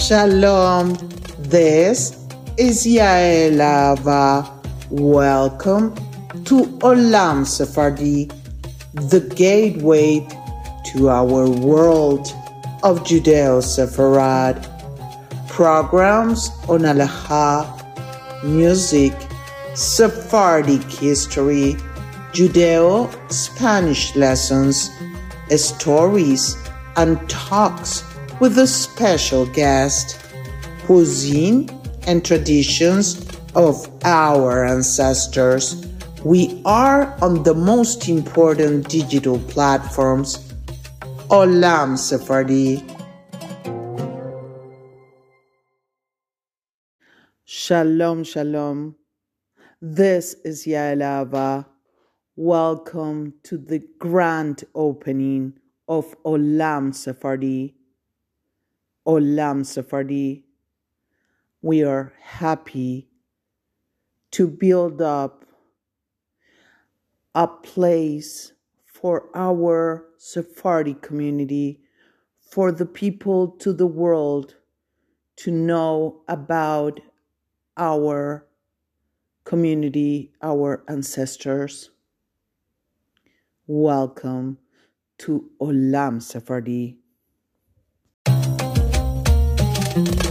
Shalom. 0.00 0.94
This 1.38 2.26
is 2.56 2.86
Yael 2.86 3.60
Ava. 3.60 4.50
Welcome 4.88 5.94
to 6.44 6.64
Olam 6.80 7.46
Sephardi, 7.46 8.30
the 8.94 9.20
gateway 9.36 10.26
to 10.86 11.10
our 11.10 11.50
world 11.50 12.26
of 12.82 13.00
Judeo 13.00 13.60
Sepharad. 13.60 14.64
Programs 15.48 16.48
on 16.66 16.80
Halacha, 16.80 17.68
music, 18.42 19.12
Sephardic 19.74 20.82
history, 20.90 21.74
Judeo 22.32 23.12
Spanish 23.30 24.16
lessons, 24.16 24.90
stories, 25.54 26.56
and 26.96 27.20
talks 27.28 28.09
with 28.40 28.56
a 28.56 28.66
special 28.66 29.44
guest, 29.44 30.18
cuisine 30.86 31.68
and 32.06 32.24
traditions 32.24 33.28
of 33.54 33.86
our 34.02 34.64
ancestors. 34.64 35.86
We 36.24 36.62
are 36.64 37.14
on 37.22 37.42
the 37.42 37.52
most 37.52 38.08
important 38.08 38.88
digital 38.88 39.38
platforms, 39.40 40.38
Olam 41.28 41.98
Sephardi. 41.98 42.82
Shalom, 47.44 48.24
shalom. 48.24 48.96
This 49.82 50.34
is 50.46 50.64
Yael 50.64 51.02
Ava. 51.02 51.66
Welcome 52.36 53.34
to 53.42 53.58
the 53.58 53.82
grand 53.98 54.64
opening 54.74 55.58
of 55.86 56.16
Olam 56.24 56.94
Sephardi. 56.94 57.74
Oh, 59.06 59.14
Olam 59.14 59.64
Sephardi. 59.64 60.44
We 61.62 61.82
are 61.82 62.12
happy 62.20 63.08
to 64.32 64.46
build 64.46 65.00
up 65.00 65.46
a 67.34 67.46
place 67.46 68.52
for 68.84 69.30
our 69.34 70.04
Sephardi 70.18 70.94
community, 70.94 71.80
for 72.40 72.70
the 72.72 72.84
people 72.84 73.48
to 73.48 73.72
the 73.72 73.86
world 73.86 74.56
to 75.36 75.50
know 75.50 76.20
about 76.28 77.00
our 77.78 78.46
community, 79.44 80.30
our 80.42 80.84
ancestors. 80.88 81.90
Welcome 83.66 84.58
to 85.18 85.50
oh, 85.58 85.68
Olam 85.68 86.20
Sephardi. 86.22 86.99
Thank 89.92 90.24
you. 90.24 90.29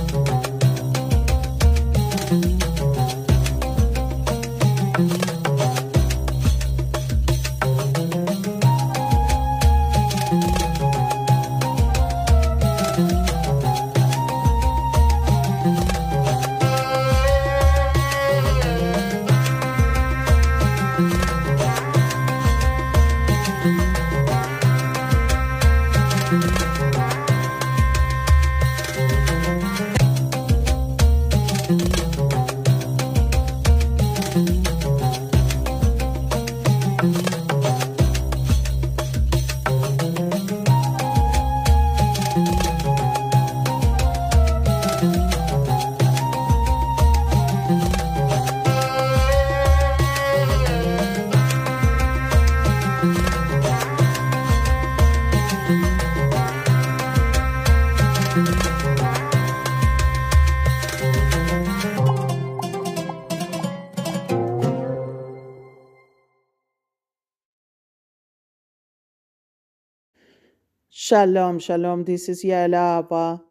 Shalom, 71.09 71.57
shalom. 71.57 72.03
This 72.03 72.29
is 72.29 72.43
Yael 72.43 72.75
Ava 72.77 73.41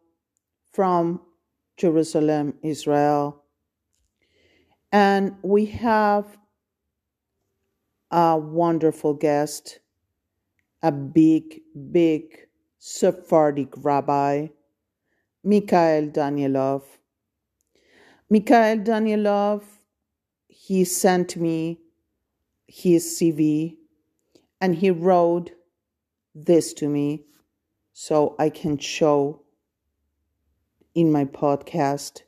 from 0.71 1.19
Jerusalem, 1.75 2.53
Israel. 2.63 3.43
And 4.93 5.35
we 5.41 5.65
have 5.65 6.37
a 8.11 8.37
wonderful 8.37 9.13
guest, 9.13 9.79
a 10.81 10.89
big, 10.89 11.59
big 11.91 12.47
Sephardic 12.77 13.73
rabbi, 13.75 14.47
Mikhail 15.43 16.07
Danielov. 16.07 16.85
Mikhail 18.29 18.77
Danielov, 18.77 19.65
he 20.47 20.85
sent 20.85 21.35
me 21.35 21.81
his 22.67 23.19
CV 23.19 23.75
and 24.61 24.75
he 24.75 24.91
wrote 24.91 25.51
this 26.33 26.71
to 26.75 26.87
me 26.87 27.25
so 28.01 28.33
I 28.39 28.49
can 28.49 28.77
show 28.77 29.41
in 30.95 31.11
my 31.11 31.25
podcast. 31.25 32.21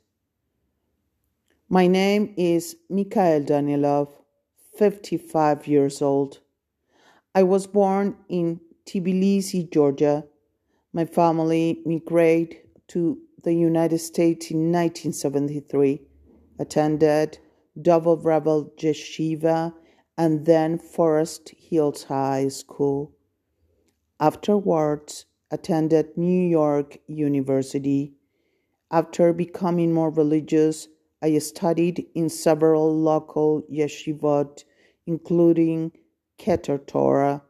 My 1.70 1.86
name 1.86 2.34
is 2.36 2.76
Mikhail 2.90 3.42
Danielov, 3.42 4.10
55 4.76 5.66
years 5.66 6.02
old. 6.02 6.40
I 7.34 7.44
was 7.44 7.66
born 7.66 8.18
in 8.28 8.60
Tbilisi, 8.84 9.72
Georgia. 9.72 10.26
My 10.92 11.06
family 11.06 11.80
migrated 11.86 12.58
to 12.88 13.16
the 13.42 13.54
United 13.54 14.00
States 14.00 14.50
in 14.50 14.70
1973, 14.70 16.02
attended 16.58 17.38
Double 17.80 18.18
Rebel 18.18 18.70
Yeshiva 18.76 19.72
and 20.18 20.44
then 20.44 20.78
Forest 20.78 21.54
Hills 21.56 22.02
High 22.04 22.48
School. 22.48 23.16
Afterwards, 24.20 25.24
attended 25.52 26.16
New 26.16 26.48
York 26.48 26.96
University. 27.06 28.14
After 28.90 29.34
becoming 29.34 29.92
more 29.92 30.10
religious, 30.10 30.88
I 31.22 31.38
studied 31.38 32.06
in 32.14 32.30
several 32.30 32.98
local 32.98 33.62
yeshivot, 33.70 34.64
including 35.06 35.92
Keter 36.38 36.84
Torah, 36.84 37.42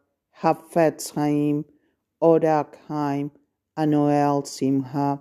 Hafetz 0.42 1.14
Haim, 1.14 1.64
Odak 2.20 2.74
Chaim, 2.88 3.30
and 3.76 3.92
Noel 3.92 4.44
Simha. 4.44 5.20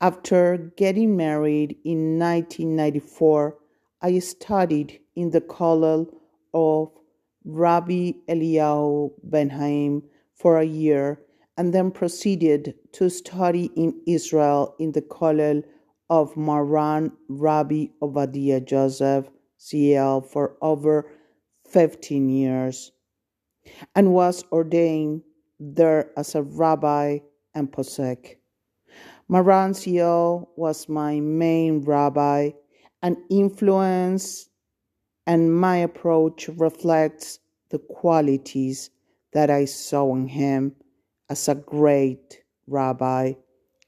After 0.00 0.72
getting 0.76 1.16
married 1.16 1.76
in 1.84 2.18
1994, 2.18 3.58
I 4.00 4.18
studied 4.20 5.00
in 5.14 5.30
the 5.30 5.40
kollel 5.40 6.08
of 6.52 6.90
Rabbi 7.44 8.12
Eliyahu 8.28 9.12
Ben 9.22 9.50
Haim 9.50 10.02
for 10.34 10.58
a 10.58 10.64
year 10.64 11.20
and 11.56 11.72
then 11.72 11.90
proceeded 11.90 12.74
to 12.92 13.08
study 13.08 13.70
in 13.76 14.00
Israel 14.06 14.74
in 14.78 14.92
the 14.92 15.02
kollel 15.02 15.62
of 16.10 16.36
Maran 16.36 17.12
Rabbi 17.28 17.86
Obadiah 18.02 18.60
Joseph 18.60 19.30
CL 19.58 20.22
for 20.22 20.56
over 20.60 21.10
15 21.68 22.28
years 22.28 22.92
and 23.94 24.12
was 24.12 24.44
ordained 24.52 25.22
there 25.58 26.10
as 26.16 26.34
a 26.34 26.42
rabbi 26.42 27.18
and 27.54 27.70
posek. 27.72 28.36
Maran 29.28 29.72
CL 29.72 30.50
was 30.56 30.88
my 30.88 31.20
main 31.20 31.80
rabbi 31.80 32.50
and 33.02 33.16
influence 33.30 34.48
and 35.26 35.54
my 35.58 35.78
approach 35.78 36.48
reflects 36.48 37.38
the 37.70 37.78
qualities 37.78 38.90
that 39.32 39.48
I 39.50 39.64
saw 39.64 40.14
in 40.14 40.28
him 40.28 40.76
as 41.34 41.48
a 41.48 41.54
great 41.56 42.44
rabbi, 42.68 43.32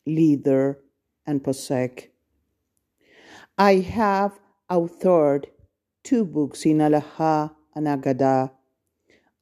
leader, 0.05 0.81
and 1.29 1.45
posek. 1.45 2.09
I 3.57 3.75
have 3.77 4.33
authored 4.69 5.45
two 6.03 6.25
books 6.25 6.67
in 6.67 6.79
Halacha 6.79 7.55
and 7.77 7.87
Agada. 7.87 8.51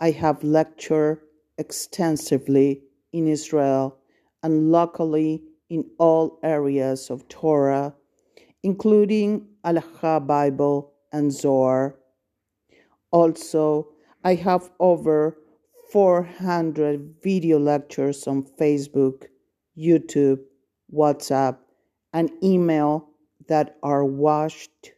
I 0.01 0.11
have 0.11 0.45
lectured 0.45 1.21
extensively 1.57 2.83
in 3.15 3.27
Israel 3.27 3.97
and 4.43 4.71
locally 4.71 5.43
in 5.71 5.89
all 5.99 6.39
areas 6.43 7.09
of 7.09 7.27
Torah, 7.31 7.95
including 8.63 9.49
Halakha 9.65 10.27
Bible 10.27 10.93
and 11.11 11.33
Zohar. 11.33 11.97
Also, 13.11 13.89
I 14.23 14.35
have 14.35 14.71
over 14.79 15.39
400 15.95 17.23
video 17.23 17.57
lectures 17.57 18.27
on 18.27 18.43
Facebook, 18.43 19.27
YouTube, 19.79 20.41
WhatsApp, 20.93 21.59
and 22.13 22.33
email 22.43 23.11
that 23.47 23.77
are 23.81 24.05
watched 24.05 24.91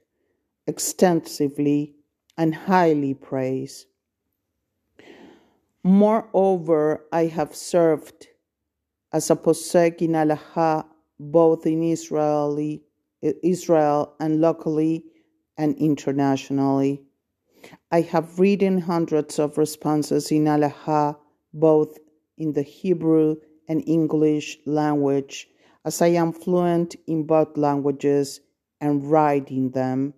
extensively 0.66 1.94
and 2.38 2.54
highly 2.54 3.12
praised. 3.12 3.88
Moreover, 5.84 7.04
I 7.12 7.26
have 7.26 7.54
served 7.54 8.28
as 9.12 9.28
a 9.28 9.36
posek 9.36 10.00
in 10.00 10.12
Halacha 10.12 10.86
both 11.20 11.66
in 11.66 11.82
Israeli, 11.82 12.82
Israel 13.20 14.14
and 14.18 14.40
locally 14.40 15.04
and 15.58 15.76
internationally. 15.76 17.05
I 17.90 18.02
have 18.02 18.38
written 18.38 18.78
hundreds 18.78 19.38
of 19.38 19.58
responses 19.58 20.30
in 20.30 20.44
Halacha 20.44 21.16
both 21.52 21.98
in 22.36 22.52
the 22.52 22.62
Hebrew 22.62 23.36
and 23.68 23.82
English 23.86 24.58
language, 24.66 25.48
as 25.84 26.02
I 26.02 26.08
am 26.08 26.32
fluent 26.32 26.96
in 27.06 27.24
both 27.24 27.56
languages 27.56 28.40
and 28.80 29.10
write 29.10 29.50
in 29.50 29.70
them. 29.70 30.14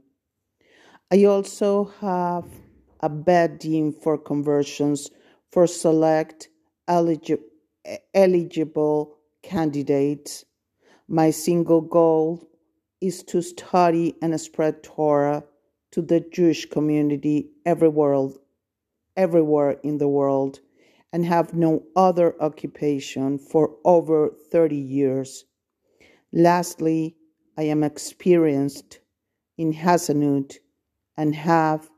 I 1.10 1.24
also 1.24 1.84
have 2.00 2.44
a 3.00 3.08
bet 3.08 3.60
din 3.60 3.92
for 3.92 4.18
conversions 4.18 5.10
for 5.50 5.66
select 5.66 6.48
eligible 8.14 9.16
candidates. 9.42 10.44
My 11.06 11.30
single 11.30 11.80
goal 11.80 12.48
is 13.00 13.22
to 13.24 13.40
study 13.40 14.16
and 14.20 14.38
spread 14.40 14.82
Torah 14.82 15.44
to 15.92 16.02
the 16.02 16.20
Jewish 16.20 16.66
community 16.66 17.50
everywhere, 17.64 18.28
everywhere 19.16 19.78
in 19.82 19.98
the 19.98 20.08
world 20.08 20.60
and 21.12 21.24
have 21.24 21.54
no 21.54 21.82
other 21.96 22.34
occupation 22.40 23.38
for 23.38 23.76
over 23.84 24.30
30 24.50 24.76
years. 24.76 25.44
Lastly, 26.32 27.16
I 27.56 27.62
am 27.62 27.82
experienced 27.82 29.00
in 29.56 29.72
Hazanut 29.72 30.58
and 31.16 31.34
have 31.34 31.88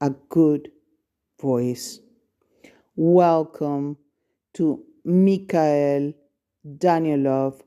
a 0.00 0.10
good 0.28 0.70
voice. 1.40 2.00
Welcome 2.94 3.96
to 4.54 4.84
Mikhail 5.04 6.12
Danielov, 6.78 7.62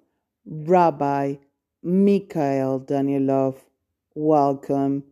Rabbi 0.46 1.36
Mikhail 1.84 2.80
Danielov. 2.80 3.69
Welcome 4.22 5.06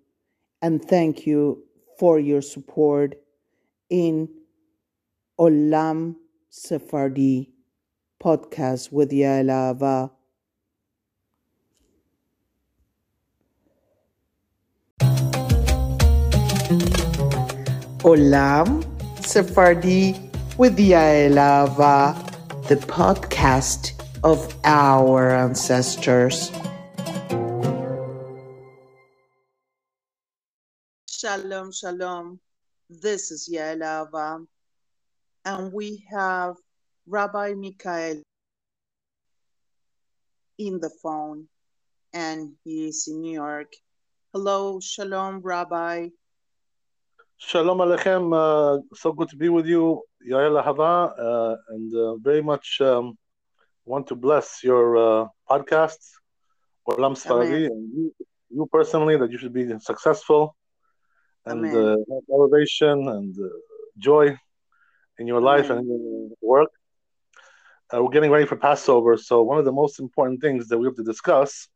and 0.62 0.84
thank 0.84 1.26
you 1.26 1.64
for 1.98 2.20
your 2.20 2.42
support 2.42 3.16
in 3.90 4.28
Olam 5.40 6.16
Sephardi 6.50 7.54
podcast 8.22 8.92
with 8.92 9.12
Yael 9.12 9.72
Ava. 9.72 10.12
Olam 18.04 18.84
Sephardi 19.26 20.20
with 20.58 20.78
Yael 20.78 21.40
Ava, 21.40 22.14
the 22.68 22.76
podcast 22.76 23.94
of 24.26 24.54
our 24.66 25.32
ancestors. 25.32 26.52
Shalom, 31.20 31.72
shalom. 31.72 32.40
This 32.92 33.32
is 33.32 33.50
Yael 33.52 33.82
Ava, 33.82 34.46
and 35.46 35.74
we 35.74 36.06
have 36.12 36.54
Rabbi 37.08 37.56
Mikhail 37.56 38.22
in 40.60 40.80
the 40.80 40.92
phone, 41.02 41.48
and 42.14 42.54
he 42.64 42.90
is 42.90 43.08
in 43.08 43.22
New 43.22 43.34
York. 43.34 43.74
Hello, 44.32 44.80
shalom, 44.80 45.42
Rabbi. 45.42 46.10
Shalom 47.38 47.80
Aleichem. 47.80 48.26
Uh, 48.32 48.84
so 48.94 49.12
good 49.12 49.30
to 49.30 49.38
be 49.38 49.50
with 49.50 49.66
you, 49.66 50.04
Yael 50.24 50.64
Hava, 50.64 50.84
uh, 50.84 51.56
and 51.70 51.96
uh, 51.96 52.16
very 52.18 52.44
much 52.44 52.80
um, 52.82 53.18
want 53.86 54.06
to 54.06 54.16
bless 54.16 54.64
your 54.64 54.86
uh, 54.98 55.26
podcast, 55.50 55.98
Olam 56.88 57.18
Sfaradi, 57.18 57.66
and 57.66 57.90
you, 57.92 58.16
you, 58.52 58.70
personally, 58.72 59.18
that 59.18 59.32
you 59.32 59.40
should 59.40 59.54
be 59.54 59.68
successful 59.80 60.56
and 61.50 61.66
uh, 61.74 61.98
elevation 62.34 63.08
and 63.16 63.36
uh, 63.38 63.48
joy 63.98 64.38
in 65.20 65.28
your 65.28 65.42
life 65.42 65.66
Amen. 65.66 65.78
and 65.80 65.90
in 65.90 66.30
your 66.30 66.38
work. 66.42 66.70
Uh, 67.94 68.04
we're 68.04 68.10
getting 68.10 68.32
ready 68.32 68.46
for 68.46 68.58
Passover, 68.58 69.18
so 69.18 69.42
one 69.42 69.58
of 69.58 69.66
the 69.66 69.72
most 69.72 70.00
important 70.00 70.42
things 70.42 70.68
that 70.68 70.78
we 70.78 70.86
have 70.86 70.96
to 70.96 71.04
discuss 71.04 71.70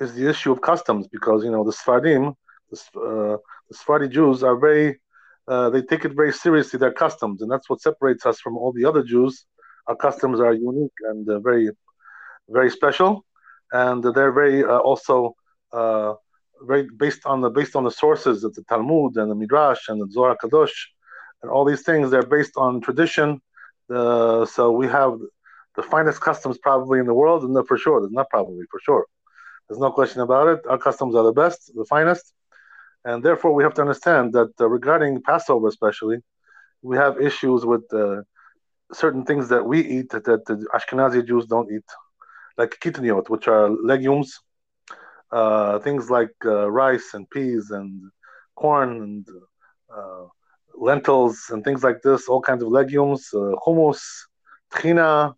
is 0.00 0.14
the 0.14 0.28
issue 0.28 0.50
of 0.50 0.60
customs, 0.60 1.06
because 1.08 1.44
you 1.44 1.50
know 1.50 1.62
the 1.62 1.76
Sfardim 1.80 2.34
the, 2.72 3.00
uh, 3.00 3.36
the 3.68 3.74
Sephardi 3.74 4.08
Jews 4.08 4.42
are 4.42 4.56
very, 4.56 5.00
uh, 5.48 5.70
they 5.70 5.82
take 5.82 6.04
it 6.04 6.14
very 6.14 6.32
seriously, 6.32 6.78
their 6.78 6.92
customs, 6.92 7.42
and 7.42 7.50
that's 7.50 7.68
what 7.68 7.80
separates 7.80 8.26
us 8.26 8.40
from 8.40 8.56
all 8.56 8.72
the 8.72 8.84
other 8.84 9.02
Jews. 9.02 9.44
Our 9.86 9.96
customs 9.96 10.40
are 10.40 10.52
unique 10.52 10.98
and 11.10 11.28
uh, 11.28 11.40
very, 11.40 11.70
very 12.48 12.70
special, 12.70 13.24
and 13.72 14.02
they're 14.02 14.32
very 14.32 14.64
uh, 14.64 14.78
also 14.78 15.34
uh, 15.72 16.14
based 16.96 17.22
on 17.26 17.40
the 17.40 17.50
based 17.50 17.74
on 17.76 17.84
the 17.84 17.90
sources 17.90 18.44
of 18.44 18.54
the 18.54 18.62
Talmud 18.64 19.16
and 19.16 19.30
the 19.30 19.34
Midrash 19.34 19.88
and 19.88 20.00
the 20.00 20.08
Zohar 20.10 20.36
Kadosh, 20.42 20.76
and 21.42 21.50
all 21.50 21.64
these 21.64 21.82
things. 21.82 22.10
They're 22.10 22.22
based 22.38 22.56
on 22.56 22.80
tradition. 22.80 23.40
so 23.88 24.72
we 24.80 24.86
have 24.88 25.12
the 25.76 25.82
finest 25.82 26.20
customs 26.20 26.58
probably 26.58 26.98
in 27.00 27.06
the 27.06 27.14
world, 27.14 27.44
and 27.44 27.66
for 27.66 27.78
sure, 27.78 28.00
there's 28.00 28.12
not 28.12 28.28
probably 28.30 28.64
for 28.70 28.80
sure. 28.80 29.04
There's 29.68 29.80
no 29.80 29.90
question 29.90 30.20
about 30.20 30.48
it. 30.48 30.60
Our 30.68 30.78
customs 30.78 31.14
are 31.14 31.24
the 31.24 31.32
best, 31.32 31.72
the 31.74 31.86
finest, 31.86 32.32
and 33.04 33.22
therefore, 33.22 33.52
we 33.52 33.64
have 33.64 33.74
to 33.74 33.80
understand 33.80 34.32
that 34.34 34.52
uh, 34.60 34.68
regarding 34.68 35.22
Passover, 35.22 35.68
especially, 35.68 36.18
we 36.82 36.96
have 36.96 37.20
issues 37.20 37.64
with 37.64 37.82
uh, 37.92 38.22
certain 38.92 39.24
things 39.24 39.48
that 39.48 39.64
we 39.64 39.80
eat 39.80 40.10
that, 40.10 40.24
that 40.24 40.44
the 40.46 40.66
Ashkenazi 40.74 41.26
Jews 41.26 41.46
don't 41.46 41.70
eat, 41.72 41.84
like 42.58 42.78
kitniot, 42.80 43.28
which 43.28 43.48
are 43.48 43.70
legumes, 43.70 44.38
uh, 45.32 45.78
things 45.78 46.10
like 46.10 46.34
uh, 46.44 46.70
rice 46.70 47.14
and 47.14 47.28
peas 47.30 47.70
and 47.70 48.10
corn 48.54 49.02
and 49.02 49.26
uh, 49.94 50.26
lentils 50.74 51.46
and 51.50 51.64
things 51.64 51.82
like 51.82 52.02
this, 52.02 52.28
all 52.28 52.40
kinds 52.40 52.62
of 52.62 52.68
legumes, 52.68 53.28
uh, 53.34 53.54
hummus, 53.66 54.02
trina, 54.72 55.34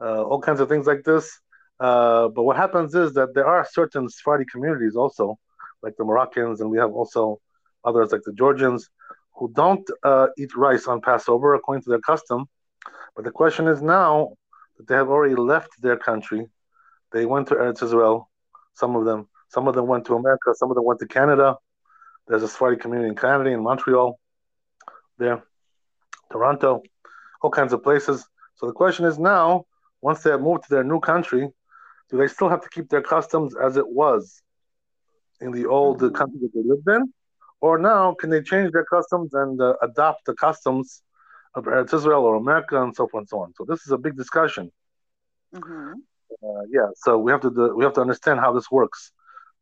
all 0.00 0.40
kinds 0.40 0.60
of 0.60 0.68
things 0.68 0.86
like 0.86 1.04
this. 1.04 1.40
but 1.78 2.44
what 2.48 2.56
happens 2.56 2.94
is 2.94 3.12
that 3.14 3.34
there 3.34 3.46
are 3.46 3.66
certain 3.70 4.08
Sephardi 4.08 4.44
communities 4.50 4.96
also 4.96 5.38
like 5.82 5.96
the 5.96 6.04
Moroccans, 6.04 6.60
and 6.60 6.70
we 6.70 6.78
have 6.78 6.92
also 6.92 7.40
others 7.84 8.10
like 8.12 8.22
the 8.24 8.32
Georgians 8.32 8.88
who 9.36 9.52
don't 9.54 9.86
uh, 10.02 10.28
eat 10.38 10.56
rice 10.56 10.86
on 10.86 11.00
Passover 11.00 11.54
according 11.54 11.82
to 11.82 11.90
their 11.90 12.00
custom. 12.00 12.46
But 13.14 13.24
the 13.24 13.30
question 13.30 13.68
is 13.68 13.82
now 13.82 14.34
that 14.76 14.88
they 14.88 14.94
have 14.94 15.10
already 15.10 15.34
left 15.34 15.70
their 15.80 15.96
country, 15.96 16.46
they 17.12 17.26
went 17.26 17.48
to 17.48 17.54
Eretz 17.54 17.82
Israel, 17.82 18.30
some 18.74 18.96
of 18.96 19.04
them. 19.04 19.28
Some 19.54 19.68
of 19.68 19.74
them 19.74 19.86
went 19.86 20.04
to 20.06 20.14
America, 20.14 20.52
some 20.54 20.70
of 20.70 20.74
them 20.74 20.84
went 20.84 21.00
to 21.00 21.06
Canada. 21.06 21.56
There's 22.26 22.42
a 22.42 22.48
Sephardi 22.48 22.76
community 22.76 23.08
in 23.08 23.16
Canada, 23.16 23.50
in 23.50 23.62
Montreal, 23.62 24.18
there, 25.18 25.42
Toronto, 26.32 26.82
all 27.42 27.50
kinds 27.50 27.72
of 27.72 27.82
places. 27.82 28.26
So 28.56 28.66
the 28.66 28.72
question 28.72 29.04
is 29.04 29.18
now, 29.18 29.66
once 30.00 30.22
they 30.22 30.30
have 30.30 30.40
moved 30.40 30.64
to 30.64 30.70
their 30.70 30.84
new 30.84 31.00
country, 31.00 31.48
do 32.10 32.16
they 32.16 32.28
still 32.28 32.48
have 32.48 32.62
to 32.62 32.68
keep 32.68 32.88
their 32.88 33.02
customs 33.02 33.54
as 33.54 33.76
it 33.76 33.88
was? 33.88 34.42
in 35.40 35.52
the 35.52 35.66
old 35.66 36.00
mm-hmm. 36.00 36.14
country 36.14 36.38
that 36.42 36.52
they 36.54 36.62
lived 36.64 36.88
in, 36.88 37.12
or 37.60 37.78
now 37.78 38.14
can 38.14 38.30
they 38.30 38.42
change 38.42 38.72
their 38.72 38.84
customs 38.84 39.34
and 39.34 39.60
uh, 39.60 39.74
adopt 39.82 40.24
the 40.26 40.34
customs 40.34 41.02
of 41.54 41.64
Eretz 41.64 41.94
Israel 41.94 42.24
or 42.24 42.34
America 42.36 42.82
and 42.82 42.94
so 42.94 43.06
forth 43.06 43.22
and 43.22 43.28
so 43.28 43.38
on. 43.40 43.52
So 43.54 43.64
this 43.64 43.80
is 43.86 43.92
a 43.92 43.98
big 43.98 44.16
discussion. 44.16 44.70
Mm-hmm. 45.54 45.92
Uh, 46.42 46.62
yeah, 46.68 46.88
so 46.96 47.16
we 47.18 47.30
have 47.30 47.42
to 47.42 47.50
do, 47.50 47.74
we 47.76 47.84
have 47.84 47.92
to 47.94 48.00
understand 48.00 48.40
how 48.40 48.52
this 48.52 48.70
works. 48.70 49.12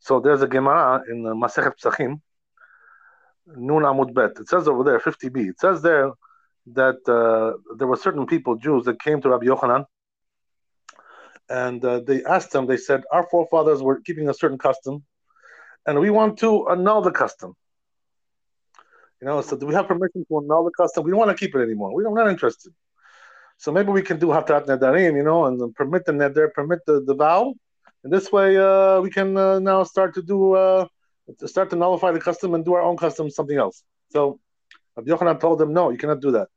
So 0.02 0.18
there's 0.18 0.42
a 0.42 0.48
Gemara 0.48 1.04
in 1.08 1.22
Masechet 1.22 1.74
Psachim, 1.80 2.20
Nun 3.46 3.82
Amud 3.84 4.12
Bet. 4.12 4.32
It 4.40 4.48
says 4.48 4.66
over 4.66 4.82
there 4.82 4.98
50b. 4.98 5.50
It 5.50 5.60
says 5.60 5.80
there 5.80 6.10
that 6.74 6.98
uh, 7.08 7.56
there 7.76 7.86
were 7.86 7.96
certain 7.96 8.26
people, 8.26 8.56
Jews, 8.56 8.84
that 8.86 9.00
came 9.00 9.22
to 9.22 9.28
Rabbi 9.30 9.46
Yochanan, 9.46 9.84
and 11.48 11.84
uh, 11.84 12.00
they 12.00 12.24
asked 12.24 12.52
him. 12.52 12.66
They 12.66 12.78
said, 12.78 13.04
"Our 13.12 13.28
forefathers 13.30 13.80
were 13.80 14.00
keeping 14.00 14.28
a 14.28 14.34
certain 14.34 14.58
custom, 14.58 15.04
and 15.86 16.00
we 16.00 16.10
want 16.10 16.36
to 16.40 16.68
annul 16.68 17.02
the 17.02 17.12
custom. 17.12 17.54
You 19.20 19.28
know, 19.28 19.40
so 19.40 19.56
do 19.56 19.66
we 19.66 19.74
have 19.74 19.86
permission 19.86 20.26
to 20.26 20.38
annul 20.38 20.64
the 20.64 20.72
custom? 20.76 21.04
We 21.04 21.12
don't 21.12 21.20
want 21.20 21.30
to 21.30 21.36
keep 21.36 21.54
it 21.54 21.62
anymore. 21.62 21.94
We 21.94 22.04
are 22.04 22.12
not 22.12 22.28
interested. 22.28 22.72
So 23.56 23.70
maybe 23.70 23.92
we 23.92 24.02
can 24.02 24.18
do 24.18 24.28
Hatarat 24.28 24.66
Nedarim, 24.66 25.14
you 25.14 25.22
know, 25.22 25.44
and 25.44 25.72
permit 25.76 26.06
the 26.06 26.12
Neder, 26.12 26.52
permit 26.52 26.80
the, 26.86 27.04
the 27.06 27.14
vow. 27.14 27.54
And 28.04 28.12
this 28.12 28.32
way 28.32 28.56
uh, 28.56 29.00
we 29.00 29.10
can 29.10 29.36
uh, 29.36 29.58
now 29.58 29.84
start 29.84 30.14
to 30.14 30.22
do, 30.22 30.54
uh, 30.54 30.86
start 31.46 31.70
to 31.70 31.76
nullify 31.76 32.10
the 32.10 32.20
custom 32.20 32.54
and 32.54 32.64
do 32.64 32.74
our 32.74 32.82
own 32.82 32.96
custom, 32.96 33.30
something 33.30 33.56
else. 33.56 33.84
So 34.10 34.40
Rabbi 34.96 35.10
Yochanan 35.10 35.40
told 35.40 35.58
them, 35.58 35.72
no, 35.72 35.90
you 35.90 35.98
cannot 35.98 36.20
do 36.20 36.32
that. 36.32 36.48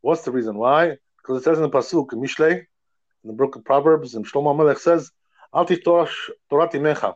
What's 0.00 0.22
the 0.22 0.30
reason? 0.30 0.56
Why? 0.56 0.96
Because 1.18 1.40
it 1.40 1.44
says 1.44 1.58
in 1.58 1.62
the 1.62 1.70
Pasuk, 1.70 2.12
in 2.12 2.20
Mishlei, 2.20 2.52
in 2.52 2.66
the 3.24 3.32
book 3.32 3.54
of 3.54 3.64
Proverbs, 3.64 4.14
and 4.14 4.26
Shlomo 4.26 4.56
Melech 4.56 4.78
says, 4.78 5.10
Al 5.54 5.66
Torah 5.66 6.08
Mecha. 6.50 7.14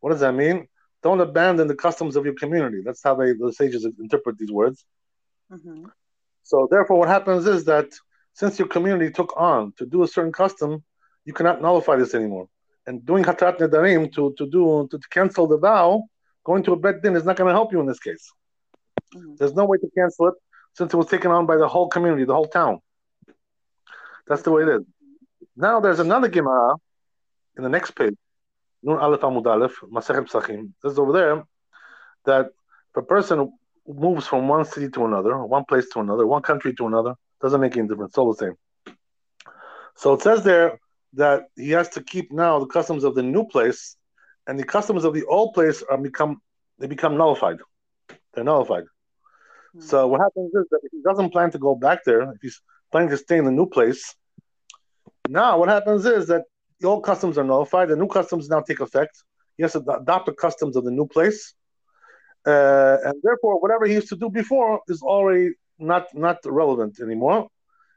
What 0.00 0.10
does 0.10 0.20
that 0.20 0.34
mean? 0.34 0.66
Don't 1.02 1.20
abandon 1.20 1.68
the 1.68 1.74
customs 1.76 2.16
of 2.16 2.24
your 2.24 2.34
community. 2.34 2.82
That's 2.84 3.02
how 3.02 3.14
they, 3.14 3.32
the 3.32 3.52
sages 3.52 3.86
interpret 4.00 4.38
these 4.38 4.50
words. 4.50 4.84
Mm-hmm. 5.52 5.84
So 6.42 6.66
therefore, 6.70 6.98
what 6.98 7.08
happens 7.08 7.46
is 7.46 7.64
that 7.66 7.86
since 8.32 8.58
your 8.58 8.68
community 8.68 9.12
took 9.12 9.34
on 9.36 9.72
to 9.78 9.86
do 9.86 10.02
a 10.02 10.08
certain 10.08 10.32
custom, 10.32 10.82
you 11.24 11.32
cannot 11.32 11.60
nullify 11.60 11.96
this 11.96 12.14
anymore. 12.14 12.48
And 12.88 13.04
doing 13.04 13.22
hatat 13.22 13.58
nedarim 13.58 14.10
to 14.14 14.22
to 14.38 14.44
do 14.56 14.88
to, 14.90 14.96
to 14.98 15.08
cancel 15.16 15.46
the 15.46 15.58
vow, 15.58 16.04
going 16.48 16.62
to 16.66 16.72
a 16.72 16.78
bet 16.84 17.02
din 17.02 17.14
is 17.16 17.24
not 17.28 17.36
going 17.36 17.48
to 17.50 17.56
help 17.58 17.70
you 17.72 17.80
in 17.80 17.86
this 17.86 18.02
case. 18.08 18.24
Mm-hmm. 19.14 19.34
There's 19.38 19.54
no 19.60 19.66
way 19.66 19.76
to 19.84 19.88
cancel 19.98 20.28
it 20.28 20.36
since 20.72 20.94
it 20.94 20.96
was 20.96 21.08
taken 21.14 21.30
on 21.30 21.44
by 21.44 21.58
the 21.58 21.68
whole 21.68 21.88
community, 21.88 22.24
the 22.24 22.38
whole 22.38 22.52
town. 22.60 22.78
That's 24.26 24.40
the 24.40 24.52
way 24.54 24.62
it 24.62 24.70
is. 24.76 24.84
Now 25.54 25.80
there's 25.80 26.00
another 26.00 26.28
Gemara 26.28 26.76
in 27.58 27.62
the 27.62 27.68
next 27.76 27.90
page, 27.90 28.16
Nun 28.82 28.98
Aleph 28.98 29.20
Amud 29.20 29.46
Aleph, 29.46 29.76
Masechet 29.96 30.26
Psachim. 30.30 30.72
This 30.82 30.92
is 30.92 30.98
over 30.98 31.12
there 31.12 31.44
that 32.24 32.46
if 32.90 32.96
a 32.96 33.02
person 33.02 33.52
moves 33.86 34.26
from 34.26 34.48
one 34.48 34.64
city 34.64 34.88
to 34.96 35.04
another, 35.04 35.36
one 35.44 35.66
place 35.66 35.86
to 35.92 36.00
another, 36.00 36.26
one 36.26 36.42
country 36.50 36.72
to 36.76 36.86
another, 36.86 37.14
doesn't 37.42 37.60
make 37.60 37.76
any 37.76 37.86
difference. 37.86 38.12
It's 38.12 38.18
all 38.18 38.32
the 38.32 38.38
same. 38.44 38.56
So 39.96 40.14
it 40.14 40.22
says 40.22 40.42
there 40.42 40.78
that 41.14 41.44
he 41.56 41.70
has 41.70 41.88
to 41.90 42.02
keep 42.02 42.30
now 42.32 42.58
the 42.58 42.66
customs 42.66 43.04
of 43.04 43.14
the 43.14 43.22
new 43.22 43.44
place, 43.46 43.96
and 44.46 44.58
the 44.58 44.64
customs 44.64 45.04
of 45.04 45.14
the 45.14 45.24
old 45.24 45.54
place 45.54 45.82
are 45.90 45.98
become 45.98 46.40
they 46.78 46.86
become 46.86 47.16
nullified. 47.16 47.58
They're 48.34 48.44
nullified. 48.44 48.84
Mm-hmm. 48.84 49.80
So 49.80 50.06
what 50.06 50.20
happens 50.20 50.52
is 50.54 50.66
that 50.70 50.80
if 50.82 50.92
he 50.92 51.00
doesn't 51.02 51.30
plan 51.30 51.50
to 51.50 51.58
go 51.58 51.74
back 51.74 52.04
there, 52.04 52.22
if 52.22 52.40
he's 52.40 52.60
planning 52.90 53.10
to 53.10 53.16
stay 53.16 53.38
in 53.38 53.44
the 53.44 53.50
new 53.50 53.66
place, 53.66 54.14
now 55.28 55.58
what 55.58 55.68
happens 55.68 56.06
is 56.06 56.28
that 56.28 56.42
the 56.80 56.88
old 56.88 57.04
customs 57.04 57.36
are 57.38 57.44
nullified. 57.44 57.88
The 57.88 57.96
new 57.96 58.06
customs 58.06 58.48
now 58.48 58.60
take 58.60 58.80
effect. 58.80 59.22
He 59.56 59.62
has 59.64 59.72
to 59.72 59.80
adopt 59.80 60.26
the 60.26 60.32
customs 60.32 60.76
of 60.76 60.84
the 60.84 60.92
new 60.92 61.06
place, 61.06 61.54
uh, 62.46 62.98
and 63.04 63.14
therefore, 63.22 63.60
whatever 63.60 63.86
he 63.86 63.94
used 63.94 64.08
to 64.08 64.16
do 64.16 64.30
before 64.30 64.80
is 64.88 65.02
already 65.02 65.54
not 65.78 66.06
not 66.14 66.38
relevant 66.44 67.00
anymore. 67.00 67.48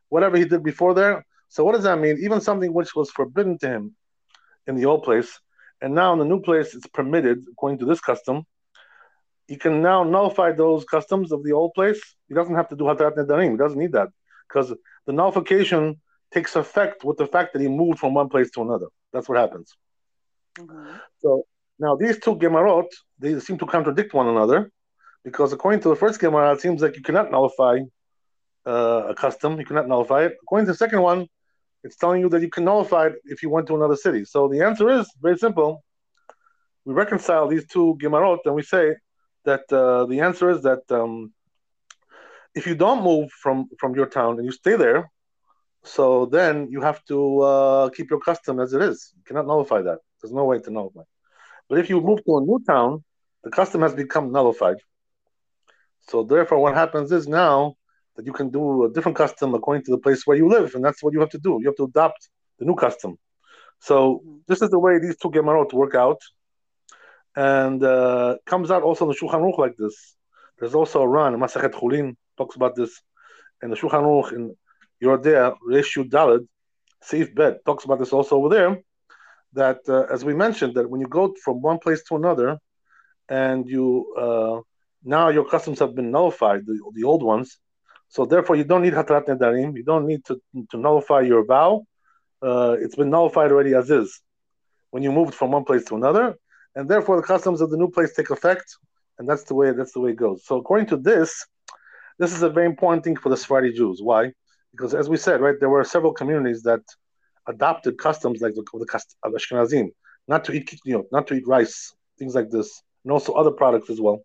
Whatever 0.09 0.37
he 0.37 0.45
did 0.45 0.63
before 0.63 0.93
there. 0.93 1.25
So 1.51 1.65
what 1.65 1.75
does 1.75 1.83
that 1.83 1.99
mean? 1.99 2.17
Even 2.21 2.39
something 2.39 2.71
which 2.73 2.95
was 2.95 3.11
forbidden 3.11 3.57
to 3.59 3.67
him 3.67 3.95
in 4.67 4.75
the 4.75 4.85
old 4.85 5.03
place, 5.03 5.37
and 5.81 5.93
now 5.93 6.13
in 6.13 6.19
the 6.19 6.29
new 6.33 6.39
place 6.39 6.73
it's 6.73 6.87
permitted 6.87 7.43
according 7.51 7.79
to 7.79 7.85
this 7.85 7.99
custom. 7.99 8.43
He 9.47 9.57
can 9.57 9.81
now 9.81 10.05
nullify 10.05 10.53
those 10.53 10.85
customs 10.85 11.33
of 11.33 11.43
the 11.43 11.51
old 11.51 11.73
place. 11.73 12.01
He 12.29 12.35
doesn't 12.35 12.55
have 12.55 12.69
to 12.69 12.77
do 12.77 12.85
hatarat 12.85 13.17
nedarim. 13.17 13.51
He 13.51 13.57
doesn't 13.57 13.77
need 13.77 13.91
that 13.91 14.07
because 14.47 14.73
the 15.05 15.11
nullification 15.11 15.99
takes 16.33 16.55
effect 16.55 17.03
with 17.03 17.17
the 17.17 17.27
fact 17.27 17.51
that 17.51 17.61
he 17.61 17.67
moved 17.67 17.99
from 17.99 18.13
one 18.13 18.29
place 18.29 18.49
to 18.51 18.61
another. 18.61 18.87
That's 19.11 19.27
what 19.27 19.37
happens. 19.37 19.75
Mm-hmm. 20.57 20.95
So 21.19 21.45
now 21.79 21.97
these 21.97 22.17
two 22.19 22.35
gemarot 22.37 22.87
they 23.19 23.37
seem 23.41 23.57
to 23.57 23.65
contradict 23.65 24.13
one 24.13 24.27
another 24.27 24.71
because 25.25 25.51
according 25.51 25.81
to 25.81 25.89
the 25.89 25.97
first 25.97 26.21
gemara, 26.21 26.53
it 26.53 26.61
seems 26.61 26.81
like 26.81 26.95
you 26.95 27.01
cannot 27.01 27.29
nullify 27.29 27.79
uh, 28.65 29.03
a 29.09 29.15
custom. 29.15 29.59
You 29.59 29.65
cannot 29.65 29.89
nullify 29.89 30.27
it. 30.27 30.37
According 30.43 30.67
to 30.67 30.71
the 30.71 30.77
second 30.77 31.01
one, 31.01 31.27
it's 31.83 31.97
telling 31.97 32.21
you 32.21 32.29
that 32.29 32.41
you 32.41 32.49
can 32.49 32.63
nullify 32.63 33.07
it 33.07 33.15
if 33.25 33.41
you 33.41 33.49
went 33.49 33.67
to 33.67 33.75
another 33.75 33.95
city. 33.95 34.25
So 34.25 34.47
the 34.47 34.61
answer 34.61 34.89
is 34.89 35.09
very 35.21 35.37
simple. 35.37 35.83
We 36.85 36.93
reconcile 36.93 37.47
these 37.47 37.65
two 37.67 37.97
gemarot 38.01 38.39
and 38.45 38.55
we 38.55 38.63
say 38.63 38.95
that 39.45 39.71
uh, 39.71 40.05
the 40.05 40.19
answer 40.21 40.49
is 40.49 40.61
that 40.63 40.83
um, 40.91 41.33
if 42.53 42.67
you 42.67 42.75
don't 42.75 43.03
move 43.03 43.31
from 43.31 43.69
from 43.79 43.95
your 43.95 44.07
town 44.07 44.37
and 44.37 44.45
you 44.45 44.51
stay 44.51 44.75
there, 44.75 45.09
so 45.83 46.25
then 46.25 46.67
you 46.69 46.81
have 46.81 47.03
to 47.05 47.41
uh, 47.41 47.89
keep 47.89 48.09
your 48.09 48.19
custom 48.19 48.59
as 48.59 48.73
it 48.73 48.81
is. 48.81 49.13
You 49.17 49.23
cannot 49.25 49.47
nullify 49.47 49.81
that. 49.83 49.99
There's 50.21 50.33
no 50.33 50.45
way 50.45 50.59
to 50.59 50.71
nullify. 50.71 51.01
But 51.69 51.79
if 51.79 51.89
you 51.89 52.01
move 52.01 52.23
to 52.25 52.37
a 52.37 52.41
new 52.41 52.59
town, 52.67 53.03
the 53.43 53.49
custom 53.49 53.81
has 53.81 53.95
become 53.95 54.31
nullified. 54.31 54.77
So 56.09 56.23
therefore, 56.23 56.59
what 56.59 56.75
happens 56.75 57.11
is 57.11 57.27
now 57.27 57.75
that 58.15 58.25
you 58.25 58.33
can 58.33 58.49
do 58.49 58.85
a 58.85 58.89
different 58.91 59.17
custom 59.17 59.53
according 59.53 59.83
to 59.85 59.91
the 59.91 59.97
place 59.97 60.25
where 60.25 60.37
you 60.37 60.47
live, 60.49 60.75
and 60.75 60.83
that's 60.83 61.01
what 61.03 61.13
you 61.13 61.19
have 61.19 61.29
to 61.29 61.37
do. 61.39 61.59
You 61.61 61.67
have 61.67 61.77
to 61.77 61.85
adopt 61.85 62.29
the 62.59 62.65
new 62.65 62.75
custom. 62.75 63.17
So 63.79 64.23
this 64.47 64.61
is 64.61 64.69
the 64.69 64.79
way 64.79 64.99
these 64.99 65.17
two 65.17 65.31
gemarot 65.31 65.73
work 65.73 65.95
out, 65.95 66.21
and 67.35 67.83
uh, 67.83 68.37
comes 68.45 68.69
out 68.71 68.83
also 68.83 69.05
in 69.05 69.09
the 69.11 69.17
Shulchan 69.17 69.41
Aruch 69.41 69.57
like 69.57 69.75
this. 69.77 70.15
There's 70.59 70.75
also 70.75 71.01
a 71.01 71.07
Ran, 71.07 71.33
Masachet 71.33 71.71
Chulin 71.71 72.15
talks 72.37 72.55
about 72.55 72.75
this, 72.75 73.01
and 73.61 73.71
the 73.71 73.75
Shulchan 73.75 74.03
Aruch 74.03 74.33
in 74.33 74.55
Yoreh 75.01 75.23
Deah, 75.23 75.53
Reshu 75.67 76.07
Dalad, 76.07 76.47
Seif 77.03 77.33
Bet 77.33 77.65
talks 77.65 77.85
about 77.85 77.99
this 77.99 78.13
also 78.13 78.35
over 78.37 78.49
there. 78.49 78.81
That 79.53 79.79
uh, 79.89 80.05
as 80.13 80.23
we 80.23 80.33
mentioned, 80.33 80.75
that 80.75 80.89
when 80.89 81.01
you 81.01 81.07
go 81.07 81.33
from 81.43 81.61
one 81.61 81.79
place 81.79 82.03
to 82.03 82.15
another, 82.15 82.59
and 83.27 83.67
you 83.67 84.13
uh, 84.17 84.61
now 85.03 85.29
your 85.29 85.45
customs 85.45 85.79
have 85.79 85.95
been 85.95 86.11
nullified, 86.11 86.65
the, 86.65 86.79
the 86.93 87.03
old 87.03 87.23
ones. 87.23 87.57
So 88.11 88.25
therefore, 88.25 88.57
you 88.57 88.65
don't 88.65 88.83
need 88.83 88.93
hatarat 88.93 89.25
nedarim. 89.27 89.75
You 89.77 89.83
don't 89.83 90.05
need 90.05 90.23
to, 90.25 90.33
to 90.71 90.77
nullify 90.77 91.21
your 91.21 91.43
vow. 91.45 91.83
Uh, 92.41 92.75
it's 92.83 92.95
been 92.95 93.09
nullified 93.09 93.51
already 93.51 93.73
as 93.73 93.89
is 93.89 94.21
when 94.91 95.01
you 95.01 95.11
moved 95.11 95.33
from 95.33 95.51
one 95.51 95.63
place 95.63 95.85
to 95.85 95.95
another, 95.95 96.35
and 96.75 96.89
therefore 96.89 97.15
the 97.15 97.27
customs 97.33 97.61
of 97.61 97.69
the 97.71 97.77
new 97.77 97.89
place 97.89 98.13
take 98.13 98.29
effect, 98.29 98.67
and 99.17 99.27
that's 99.29 99.43
the 99.43 99.55
way 99.55 99.71
that's 99.71 99.93
the 99.93 100.01
way 100.01 100.11
it 100.11 100.17
goes. 100.17 100.45
So 100.45 100.57
according 100.57 100.87
to 100.87 100.97
this, 100.97 101.45
this 102.19 102.33
is 102.33 102.41
a 102.43 102.49
very 102.49 102.65
important 102.65 103.03
thing 103.05 103.15
for 103.15 103.29
the 103.29 103.37
Sephardi 103.37 103.71
Jews. 103.71 104.01
Why? 104.01 104.33
Because 104.71 104.93
as 104.93 105.07
we 105.09 105.17
said, 105.17 105.39
right, 105.39 105.55
there 105.59 105.69
were 105.69 105.83
several 105.85 106.13
communities 106.13 106.61
that 106.63 106.81
adopted 107.47 107.97
customs 107.97 108.41
like 108.41 108.55
the, 108.55 108.63
the 108.73 109.01
of 109.23 109.31
Ashkenazim, 109.33 109.87
not 110.27 110.43
to 110.45 110.51
eat 110.51 110.67
you 110.83 111.07
not 111.11 111.27
to 111.27 111.33
eat 111.35 111.47
rice, 111.47 111.93
things 112.19 112.35
like 112.35 112.49
this, 112.49 112.69
and 113.03 113.11
also 113.11 113.31
other 113.33 113.51
products 113.51 113.89
as 113.89 114.01
well. 114.01 114.19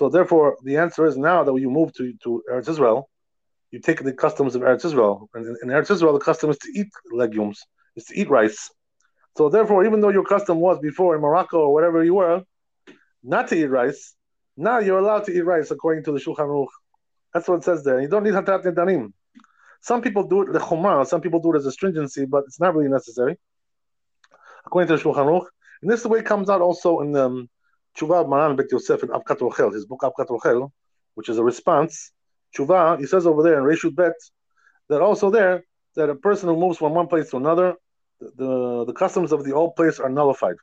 So 0.00 0.08
therefore, 0.08 0.56
the 0.62 0.78
answer 0.78 1.04
is 1.04 1.18
now 1.18 1.44
that 1.44 1.54
you 1.56 1.68
move 1.68 1.92
to, 1.98 2.14
to 2.22 2.42
Eretz 2.50 2.70
Israel, 2.70 3.10
you 3.70 3.80
take 3.80 4.02
the 4.02 4.14
customs 4.14 4.54
of 4.54 4.62
Eretz 4.62 4.82
Israel. 4.86 5.28
And 5.34 5.44
in, 5.44 5.56
in 5.62 5.68
Eretz 5.68 5.90
Israel, 5.90 6.14
the 6.14 6.24
custom 6.30 6.48
is 6.48 6.56
to 6.56 6.72
eat 6.74 6.88
legumes, 7.12 7.62
is 7.96 8.06
to 8.06 8.18
eat 8.18 8.30
rice. 8.30 8.70
So 9.36 9.50
therefore, 9.50 9.84
even 9.84 10.00
though 10.00 10.08
your 10.08 10.24
custom 10.24 10.58
was 10.58 10.78
before 10.78 11.16
in 11.16 11.20
Morocco 11.20 11.58
or 11.58 11.74
wherever 11.74 12.02
you 12.02 12.14
were, 12.14 12.42
not 13.22 13.48
to 13.48 13.56
eat 13.56 13.66
rice, 13.66 14.14
now 14.56 14.78
you're 14.78 15.00
allowed 15.00 15.24
to 15.24 15.36
eat 15.36 15.42
rice 15.42 15.70
according 15.70 16.04
to 16.04 16.12
the 16.12 16.18
Shulchan 16.18 16.48
Aruch. 16.48 16.72
That's 17.34 17.46
what 17.46 17.56
it 17.56 17.64
says 17.64 17.84
there. 17.84 18.00
You 18.00 18.08
don't 18.08 18.24
need 18.24 18.32
hatat 18.32 18.64
nedarim. 18.64 19.12
Some 19.82 20.00
people 20.00 20.26
do 20.26 20.40
it 20.40 20.48
lechumra, 20.48 21.06
some 21.06 21.20
people 21.20 21.40
do 21.40 21.52
it 21.52 21.58
as 21.58 21.66
a 21.66 21.72
stringency, 21.72 22.24
but 22.24 22.44
it's 22.46 22.58
not 22.58 22.74
really 22.74 22.88
necessary. 22.88 23.36
According 24.64 24.88
to 24.88 24.96
the 24.96 25.02
Shulchan 25.02 25.26
Aruch. 25.26 25.48
And 25.82 25.90
this 25.90 25.98
is 25.98 26.04
the 26.04 26.08
way 26.08 26.20
it 26.20 26.24
comes 26.24 26.48
out 26.48 26.62
also 26.62 27.00
in 27.00 27.12
the 27.12 27.26
um, 27.26 27.50
Tshuva 27.96 28.28
Maran 28.28 28.56
Bet 28.56 28.66
Yosef 28.70 29.02
in 29.02 29.08
Avkat 29.10 29.38
Rochel, 29.38 29.72
his 29.72 29.86
book 29.86 30.00
Avkat 30.02 30.28
Rochel, 30.28 30.70
which 31.14 31.28
is 31.28 31.38
a 31.38 31.44
response. 31.44 32.12
Tshuva, 32.56 32.98
he 32.98 33.06
says 33.06 33.26
over 33.26 33.42
there 33.42 33.58
in 33.58 33.64
Reshut 33.64 33.94
Bet 33.94 34.14
that 34.88 35.00
also 35.00 35.30
there 35.30 35.64
that 35.96 36.10
a 36.10 36.14
person 36.14 36.48
who 36.48 36.56
moves 36.56 36.78
from 36.78 36.94
one 36.94 37.06
place 37.06 37.30
to 37.30 37.36
another, 37.36 37.74
the, 38.20 38.30
the, 38.36 38.84
the 38.86 38.92
customs 38.92 39.32
of 39.32 39.44
the 39.44 39.52
old 39.52 39.76
place 39.76 39.98
are 39.98 40.08
nullified. 40.08 40.56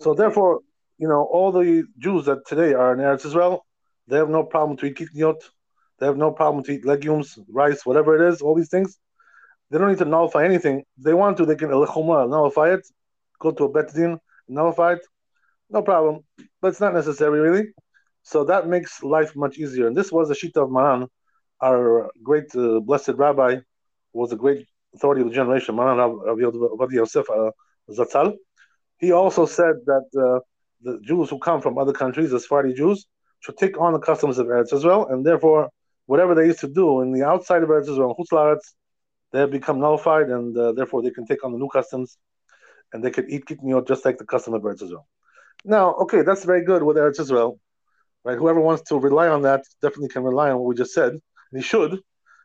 So 0.00 0.14
therefore, 0.14 0.60
you 0.98 1.08
know, 1.08 1.22
all 1.24 1.52
the 1.52 1.84
Jews 1.98 2.26
that 2.26 2.46
today 2.46 2.74
are 2.74 2.92
in 2.92 3.00
Eretz 3.00 3.26
Israel, 3.26 3.64
they 4.08 4.16
have 4.16 4.30
no 4.30 4.44
problem 4.44 4.76
to 4.78 4.86
eat 4.86 4.96
kitniot, 4.96 5.40
they 5.98 6.06
have 6.06 6.16
no 6.16 6.30
problem 6.30 6.64
to 6.64 6.72
eat 6.72 6.84
legumes, 6.84 7.38
rice, 7.48 7.84
whatever 7.84 8.14
it 8.16 8.32
is, 8.32 8.40
all 8.40 8.54
these 8.54 8.68
things. 8.68 8.98
They 9.70 9.78
don't 9.78 9.88
need 9.88 9.98
to 9.98 10.04
nullify 10.04 10.44
anything. 10.44 10.84
If 10.98 11.04
they 11.04 11.14
want 11.14 11.38
to, 11.38 11.46
they 11.46 11.56
can 11.56 11.70
nullify 11.70 12.74
it, 12.74 12.86
go 13.40 13.50
to 13.52 13.64
a 13.64 13.68
bet 13.68 13.92
din, 13.92 14.18
nullify 14.48 14.94
it, 14.94 15.00
no 15.70 15.82
problem. 15.82 16.20
But 16.60 16.68
it's 16.68 16.80
not 16.80 16.94
necessary, 16.94 17.40
really. 17.40 17.68
So 18.22 18.44
that 18.44 18.66
makes 18.66 19.02
life 19.02 19.36
much 19.36 19.58
easier. 19.58 19.86
And 19.86 19.96
this 19.96 20.10
was 20.10 20.28
the 20.28 20.34
Shita 20.34 20.64
of 20.64 20.70
Maran, 20.70 21.06
our 21.60 22.10
great 22.22 22.54
uh, 22.56 22.80
blessed 22.80 23.14
rabbi, 23.16 23.56
was 24.12 24.32
a 24.32 24.36
great 24.36 24.66
authority 24.94 25.20
of 25.22 25.28
the 25.28 25.34
generation, 25.34 25.76
Maran 25.76 25.98
Rabbi 25.98 26.94
Yosef 26.94 27.28
uh, 27.30 27.50
Zatzal. 27.90 28.34
He 28.98 29.12
also 29.12 29.46
said 29.46 29.74
that 29.86 30.06
uh, 30.18 30.40
the 30.82 30.98
Jews 31.02 31.30
who 31.30 31.38
come 31.38 31.60
from 31.60 31.78
other 31.78 31.92
countries, 31.92 32.30
the 32.30 32.40
Sephardi 32.40 32.72
Jews, 32.74 33.06
should 33.40 33.58
take 33.58 33.78
on 33.78 33.92
the 33.92 33.98
customs 33.98 34.38
of 34.38 34.46
Eretz 34.46 34.72
Israel, 34.72 35.06
and 35.10 35.24
therefore, 35.24 35.68
whatever 36.06 36.34
they 36.34 36.46
used 36.46 36.60
to 36.60 36.68
do 36.68 37.00
in 37.02 37.12
the 37.12 37.24
outside 37.24 37.62
of 37.62 37.68
Eretz 37.68 37.88
Israel, 37.88 38.16
Chutz 38.18 38.58
they 39.32 39.40
have 39.40 39.50
become 39.50 39.80
nullified, 39.80 40.30
and 40.30 40.56
uh, 40.56 40.72
therefore 40.72 41.02
they 41.02 41.10
can 41.10 41.26
take 41.26 41.44
on 41.44 41.52
the 41.52 41.58
new 41.58 41.68
customs, 41.68 42.16
and 42.92 43.04
they 43.04 43.10
can 43.10 43.30
eat 43.30 43.44
kitniot 43.44 43.86
just 43.86 44.04
like 44.04 44.18
the 44.18 44.24
custom 44.24 44.54
of 44.54 44.62
Eretz 44.62 44.82
Israel. 44.82 45.06
Now, 45.64 45.94
okay, 45.94 46.22
that's 46.22 46.44
very 46.44 46.64
good 46.64 46.82
with 46.82 46.96
Eretz 46.96 47.20
Israel, 47.20 47.58
right? 48.24 48.38
Whoever 48.38 48.60
wants 48.60 48.82
to 48.88 48.98
rely 48.98 49.28
on 49.28 49.42
that 49.42 49.64
definitely 49.82 50.08
can 50.08 50.22
rely 50.22 50.50
on 50.50 50.58
what 50.58 50.66
we 50.66 50.74
just 50.74 50.92
said. 50.92 51.12
And 51.12 51.22
he 51.54 51.62
should, 51.62 51.98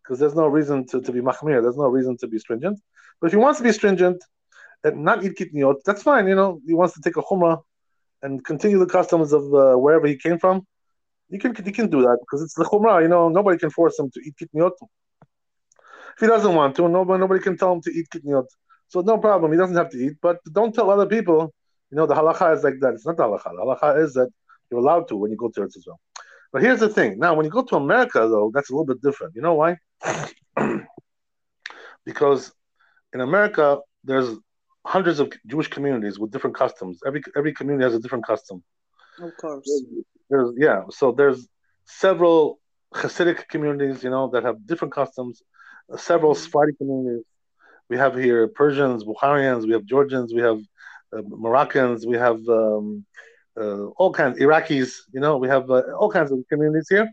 because 0.04 0.20
there's 0.20 0.36
no 0.36 0.48
reason 0.48 0.86
to, 0.88 1.02
to 1.02 1.12
be 1.12 1.22
mahmir. 1.22 1.62
There's 1.62 1.78
no 1.78 1.88
reason 1.88 2.18
to 2.18 2.28
be 2.28 2.40
stringent. 2.40 2.80
But 3.20 3.28
if 3.28 3.34
he 3.34 3.38
wants 3.38 3.60
to 3.60 3.64
be 3.64 3.72
stringent 3.72 4.24
and 4.84 5.04
not 5.04 5.24
eat 5.24 5.38
kitniot, 5.38 5.78
that's 5.86 6.04
fine. 6.04 6.28
You 6.28 6.36
know, 6.36 6.60
he 6.66 6.74
wants 6.74 6.96
to 6.96 7.02
take 7.02 7.18
a 7.18 7.22
chumrah 7.22 7.62
and 8.24 8.44
continue 8.44 8.80
the 8.80 8.86
customs 8.86 9.34
of 9.34 9.44
uh, 9.54 9.76
wherever 9.76 10.08
he 10.08 10.18
came 10.18 10.40
from. 10.40 10.66
You 11.30 11.40
can 11.40 11.56
you 11.66 11.72
can 11.72 11.90
do 11.90 12.02
that 12.02 12.18
because 12.22 12.42
it's 12.42 12.56
the 12.56 12.66
chumrah. 12.66 13.02
You 13.02 13.08
know, 13.08 13.30
nobody 13.30 13.58
can 13.58 13.70
force 13.70 13.98
him 13.98 14.10
to 14.12 14.20
eat 14.20 14.36
kitniot. 14.42 14.74
If 16.16 16.20
he 16.20 16.28
doesn't 16.28 16.54
want 16.54 16.76
to, 16.76 16.90
nobody 16.90 17.20
nobody 17.20 17.42
can 17.42 17.58
tell 17.58 17.74
him 17.74 17.82
to 17.82 17.92
eat 17.92 18.08
kitniot. 18.14 18.46
So 18.88 19.02
no 19.02 19.18
problem. 19.18 19.52
He 19.52 19.58
doesn't 19.58 19.78
have 19.78 19.90
to 19.92 19.98
eat. 19.98 20.14
But 20.22 20.40
don't 20.52 20.74
tell 20.76 20.90
other 20.90 21.06
people. 21.06 21.54
You 21.92 21.98
know, 21.98 22.06
the 22.06 22.16
halacha 22.16 22.56
is 22.56 22.64
like 22.64 22.80
that. 22.80 22.94
It's 22.94 23.06
not 23.06 23.18
the 23.18 23.24
halacha. 23.24 23.44
The 23.44 23.62
halacha 23.66 24.04
is 24.04 24.14
that 24.14 24.30
you're 24.70 24.80
allowed 24.80 25.08
to 25.10 25.16
when 25.18 25.32
you 25.32 25.38
go 25.38 25.50
to 25.50 25.62
Eretz 25.62 25.78
Israel. 25.78 26.00
But 26.52 26.62
here's 26.62 26.80
the 26.80 26.90
thing. 26.90 27.20
Now, 27.20 27.34
when 27.34 27.46
you 27.46 27.52
go 27.52 27.64
to 27.64 27.76
America, 27.76 28.20
though, 28.20 28.52
that's 28.54 28.70
a 28.70 28.74
little 28.74 28.86
bit 28.86 29.02
different. 29.02 29.36
You 29.36 29.42
know 29.42 29.54
why? 29.54 29.78
because 32.06 32.52
in 33.14 33.22
America, 33.22 33.80
there's 34.04 34.38
hundreds 34.86 35.20
of 35.20 35.32
Jewish 35.48 35.68
communities 35.68 36.20
with 36.20 36.32
different 36.32 36.56
customs. 36.56 37.00
Every 37.06 37.22
every 37.36 37.54
community 37.54 37.84
has 37.84 37.94
a 37.94 38.00
different 38.00 38.26
custom. 38.26 38.64
Of 39.20 39.36
course. 39.38 39.70
There's, 40.30 40.54
yeah. 40.58 40.84
So 40.90 41.12
there's 41.12 41.48
several 41.86 42.60
Hasidic 42.94 43.48
communities, 43.48 44.04
you 44.04 44.10
know, 44.10 44.30
that 44.32 44.44
have 44.44 44.66
different 44.66 44.94
customs. 44.94 45.42
Several 45.98 46.34
mm-hmm. 46.34 46.44
Sephardi 46.44 46.74
communities. 46.78 47.26
We 47.90 47.98
have 47.98 48.16
here 48.16 48.48
Persians, 48.48 49.04
Bukharians. 49.04 49.66
We 49.66 49.74
have 49.74 49.86
Georgians. 49.86 50.34
We 50.34 50.42
have 50.42 50.60
Moroccans. 51.14 52.06
We 52.06 52.18
have 52.18 52.40
um, 52.48 53.06
uh, 53.60 53.86
all 53.98 54.12
kinds 54.14 54.40
Iraqis. 54.40 54.98
You 55.14 55.20
know, 55.20 55.38
we 55.38 55.48
have 55.48 55.70
uh, 55.70 55.84
all 55.98 56.10
kinds 56.10 56.32
of 56.32 56.40
communities 56.50 56.88
here, 56.90 57.10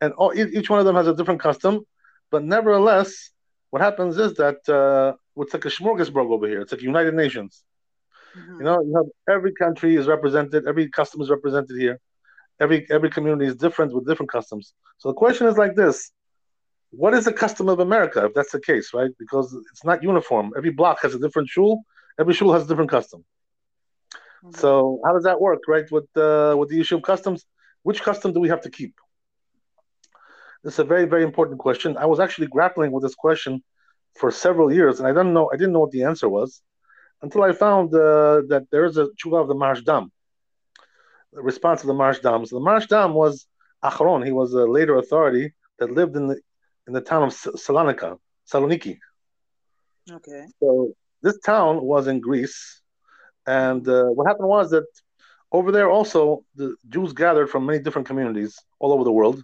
and 0.00 0.12
all, 0.14 0.32
each 0.34 0.70
one 0.70 0.80
of 0.80 0.86
them 0.86 0.96
has 0.96 1.06
a 1.06 1.14
different 1.14 1.40
custom. 1.40 1.84
But 2.30 2.44
nevertheless, 2.44 3.30
what 3.70 3.82
happens 3.82 4.18
is 4.18 4.34
that 4.34 4.68
uh, 4.68 5.16
it's 5.36 5.54
like 5.54 5.64
a 5.64 5.68
smorgasbord 5.68 6.30
over 6.30 6.46
here. 6.46 6.60
It's 6.62 6.72
like 6.72 6.82
United 6.82 7.14
Nations. 7.14 7.62
Mm-hmm. 8.36 8.58
You 8.58 8.64
know, 8.64 8.82
you 8.82 8.94
have 8.96 9.36
every 9.36 9.52
country 9.54 9.96
is 9.96 10.06
represented, 10.06 10.66
every 10.66 10.88
custom 10.88 11.20
is 11.20 11.30
represented 11.30 11.78
here. 11.78 11.98
Every 12.60 12.86
every 12.90 13.10
community 13.10 13.46
is 13.46 13.56
different 13.56 13.94
with 13.94 14.06
different 14.06 14.30
customs. 14.32 14.74
So 14.98 15.08
the 15.10 15.14
question 15.14 15.46
is 15.46 15.56
like 15.56 15.76
this: 15.76 16.10
What 16.90 17.14
is 17.14 17.24
the 17.24 17.32
custom 17.32 17.68
of 17.68 17.78
America, 17.78 18.24
if 18.26 18.34
that's 18.34 18.52
the 18.52 18.60
case, 18.60 18.92
right? 18.92 19.10
Because 19.18 19.56
it's 19.70 19.84
not 19.84 20.02
uniform. 20.02 20.52
Every 20.56 20.70
block 20.70 21.00
has 21.02 21.14
a 21.14 21.20
different 21.20 21.48
shul. 21.48 21.84
Every 22.18 22.34
shul 22.34 22.52
has 22.52 22.64
a 22.64 22.66
different 22.66 22.90
custom. 22.90 23.24
Mm-hmm. 24.44 24.58
So 24.58 25.00
how 25.04 25.12
does 25.12 25.24
that 25.24 25.40
work, 25.40 25.62
right? 25.68 25.90
With 25.90 26.08
uh, 26.16 26.54
with 26.58 26.68
the 26.68 26.80
issue 26.80 26.96
of 26.96 27.02
customs, 27.02 27.44
which 27.82 28.02
custom 28.02 28.32
do 28.32 28.40
we 28.40 28.48
have 28.48 28.62
to 28.62 28.70
keep? 28.70 28.94
This 30.62 30.74
is 30.74 30.78
a 30.80 30.84
very 30.84 31.06
very 31.06 31.24
important 31.24 31.58
question. 31.58 31.96
I 31.96 32.06
was 32.06 32.20
actually 32.20 32.48
grappling 32.48 32.92
with 32.92 33.02
this 33.02 33.14
question 33.14 33.62
for 34.18 34.30
several 34.30 34.72
years, 34.72 34.98
and 34.98 35.08
I 35.08 35.12
don't 35.12 35.32
know 35.32 35.50
I 35.52 35.56
didn't 35.56 35.72
know 35.72 35.80
what 35.80 35.90
the 35.90 36.04
answer 36.04 36.28
was 36.28 36.62
until 37.22 37.42
I 37.42 37.52
found 37.52 37.94
uh, 37.94 38.42
that 38.48 38.66
there 38.70 38.84
is 38.84 38.96
a 38.96 39.06
tshuva 39.18 39.42
of 39.42 39.48
the 39.48 39.54
Maharashdam, 39.54 40.10
the 41.32 41.42
response 41.42 41.80
of 41.82 41.88
the 41.88 41.94
Maharashdam. 41.94 42.46
So 42.46 42.58
the 42.58 42.64
Maharashdam 42.64 43.12
was 43.12 43.46
Achron. 43.82 44.24
He 44.24 44.32
was 44.32 44.52
a 44.54 44.64
later 44.64 44.96
authority 44.96 45.52
that 45.78 45.90
lived 45.90 46.16
in 46.16 46.28
the 46.28 46.40
in 46.86 46.92
the 46.92 47.00
town 47.00 47.24
of 47.24 47.30
Salonika, 47.30 48.18
Saloniki. 48.50 48.98
Okay. 50.10 50.46
So 50.60 50.94
this 51.22 51.38
town 51.40 51.82
was 51.82 52.06
in 52.06 52.20
Greece, 52.20 52.80
and 53.46 53.86
uh, 53.88 54.04
what 54.04 54.26
happened 54.26 54.48
was 54.48 54.70
that 54.70 54.86
over 55.50 55.72
there 55.72 55.90
also 55.90 56.44
the 56.54 56.76
Jews 56.88 57.12
gathered 57.12 57.48
from 57.48 57.66
many 57.66 57.78
different 57.78 58.06
communities 58.06 58.58
all 58.78 58.92
over 58.92 59.04
the 59.04 59.12
world. 59.12 59.42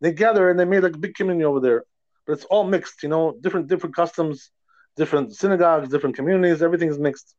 They 0.00 0.12
gathered 0.12 0.50
and 0.50 0.58
they 0.58 0.64
made 0.64 0.84
a 0.84 0.90
big 0.90 1.14
community 1.14 1.44
over 1.44 1.60
there, 1.60 1.84
but 2.26 2.32
it's 2.34 2.44
all 2.46 2.64
mixed. 2.64 3.02
You 3.02 3.08
know, 3.08 3.36
different 3.40 3.68
different 3.68 3.94
customs, 3.94 4.50
different 4.96 5.34
synagogues, 5.34 5.88
different 5.88 6.16
communities. 6.16 6.62
Everything 6.62 6.88
is 6.88 6.98
mixed. 6.98 7.34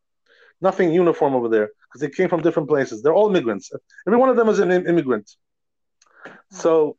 Nothing 0.62 0.94
uniform 0.94 1.36
over 1.36 1.50
there 1.50 1.70
because 1.88 2.02
they 2.02 2.10
came 2.10 2.30
from 2.30 2.42
different 2.42 2.70
places. 2.70 3.02
They're 3.02 3.14
all 3.14 3.30
immigrants. 3.30 3.72
Every 4.08 4.20
one 4.20 4.30
of 4.30 4.38
them 4.38 4.48
is 4.48 4.60
an 4.60 4.72
immigrant. 4.72 5.30
So 6.52 6.96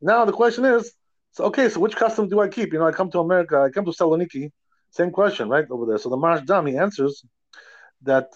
now 0.00 0.24
the 0.24 0.32
question 0.32 0.64
is, 0.64 0.92
so 1.32 1.44
okay, 1.44 1.68
so 1.68 1.80
which 1.80 1.96
custom 1.96 2.28
do 2.28 2.40
I 2.40 2.48
keep? 2.48 2.72
You 2.72 2.78
know, 2.78 2.86
I 2.86 2.92
come 2.92 3.10
to 3.10 3.18
America, 3.18 3.60
I 3.60 3.70
come 3.70 3.84
to 3.84 3.90
Saloniki, 3.90 4.50
same 4.90 5.10
question, 5.10 5.48
right 5.48 5.66
over 5.70 5.86
there. 5.86 5.98
So 5.98 6.08
the 6.08 6.16
Maharashdam 6.16 6.68
he 6.68 6.76
answers 6.76 7.24
that 8.02 8.28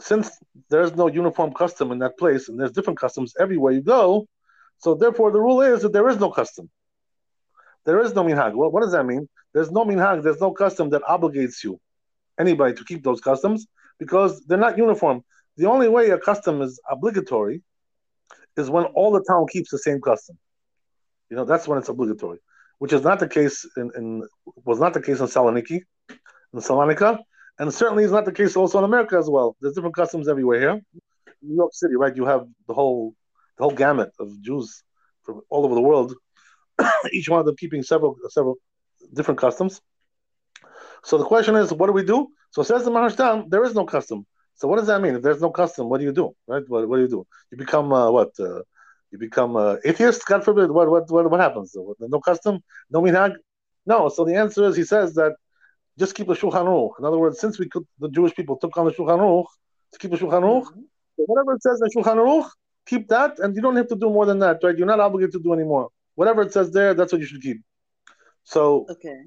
since 0.00 0.30
there's 0.68 0.94
no 0.94 1.06
uniform 1.08 1.52
custom 1.52 1.92
in 1.92 1.98
that 2.00 2.18
place 2.18 2.48
and 2.48 2.58
there's 2.58 2.72
different 2.72 2.98
customs 2.98 3.34
everywhere 3.38 3.72
you 3.72 3.82
go, 3.82 4.26
so 4.78 4.94
therefore 4.94 5.30
the 5.30 5.40
rule 5.40 5.60
is 5.62 5.82
that 5.82 5.92
there 5.92 6.08
is 6.08 6.18
no 6.18 6.30
custom. 6.30 6.68
There 7.84 8.00
is 8.00 8.14
no 8.14 8.24
minhag. 8.24 8.54
Well, 8.54 8.70
what 8.70 8.82
does 8.82 8.92
that 8.92 9.06
mean? 9.06 9.28
There's 9.52 9.70
no 9.70 9.84
minhag, 9.84 10.22
there's 10.22 10.40
no 10.40 10.52
custom 10.52 10.90
that 10.90 11.02
obligates 11.02 11.62
you, 11.62 11.80
anybody, 12.38 12.74
to 12.74 12.84
keep 12.84 13.04
those 13.04 13.20
customs 13.20 13.66
because 13.98 14.44
they're 14.46 14.58
not 14.58 14.78
uniform. 14.78 15.22
The 15.56 15.66
only 15.66 15.88
way 15.88 16.10
a 16.10 16.18
custom 16.18 16.62
is 16.62 16.80
obligatory 16.90 17.62
is 18.56 18.70
when 18.70 18.84
all 18.84 19.12
the 19.12 19.24
town 19.28 19.46
keeps 19.48 19.70
the 19.70 19.78
same 19.78 20.00
custom. 20.00 20.38
You 21.30 21.36
know, 21.36 21.44
that's 21.44 21.68
when 21.68 21.78
it's 21.78 21.88
obligatory, 21.88 22.38
which 22.78 22.92
is 22.92 23.02
not 23.02 23.18
the 23.18 23.28
case 23.28 23.66
in, 23.76 23.90
in 23.96 24.26
was 24.64 24.80
not 24.80 24.94
the 24.94 25.02
case 25.02 25.20
in 25.20 25.26
Saloniki, 25.26 25.82
in 26.52 26.60
Salonika, 26.60 27.18
and 27.58 27.72
certainly 27.72 28.04
is 28.04 28.12
not 28.12 28.24
the 28.24 28.32
case 28.32 28.56
also 28.56 28.78
in 28.78 28.84
America 28.84 29.16
as 29.16 29.28
well. 29.28 29.56
There's 29.60 29.74
different 29.74 29.96
customs 29.96 30.28
everywhere 30.28 30.60
here. 30.60 30.80
New 31.42 31.56
York 31.56 31.74
City, 31.74 31.96
right? 31.96 32.14
You 32.14 32.26
have 32.26 32.46
the 32.68 32.74
whole 32.74 33.14
the 33.56 33.64
whole 33.64 33.72
gamut 33.72 34.12
of 34.18 34.40
Jews 34.40 34.82
from 35.22 35.42
all 35.50 35.64
over 35.64 35.74
the 35.74 35.80
world, 35.80 36.14
each 37.12 37.28
one 37.28 37.40
of 37.40 37.46
them 37.46 37.56
keeping 37.56 37.82
several 37.82 38.16
several 38.28 38.56
different 39.12 39.40
customs. 39.40 39.80
So 41.04 41.18
the 41.18 41.24
question 41.24 41.56
is, 41.56 41.72
what 41.72 41.86
do 41.86 41.92
we 41.92 42.04
do? 42.04 42.28
So 42.50 42.62
says 42.62 42.84
the 42.84 42.90
Maharashdam, 42.90 43.50
there 43.50 43.64
is 43.64 43.74
no 43.74 43.84
custom. 43.84 44.24
So 44.54 44.68
what 44.68 44.78
does 44.78 44.86
that 44.86 45.00
mean? 45.00 45.16
If 45.16 45.22
there's 45.22 45.40
no 45.40 45.50
custom, 45.50 45.88
what 45.88 45.98
do 45.98 46.04
you 46.04 46.12
do? 46.12 46.34
Right? 46.46 46.62
What, 46.68 46.88
what 46.88 46.96
do 46.96 47.02
you 47.02 47.08
do? 47.08 47.26
You 47.50 47.58
become 47.58 47.92
uh, 47.92 48.10
what? 48.10 48.30
Uh, 48.38 48.62
you 49.10 49.18
become 49.18 49.56
uh, 49.56 49.76
atheist? 49.84 50.24
God 50.26 50.44
forbid. 50.44 50.70
What 50.70 50.90
what 50.90 51.10
what, 51.10 51.30
what 51.30 51.40
happens? 51.40 51.76
No 51.98 52.20
custom? 52.20 52.60
No 52.90 53.02
minhag? 53.02 53.34
No. 53.84 54.08
So 54.08 54.24
the 54.24 54.36
answer 54.36 54.64
is, 54.64 54.76
he 54.76 54.84
says 54.84 55.14
that 55.14 55.34
just 55.98 56.14
keep 56.14 56.26
the 56.26 56.34
Shulchan 56.34 56.66
Aruch. 56.66 56.98
In 56.98 57.04
other 57.04 57.18
words, 57.18 57.38
since 57.40 57.58
we 57.58 57.68
could, 57.68 57.84
the 57.98 58.08
Jewish 58.08 58.34
people 58.34 58.56
took 58.56 58.76
on 58.76 58.86
the 58.86 58.92
Shulchan 58.92 59.18
Aruch 59.18 59.46
to 59.92 59.98
keep 59.98 60.10
the 60.10 60.16
Shulchan 60.16 60.42
Aruch, 60.42 60.64
mm-hmm. 60.64 60.80
so 61.16 61.24
whatever 61.26 61.54
it 61.54 61.62
says 61.62 61.80
in 61.82 61.88
Shulchan 61.90 62.16
Aruch, 62.16 62.48
keep 62.86 63.08
that, 63.08 63.38
and 63.38 63.54
you 63.54 63.62
don't 63.62 63.76
have 63.76 63.88
to 63.88 63.96
do 63.96 64.08
more 64.10 64.26
than 64.26 64.38
that, 64.40 64.58
right? 64.62 64.76
You're 64.76 64.86
not 64.86 65.00
obligated 65.00 65.32
to 65.32 65.38
do 65.40 65.52
anymore. 65.52 65.88
Whatever 66.14 66.42
it 66.42 66.52
says 66.52 66.70
there, 66.72 66.94
that's 66.94 67.12
what 67.12 67.20
you 67.20 67.26
should 67.26 67.42
keep. 67.42 67.62
So, 68.44 68.86
okay. 68.90 69.20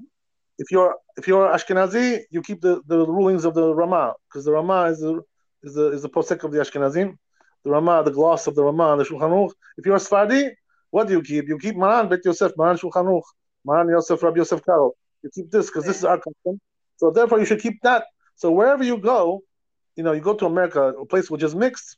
if 0.58 0.72
you're 0.72 0.96
if 1.18 1.28
you're 1.28 1.48
Ashkenazi, 1.48 2.24
you 2.30 2.42
keep 2.42 2.62
the, 2.62 2.82
the 2.88 3.06
rulings 3.08 3.46
of 3.46 3.54
the 3.54 3.74
Rama 3.74 4.14
because 4.28 4.46
the 4.46 4.52
Rama 4.52 4.86
is 4.86 5.00
the 5.00 5.22
is 5.64 5.74
the 5.74 5.92
is 5.92 6.02
the 6.02 6.10
posek 6.10 6.44
of 6.44 6.52
the 6.52 6.60
Ashkenazim. 6.60 7.18
The 7.64 7.72
Rama, 7.72 8.04
the 8.04 8.12
gloss 8.12 8.46
of 8.46 8.54
the 8.56 8.64
Rama, 8.64 8.96
the 8.98 9.06
Shulchan 9.06 9.32
Aruch. 9.32 9.52
If 9.78 9.86
you're 9.86 9.96
a 9.96 10.00
Sfardi, 10.00 10.52
what 10.92 11.08
do 11.08 11.14
you 11.14 11.22
keep? 11.22 11.48
You 11.48 11.58
keep 11.58 11.76
Maran 11.76 12.10
Bet 12.10 12.20
Yosef, 12.24 12.52
Maran 12.58 12.78
Shulchan 12.78 13.06
Aruch, 13.06 13.24
Maran 13.66 13.90
Yosef, 13.90 14.22
Rabbi 14.22 14.38
Yosef 14.38 14.64
Karo. 14.64 14.94
You 15.26 15.32
keep 15.34 15.50
this 15.50 15.66
because 15.66 15.86
this 15.86 15.98
is 15.98 16.06
our 16.06 16.18
custom. 16.18 16.62
So 16.98 17.10
therefore, 17.10 17.40
you 17.40 17.46
should 17.46 17.60
keep 17.60 17.82
that. 17.82 18.06
So 18.36 18.52
wherever 18.52 18.84
you 18.84 18.98
go, 18.98 19.42
you 19.96 20.04
know, 20.04 20.12
you 20.12 20.22
go 20.22 20.36
to 20.36 20.46
America, 20.46 20.82
a 20.90 21.06
place 21.06 21.32
which 21.32 21.42
is 21.42 21.56
mixed. 21.56 21.98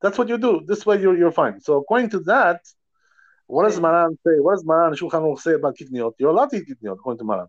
That's 0.00 0.16
what 0.16 0.28
you 0.28 0.38
do. 0.38 0.62
This 0.64 0.86
way, 0.86 1.00
you're 1.00 1.18
you're 1.18 1.32
fine. 1.32 1.60
So 1.60 1.78
according 1.78 2.10
to 2.10 2.20
that, 2.20 2.60
what 3.48 3.64
does 3.64 3.80
Maran 3.80 4.16
say? 4.24 4.38
What 4.38 4.54
does 4.54 4.64
Maran 4.64 4.92
Shulchan 4.94 5.22
Aruch 5.24 5.40
say 5.40 5.54
about 5.54 5.76
kitniot? 5.76 6.12
You're 6.18 6.30
allowed 6.30 6.50
to 6.50 6.58
eat 6.58 6.68
kitniot 6.68 6.92
according 6.92 7.18
to 7.18 7.24
Maran. 7.24 7.48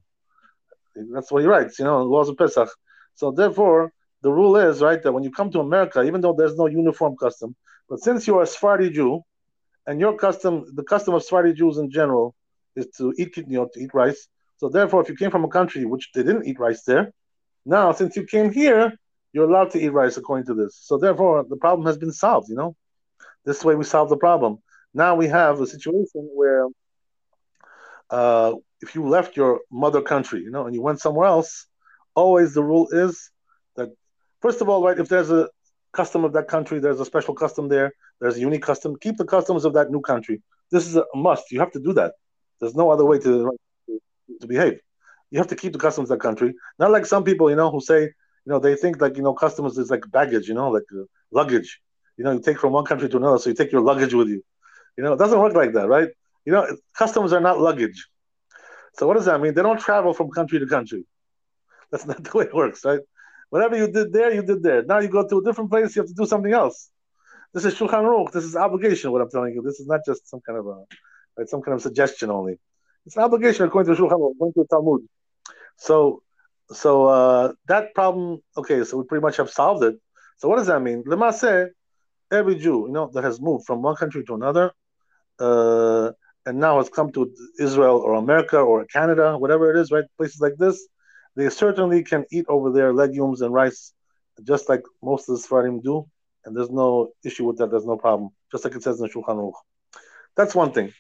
That's 1.14 1.32
what 1.32 1.44
he 1.44 1.48
writes. 1.48 1.78
You 1.78 1.86
know, 1.86 2.02
laws 2.04 2.28
of 2.30 2.36
Pesach. 2.36 2.70
So 3.14 3.32
therefore, 3.32 3.94
the 4.24 4.32
rule 4.32 4.56
is 4.58 4.82
right 4.82 5.02
that 5.04 5.12
when 5.12 5.24
you 5.24 5.30
come 5.30 5.52
to 5.52 5.60
America, 5.60 6.02
even 6.02 6.22
though 6.22 6.34
there's 6.34 6.56
no 6.56 6.66
uniform 6.66 7.18
custom, 7.18 7.56
but 7.88 8.00
since 8.00 8.26
you're 8.26 8.42
a 8.42 8.48
Sephardi 8.48 8.90
Jew, 8.90 9.22
and 9.86 10.00
your 10.00 10.16
custom, 10.18 10.66
the 10.74 10.84
custom 10.84 11.14
of 11.14 11.22
Sephardi 11.22 11.54
Jews 11.54 11.78
in 11.78 11.92
general, 11.92 12.34
is 12.76 12.88
to 12.98 13.14
eat 13.20 13.36
kitniot, 13.36 13.74
to 13.74 13.80
eat 13.80 13.92
rice. 13.94 14.28
So 14.60 14.68
therefore, 14.68 15.02
if 15.02 15.10
you 15.10 15.16
came 15.16 15.32
from 15.32 15.46
a 15.46 15.48
country 15.48 15.86
which 15.86 16.10
they 16.14 16.22
didn't 16.22 16.46
eat 16.46 16.60
rice 16.60 16.84
there, 16.84 17.14
now 17.66 17.94
since 17.94 18.18
you 18.18 18.26
came 18.26 18.52
here, 18.52 18.94
you're 19.32 19.50
allowed 19.50 19.72
to 19.72 19.80
eat 19.80 19.90
rice 19.90 20.18
according 20.18 20.48
to 20.48 20.54
this. 20.54 20.78
So 20.82 20.98
therefore, 20.98 21.46
the 21.48 21.56
problem 21.56 21.88
has 21.88 21.98
been 21.98 22.12
solved. 22.12 22.50
You 22.50 22.56
know, 22.56 22.76
this 23.46 23.64
way 23.64 23.76
we 23.76 23.86
solve 23.86 24.10
the 24.10 24.18
problem. 24.18 24.58
Now 24.94 25.16
we 25.16 25.28
have 25.28 25.62
a 25.62 25.68
situation 25.68 26.30
where, 26.36 26.66
uh, 28.10 28.56
if 28.82 28.96
you 28.96 29.08
left 29.08 29.38
your 29.38 29.62
mother 29.72 30.02
country, 30.02 30.42
you 30.42 30.52
know, 30.52 30.66
and 30.66 30.76
you 30.76 30.82
went 30.82 31.00
somewhere 31.00 31.28
else, 31.28 31.66
always 32.16 32.54
the 32.54 32.64
rule 32.64 32.90
is 32.92 33.32
that 33.78 33.90
first 34.42 34.60
of 34.62 34.68
all, 34.68 34.84
right, 34.84 35.00
if 35.00 35.08
there's 35.08 35.32
a 35.32 35.48
custom 35.94 36.26
of 36.26 36.34
that 36.34 36.50
country, 36.50 36.80
there's 36.80 37.00
a 37.00 37.06
special 37.06 37.34
custom 37.34 37.70
there, 37.70 37.94
there's 38.20 38.36
a 38.36 38.42
unique 38.42 38.64
custom. 38.64 38.98
Keep 39.00 39.16
the 39.18 39.26
customs 39.26 39.64
of 39.64 39.74
that 39.74 39.90
new 39.90 40.02
country. 40.02 40.42
This 40.70 40.86
is 40.86 40.98
a 40.98 41.06
must. 41.16 41.50
You 41.52 41.60
have 41.62 41.72
to 41.72 41.80
do 41.80 41.94
that. 41.94 42.16
There's 42.60 42.76
no 42.76 42.90
other 42.92 43.06
way 43.06 43.20
to 43.20 43.52
to 44.42 44.48
behave. 44.48 44.80
You 45.32 45.40
have 45.40 45.48
to 45.48 45.56
keep 45.56 45.74
the 45.74 45.80
customs 45.80 46.10
of 46.10 46.18
that 46.18 46.24
country. 46.24 46.54
Not 46.80 46.92
like 46.92 47.06
some 47.06 47.24
people, 47.24 47.50
you 47.50 47.56
know, 47.56 47.70
who 47.72 47.82
say, 47.82 48.02
you 48.02 48.50
know, 48.54 48.60
they 48.60 48.76
think 48.76 49.02
like, 49.02 49.18
you 49.18 49.24
know, 49.24 49.34
customs 49.34 49.78
is 49.78 49.90
like 49.90 50.04
baggage, 50.12 50.48
you 50.48 50.56
know, 50.56 50.70
like 50.70 50.84
uh, 50.94 51.04
luggage. 51.32 51.80
You 52.18 52.24
know, 52.24 52.32
you 52.32 52.42
take 52.42 52.60
from 52.60 52.74
one 52.74 52.86
country 52.86 53.08
to 53.10 53.18
another, 53.18 53.38
so 53.38 53.50
you 53.50 53.56
take 53.56 53.72
your 53.72 53.82
luggage 53.82 54.14
with 54.14 54.28
you. 54.28 54.44
You 54.98 55.04
know, 55.04 55.14
it 55.14 55.18
doesn't 55.20 55.40
work 55.40 55.54
like 55.54 55.74
that, 55.74 55.88
right? 55.88 56.10
You 56.46 56.54
know, 56.54 56.78
customs 56.98 57.32
are 57.32 57.40
not 57.40 57.60
luggage. 57.60 58.08
So 58.94 59.08
what 59.08 59.16
does 59.16 59.26
that 59.26 59.40
mean? 59.40 59.54
They 59.54 59.62
don't 59.62 59.80
travel 59.80 60.14
from 60.14 60.30
country 60.32 60.60
to 60.60 60.68
country. 60.68 61.06
That's 61.92 62.06
not 62.06 62.24
the 62.24 62.38
way 62.38 62.46
it 62.46 62.54
works, 62.54 62.84
right? 62.84 63.00
Whatever 63.50 63.78
you 63.78 63.92
did 63.92 64.14
there, 64.14 64.34
you 64.34 64.44
did 64.44 64.62
there. 64.62 64.84
Now 64.84 65.00
you 65.00 65.08
go 65.08 65.28
to 65.28 65.38
a 65.38 65.44
different 65.44 65.72
place, 65.72 65.96
you 65.96 66.02
have 66.02 66.10
to 66.10 66.16
do 66.16 66.26
something 66.26 66.54
else. 66.54 66.90
This 67.54 67.66
is 67.66 67.74
Shulchan 67.74 68.04
Aruch. 68.04 68.32
This 68.32 68.44
is 68.44 68.56
obligation. 68.56 69.12
What 69.12 69.22
I'm 69.22 69.30
telling 69.30 69.56
you. 69.56 69.62
This 69.64 69.80
is 69.80 69.88
not 69.88 70.02
just 70.06 70.30
some 70.30 70.40
kind 70.46 70.60
of 70.60 70.68
a, 70.68 70.84
right, 71.38 71.50
some 71.50 71.62
kind 71.62 71.74
of 71.76 71.82
suggestion 71.82 72.30
only. 72.30 72.60
It's 73.06 73.16
an 73.16 73.24
obligation 73.24 73.66
according 73.66 73.94
to 73.94 74.02
Shulchan 74.02 74.12
Aruch, 74.12 74.36
according 74.36 74.64
to 74.64 74.68
Talmud. 74.70 75.02
So, 75.78 76.22
so 76.72 77.06
uh, 77.06 77.54
that 77.68 77.94
problem. 77.96 78.40
Okay, 78.58 78.84
so 78.84 78.98
we 78.98 79.04
pretty 79.06 79.22
much 79.22 79.38
have 79.38 79.50
solved 79.50 79.84
it. 79.84 79.96
So 80.38 80.48
what 80.48 80.58
does 80.58 80.68
that 80.68 80.82
mean? 80.82 81.04
Lemase, 81.04 81.70
every 82.32 82.56
Jew, 82.56 82.86
you 82.88 82.92
know, 82.92 83.10
that 83.14 83.24
has 83.24 83.42
moved 83.42 83.66
from 83.66 83.82
one 83.82 83.96
country 83.96 84.24
to 84.26 84.36
another, 84.36 84.72
uh, 85.40 86.12
and 86.46 86.60
now 86.60 86.78
has 86.78 86.90
come 86.90 87.12
to 87.14 87.32
Israel 87.60 87.98
or 87.98 88.14
America 88.14 88.58
or 88.58 88.86
Canada, 88.86 89.38
whatever 89.38 89.74
it 89.74 89.80
is, 89.80 89.92
right? 89.92 90.06
Places 90.18 90.40
like 90.40 90.56
this, 90.58 90.88
they 91.36 91.50
certainly 91.50 92.04
can 92.04 92.26
eat 92.32 92.46
over 92.48 92.72
there 92.72 92.94
legumes 92.94 93.42
and 93.42 93.54
rice, 93.54 93.94
just 94.44 94.70
like 94.70 94.84
most 95.02 95.30
of 95.30 95.42
the 95.42 95.48
Sfardim 95.48 95.82
do, 95.84 96.08
and 96.46 96.56
there's 96.56 96.70
no 96.70 97.12
issue 97.24 97.46
with 97.46 97.58
that. 97.58 97.72
There's 97.72 97.86
no 97.86 97.98
problem, 97.98 98.30
just 98.52 98.64
like 98.64 98.76
it 98.76 98.84
says 98.84 99.00
in 99.02 99.10
Shulchan 99.10 99.38
Aruch. 99.38 99.54
That's 100.36 100.56
one 100.56 100.72
thing. 100.72 100.94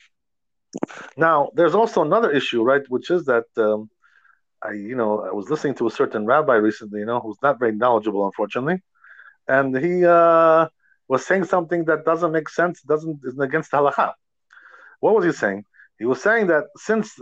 Now, 1.17 1.49
there's 1.55 1.75
also 1.75 2.01
another 2.03 2.31
issue, 2.31 2.63
right? 2.63 2.81
Which 2.89 3.09
is 3.09 3.25
that 3.25 3.45
um, 3.57 3.89
I, 4.61 4.71
you 4.71 4.95
know, 4.95 5.21
I 5.21 5.31
was 5.31 5.49
listening 5.49 5.75
to 5.75 5.87
a 5.87 5.91
certain 5.91 6.25
rabbi 6.25 6.55
recently, 6.55 6.99
you 6.99 7.05
know, 7.05 7.19
who's 7.19 7.37
not 7.41 7.59
very 7.59 7.73
knowledgeable, 7.73 8.25
unfortunately, 8.25 8.81
and 9.47 9.75
he 9.77 10.05
uh, 10.05 10.67
was 11.07 11.25
saying 11.25 11.45
something 11.45 11.85
that 11.85 12.05
doesn't 12.05 12.31
make 12.31 12.49
sense, 12.49 12.81
doesn't 12.81 13.21
isn't 13.25 13.41
against 13.41 13.71
halacha. 13.71 14.13
What 14.99 15.15
was 15.15 15.25
he 15.25 15.31
saying? 15.31 15.63
He 15.97 16.05
was 16.05 16.21
saying 16.21 16.47
that 16.47 16.65
since 16.77 17.17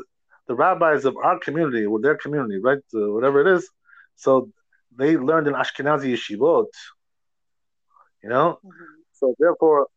the 0.47 0.55
rabbis 0.55 1.05
of 1.05 1.15
our 1.17 1.39
community, 1.39 1.85
or 1.85 1.99
their 1.99 2.15
community, 2.15 2.59
right, 2.59 2.79
uh, 2.95 3.11
whatever 3.11 3.41
it 3.41 3.47
is, 3.57 3.69
so 4.15 4.49
they 4.95 5.15
learned 5.15 5.47
in 5.47 5.53
Ashkenazi 5.53 6.13
yeshivot, 6.13 6.71
you 8.23 8.29
know, 8.29 8.59
mm-hmm. 8.65 8.85
so 9.13 9.35
therefore 9.39 9.87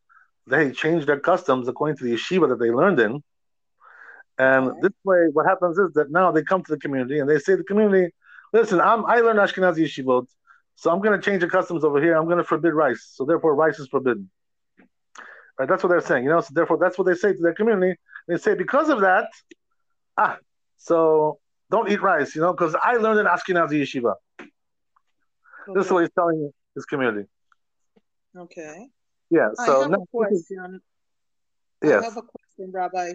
they 0.47 0.73
changed 0.73 1.07
their 1.07 1.21
customs 1.21 1.69
according 1.69 1.97
to 1.99 2.05
the 2.05 2.15
yeshiva 2.15 2.49
that 2.49 2.59
they 2.59 2.71
learned 2.71 3.01
in. 3.01 3.23
And 4.41 4.81
this 4.81 4.93
way, 5.05 5.27
what 5.35 5.45
happens 5.45 5.77
is 5.77 5.93
that 5.93 6.11
now 6.11 6.33
they 6.33 6.43
come 6.43 6.63
to 6.65 6.73
the 6.75 6.79
community 6.79 7.19
and 7.19 7.29
they 7.29 7.39
say 7.39 7.53
to 7.53 7.59
the 7.59 7.65
community, 7.65 8.11
listen, 8.55 8.81
I'm, 8.81 9.05
I 9.05 9.17
learned 9.17 9.39
Ashkenazi 9.39 9.81
yeshivot, 9.85 10.27
so 10.77 10.91
I'm 10.91 11.03
going 11.03 11.21
to 11.21 11.23
change 11.23 11.43
the 11.43 11.49
customs 11.49 11.85
over 11.85 12.01
here. 12.01 12.17
I'm 12.17 12.25
going 12.25 12.39
to 12.39 12.45
forbid 12.45 12.73
rice. 12.73 13.11
So 13.13 13.27
therefore, 13.27 13.55
rice 13.55 13.79
is 13.79 13.89
forbidden. 13.89 14.31
Right? 15.59 15.69
That's 15.69 15.83
what 15.83 15.91
they're 15.91 16.01
saying. 16.01 16.25
You 16.25 16.31
know. 16.31 16.41
So 16.41 16.53
therefore, 16.55 16.79
that's 16.79 16.97
what 16.97 17.07
they 17.07 17.15
say 17.15 17.35
to 17.35 17.43
their 17.43 17.53
community. 17.53 18.01
They 18.29 18.39
say 18.39 18.55
because 18.55 18.89
of 18.89 19.03
that, 19.03 19.29
ah, 20.17 20.39
so 20.79 21.39
don't 21.71 21.91
eat 21.91 22.01
rice. 22.01 22.35
You 22.35 22.41
know, 22.41 22.53
because 22.53 22.75
I 22.83 22.95
learned 22.95 23.21
in 23.21 23.27
Ashkenazi 23.27 23.83
yeshiva. 23.83 24.15
Okay. 24.41 24.49
This 25.75 25.85
is 25.85 25.93
what 25.93 26.01
he's 26.01 26.15
telling 26.15 26.51
his 26.75 26.87
community. 26.87 27.29
Okay. 28.35 28.89
Yeah. 29.29 29.51
So 29.67 29.81
I 29.81 29.83
have 29.83 29.93
a 29.93 30.07
question. 30.11 30.81
Yes. 31.85 32.01
I 32.01 32.05
have 32.07 32.17
a 32.17 32.23
question, 32.23 32.73
Rabbi. 32.73 33.13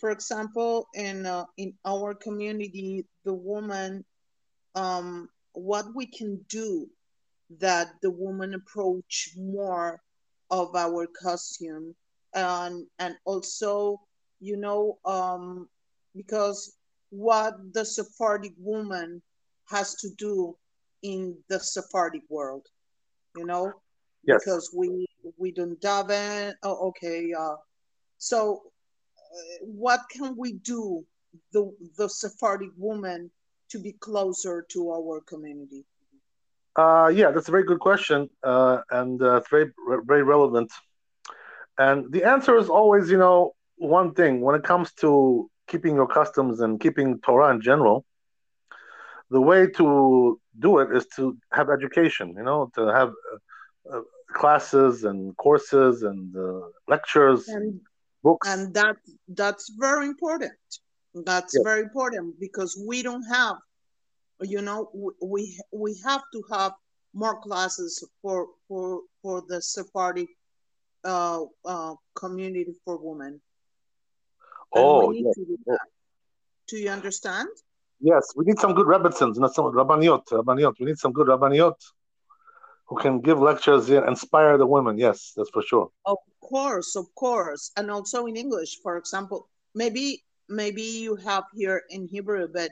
For 0.00 0.10
example, 0.10 0.88
in 0.94 1.26
uh, 1.26 1.44
in 1.58 1.74
our 1.84 2.14
community, 2.14 3.06
the 3.24 3.34
woman 3.34 4.04
um, 4.74 5.28
what 5.52 5.86
we 5.94 6.06
can 6.06 6.40
do 6.48 6.88
that 7.58 7.88
the 8.02 8.10
woman 8.10 8.54
approach 8.54 9.30
more 9.36 10.00
of 10.50 10.74
our 10.74 11.06
costume. 11.06 11.94
And 12.34 12.86
and 12.98 13.16
also 13.24 14.00
you 14.40 14.56
know 14.56 14.98
um 15.04 15.68
because 16.16 16.76
what 17.10 17.54
the 17.74 17.84
sephardic 17.84 18.52
woman 18.58 19.20
has 19.68 19.94
to 19.96 20.08
do 20.16 20.56
in 21.02 21.36
the 21.48 21.58
sephardic 21.58 22.22
world 22.28 22.66
you 23.36 23.44
know? 23.44 23.72
Yes. 24.24 24.40
because 24.44 24.70
we 24.74 25.06
we 25.38 25.50
don't 25.50 25.80
daven 25.80 26.54
oh 26.62 26.88
okay 26.88 27.32
uh 27.38 27.56
so 28.18 28.69
what 29.62 30.00
can 30.10 30.36
we 30.36 30.52
do 30.52 31.04
the 31.52 31.72
the 31.96 32.08
sephardic 32.08 32.70
woman 32.76 33.30
to 33.70 33.78
be 33.78 33.92
closer 33.92 34.66
to 34.70 34.90
our 34.90 35.20
community? 35.20 35.84
Uh, 36.76 37.10
yeah, 37.12 37.30
that's 37.30 37.48
a 37.48 37.50
very 37.50 37.64
good 37.64 37.80
question, 37.80 38.28
uh, 38.42 38.80
and 38.90 39.22
uh, 39.22 39.36
it's 39.36 39.48
very 39.50 39.70
very 40.04 40.22
relevant. 40.22 40.70
And 41.78 42.12
the 42.12 42.24
answer 42.24 42.56
is 42.56 42.68
always, 42.68 43.10
you 43.10 43.18
know, 43.18 43.54
one 43.76 44.12
thing 44.14 44.40
when 44.40 44.54
it 44.54 44.64
comes 44.64 44.92
to 44.94 45.50
keeping 45.68 45.94
your 45.94 46.06
customs 46.06 46.60
and 46.60 46.80
keeping 46.80 47.20
Torah 47.20 47.50
in 47.54 47.60
general. 47.60 48.04
The 49.30 49.40
way 49.40 49.68
to 49.68 50.40
do 50.58 50.78
it 50.80 50.94
is 50.94 51.06
to 51.16 51.36
have 51.52 51.70
education, 51.70 52.34
you 52.36 52.42
know, 52.42 52.70
to 52.74 52.86
have 52.88 53.10
uh, 53.10 53.98
uh, 53.98 54.02
classes 54.34 55.04
and 55.04 55.36
courses 55.36 56.02
and 56.02 56.36
uh, 56.36 56.66
lectures, 56.88 57.46
and, 57.48 57.80
books, 58.22 58.48
and 58.48 58.74
that 58.74 58.96
that's 59.28 59.72
very 59.78 60.06
important. 60.06 60.52
That's 61.14 61.54
yes. 61.54 61.62
very 61.64 61.82
important 61.82 62.38
because 62.38 62.80
we 62.86 63.02
don't 63.02 63.24
have, 63.24 63.56
you 64.40 64.62
know, 64.62 64.90
we 65.22 65.58
we 65.72 65.98
have 66.04 66.22
to 66.32 66.42
have 66.52 66.72
more 67.14 67.40
classes 67.40 68.04
for 68.22 68.48
for 68.68 69.02
for 69.22 69.42
the 69.48 69.60
Sephardic 69.60 70.28
uh, 71.04 71.44
uh, 71.64 71.94
community 72.14 72.74
for 72.84 72.96
women. 72.98 73.40
oh, 74.74 75.10
yes. 75.10 75.34
do, 75.34 75.58
oh. 75.68 75.76
do 76.68 76.76
you 76.76 76.90
understand? 76.90 77.48
Yes, 78.00 78.32
we 78.34 78.44
need 78.44 78.58
some 78.58 78.74
good 78.74 78.86
rebbitzins, 78.86 79.36
not 79.36 79.54
some 79.54 79.66
rabbaniot, 79.66 80.24
rabbaniot. 80.28 80.74
We 80.78 80.86
need 80.86 80.98
some 80.98 81.12
good 81.12 81.26
rabbaniot 81.26 81.74
who 82.86 82.96
can 82.96 83.20
give 83.20 83.38
lectures 83.40 83.90
and 83.90 84.08
inspire 84.08 84.56
the 84.56 84.66
women. 84.66 84.96
Yes, 84.96 85.32
that's 85.36 85.50
for 85.50 85.62
sure. 85.62 85.90
Of 86.06 86.16
course, 86.50 86.96
of 86.96 87.06
course, 87.14 87.70
and 87.76 87.90
also 87.90 88.26
in 88.26 88.36
English, 88.36 88.78
for 88.82 88.96
example, 88.96 89.48
maybe 89.74 90.24
maybe 90.48 90.82
you 90.82 91.14
have 91.16 91.44
here 91.54 91.82
in 91.90 92.08
Hebrew, 92.08 92.48
but 92.52 92.70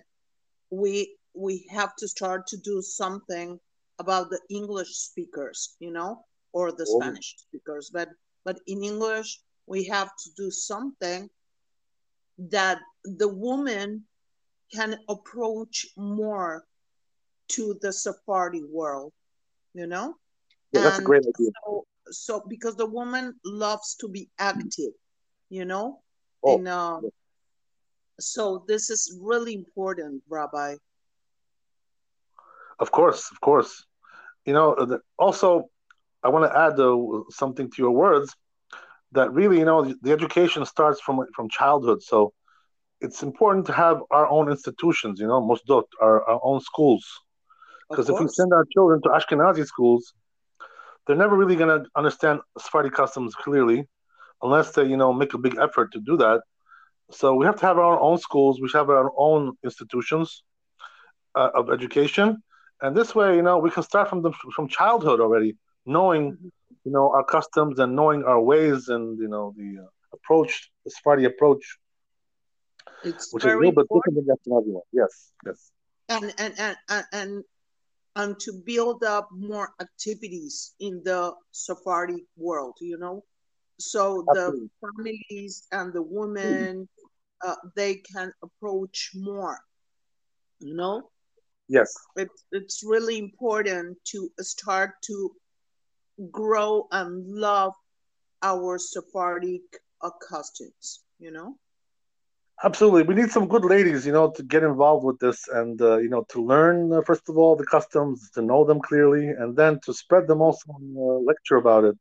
we 0.70 1.16
we 1.34 1.66
have 1.70 1.94
to 1.96 2.08
start 2.08 2.46
to 2.48 2.56
do 2.56 2.82
something 2.82 3.58
about 3.98 4.30
the 4.30 4.40
English 4.50 4.92
speakers, 5.08 5.76
you 5.78 5.92
know, 5.92 6.24
or 6.52 6.72
the 6.72 6.86
oh. 6.88 6.98
Spanish 6.98 7.36
speakers. 7.38 7.90
But 7.92 8.08
but 8.44 8.58
in 8.66 8.82
English, 8.82 9.40
we 9.66 9.84
have 9.84 10.10
to 10.22 10.28
do 10.36 10.50
something 10.50 11.30
that 12.38 12.78
the 13.04 13.28
woman 13.28 14.04
can 14.72 14.98
approach 15.08 15.86
more 15.96 16.64
to 17.48 17.78
the 17.80 17.92
Sephardi 17.92 18.64
world, 18.64 19.12
you 19.74 19.86
know? 19.86 20.14
Yeah, 20.72 20.82
that's 20.82 20.98
and 20.98 21.04
a 21.04 21.06
great 21.06 21.26
idea. 21.26 21.50
So, 21.64 21.86
so 22.10 22.42
because 22.48 22.76
the 22.76 22.86
woman 22.86 23.34
loves 23.44 23.96
to 23.96 24.08
be 24.08 24.30
active, 24.38 24.92
you 25.48 25.64
know, 25.64 26.00
oh. 26.42 26.56
in 26.56 26.66
uh, 26.66 27.00
so 28.20 28.64
this 28.66 28.90
is 28.90 29.16
really 29.20 29.54
important, 29.54 30.22
Rabbi. 30.28 30.76
Of 32.78 32.90
course, 32.90 33.30
of 33.30 33.40
course. 33.40 33.84
You 34.44 34.52
know, 34.52 35.00
also, 35.18 35.68
I 36.22 36.28
want 36.28 36.50
to 36.50 36.58
add 36.58 36.78
uh, 36.80 36.96
something 37.30 37.70
to 37.70 37.82
your 37.82 37.90
words 37.90 38.34
that 39.12 39.32
really, 39.32 39.58
you 39.58 39.64
know, 39.64 39.94
the 40.02 40.12
education 40.12 40.64
starts 40.64 41.00
from 41.00 41.20
from 41.34 41.48
childhood. 41.48 42.02
So 42.02 42.32
it's 43.00 43.22
important 43.22 43.66
to 43.66 43.72
have 43.72 44.00
our 44.10 44.28
own 44.28 44.50
institutions, 44.50 45.20
you 45.20 45.26
know, 45.26 45.40
mosdot, 45.40 45.84
our, 46.00 46.22
our 46.28 46.40
own 46.42 46.60
schools. 46.60 47.04
Because 47.88 48.10
if 48.10 48.20
we 48.20 48.28
send 48.28 48.52
our 48.52 48.66
children 48.74 49.00
to 49.02 49.08
Ashkenazi 49.08 49.64
schools, 49.64 50.12
they're 51.08 51.16
never 51.16 51.36
really 51.36 51.56
going 51.56 51.82
to 51.82 51.88
understand 51.96 52.40
Sephardi 52.58 52.90
customs 52.90 53.34
clearly, 53.34 53.88
unless 54.42 54.72
they, 54.72 54.84
you 54.84 54.98
know, 54.98 55.12
make 55.12 55.32
a 55.34 55.38
big 55.38 55.56
effort 55.58 55.90
to 55.92 56.00
do 56.00 56.18
that. 56.18 56.42
So 57.10 57.34
we 57.34 57.46
have 57.46 57.56
to 57.56 57.66
have 57.66 57.78
our 57.78 57.98
own 57.98 58.18
schools. 58.18 58.60
We 58.60 58.68
should 58.68 58.78
have 58.78 58.90
our 58.90 59.10
own 59.16 59.54
institutions 59.64 60.44
uh, 61.34 61.48
of 61.54 61.70
education, 61.70 62.42
and 62.82 62.94
this 62.94 63.14
way, 63.14 63.36
you 63.36 63.42
know, 63.42 63.58
we 63.58 63.70
can 63.70 63.82
start 63.82 64.08
from 64.10 64.20
the 64.22 64.32
from 64.54 64.68
childhood 64.68 65.18
already, 65.20 65.56
knowing, 65.86 66.36
you 66.84 66.92
know, 66.92 67.10
our 67.10 67.24
customs 67.24 67.78
and 67.78 67.96
knowing 67.96 68.24
our 68.24 68.40
ways 68.40 68.88
and 68.88 69.18
you 69.18 69.28
know 69.28 69.54
the 69.56 69.82
uh, 69.82 69.86
approach, 70.12 70.70
the 70.84 70.90
Sephardi 70.90 71.24
approach, 71.24 71.78
it's 73.02 73.32
which 73.32 73.44
is 73.44 73.52
a 73.52 73.56
little 73.56 73.72
bit 73.72 73.86
different 73.92 74.26
than 74.26 74.56
everyone. 74.58 74.82
Yes, 74.92 75.32
yes. 75.46 75.70
And 76.08 76.34
and 76.38 76.76
and 76.88 77.04
and 77.12 77.44
and 78.16 78.38
to 78.40 78.52
build 78.64 79.04
up 79.04 79.28
more 79.32 79.70
activities 79.80 80.74
in 80.80 81.02
the 81.04 81.32
Sephardi 81.52 82.26
world, 82.36 82.76
you 82.80 82.98
know, 82.98 83.24
so 83.78 84.24
Absolutely. 84.30 84.70
the 84.80 84.94
families 84.96 85.66
and 85.72 85.92
the 85.92 86.02
women 86.02 86.88
uh, 87.44 87.54
they 87.76 87.94
can 87.94 88.32
approach 88.42 89.12
more 89.14 89.58
you 90.60 90.74
know? 90.74 91.10
Yes. 91.68 91.94
It's, 92.16 92.44
it's 92.52 92.82
really 92.84 93.18
important 93.18 93.96
to 94.06 94.30
start 94.40 94.90
to 95.04 95.30
grow 96.30 96.88
and 96.90 97.26
love 97.28 97.74
our 98.42 98.78
sephardic 98.78 99.62
uh, 100.02 100.10
customs 100.28 101.00
you 101.18 101.30
know 101.30 101.56
Absolutely, 102.64 103.04
we 103.04 103.14
need 103.14 103.30
some 103.30 103.46
good 103.46 103.64
ladies, 103.64 104.04
you 104.04 104.12
know, 104.12 104.30
to 104.32 104.42
get 104.42 104.64
involved 104.64 105.04
with 105.04 105.18
this, 105.20 105.46
and 105.48 105.80
uh, 105.80 105.98
you 105.98 106.08
know, 106.08 106.24
to 106.30 106.44
learn 106.44 106.92
uh, 106.92 107.02
first 107.02 107.28
of 107.28 107.38
all 107.38 107.54
the 107.54 107.64
customs, 107.64 108.30
to 108.30 108.42
know 108.42 108.64
them 108.64 108.80
clearly, 108.80 109.28
and 109.28 109.56
then 109.56 109.78
to 109.84 109.94
spread 109.94 110.26
them 110.26 110.40
also 110.40 110.64
and 110.76 110.96
uh, 110.96 111.00
lecture 111.30 111.56
about 111.56 111.84
it. 111.84 111.98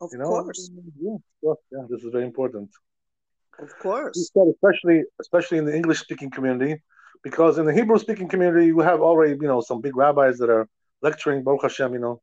Of 0.00 0.10
you 0.12 0.18
know? 0.18 0.24
course. 0.24 0.70
Yeah, 1.00 1.52
yeah, 1.70 1.84
this 1.88 2.02
is 2.02 2.10
very 2.10 2.24
important. 2.24 2.70
Of 3.60 3.70
course. 3.78 4.16
Especially, 4.16 5.04
especially 5.20 5.58
in 5.58 5.66
the 5.66 5.76
English-speaking 5.76 6.30
community, 6.30 6.82
because 7.22 7.58
in 7.58 7.66
the 7.66 7.74
Hebrew-speaking 7.74 8.28
community, 8.28 8.66
you 8.66 8.80
have 8.80 9.00
already, 9.00 9.32
you 9.40 9.46
know, 9.46 9.60
some 9.60 9.80
big 9.80 9.94
rabbis 9.94 10.38
that 10.38 10.50
are 10.50 10.66
lecturing 11.02 11.44
Baruch 11.44 11.62
Hashem, 11.62 11.92
you 11.92 12.00
know, 12.00 12.20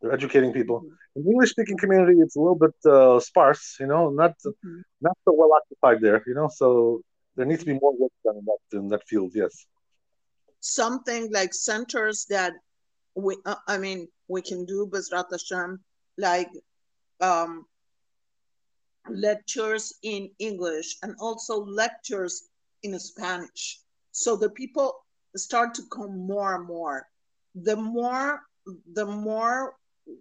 they're 0.00 0.12
educating 0.12 0.52
people. 0.52 0.84
In 1.16 1.24
the 1.24 1.30
English 1.30 1.50
speaking 1.50 1.76
community, 1.76 2.20
it's 2.20 2.36
a 2.36 2.40
little 2.40 2.58
bit 2.66 2.74
uh, 2.86 3.18
sparse, 3.20 3.76
you 3.80 3.86
know, 3.86 4.10
not 4.10 4.34
mm-hmm. 4.46 4.80
not 5.00 5.16
so 5.24 5.32
well 5.32 5.52
occupied 5.52 6.00
there, 6.00 6.22
you 6.26 6.34
know. 6.34 6.48
So 6.48 7.02
there 7.36 7.46
needs 7.46 7.60
to 7.60 7.66
be 7.66 7.78
more 7.80 7.96
work 7.96 8.12
done 8.24 8.36
in 8.36 8.44
that 8.44 8.78
in 8.78 8.88
that 8.88 9.06
field. 9.08 9.32
Yes. 9.34 9.66
Something 10.60 11.32
like 11.32 11.54
centers 11.54 12.26
that 12.30 12.52
we, 13.14 13.36
uh, 13.46 13.56
I 13.66 13.78
mean, 13.78 14.08
we 14.28 14.42
can 14.42 14.64
do 14.64 14.86
Bezrat 14.92 15.26
Hashem, 15.30 15.80
like 16.16 16.50
um, 17.20 17.64
lectures 19.08 19.94
in 20.02 20.30
English 20.38 20.96
and 21.02 21.14
also 21.20 21.64
lectures 21.64 22.48
in 22.82 22.98
Spanish. 22.98 23.80
So 24.12 24.36
the 24.36 24.50
people 24.50 24.92
start 25.36 25.74
to 25.74 25.82
come 25.90 26.26
more 26.26 26.54
and 26.56 26.66
more. 26.66 27.06
The 27.54 27.76
more 27.76 28.42
the 28.92 29.06
more 29.06 29.74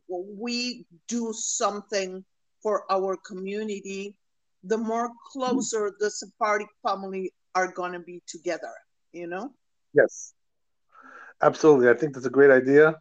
we 0.09 0.85
do 1.07 1.33
something 1.33 2.23
for 2.61 2.83
our 2.91 3.17
community, 3.25 4.15
the 4.63 4.77
more 4.77 5.09
closer 5.31 5.91
the 5.99 6.09
Sephardic 6.09 6.67
family 6.85 7.33
are 7.55 7.71
going 7.71 7.93
to 7.93 7.99
be 7.99 8.21
together, 8.27 8.73
you 9.13 9.27
know? 9.27 9.53
Yes, 9.93 10.33
absolutely. 11.41 11.89
I 11.89 11.93
think 11.93 12.13
that's 12.13 12.25
a 12.25 12.31
great 12.31 12.51
idea. 12.51 12.95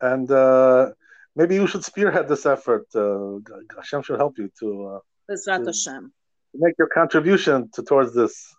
And 0.00 0.30
uh, 0.30 0.90
maybe 1.36 1.54
you 1.54 1.66
should 1.66 1.84
spearhead 1.84 2.28
this 2.28 2.46
effort. 2.46 2.86
Uh, 2.94 3.38
Hashem 3.76 4.02
should 4.02 4.18
help 4.18 4.38
you 4.38 4.50
to, 4.60 5.00
uh, 5.28 5.34
to, 5.34 5.64
Hashem. 5.64 6.12
make 6.54 6.74
your 6.78 6.88
contribution 6.88 7.70
to, 7.74 7.82
towards 7.82 8.14
this. 8.14 8.54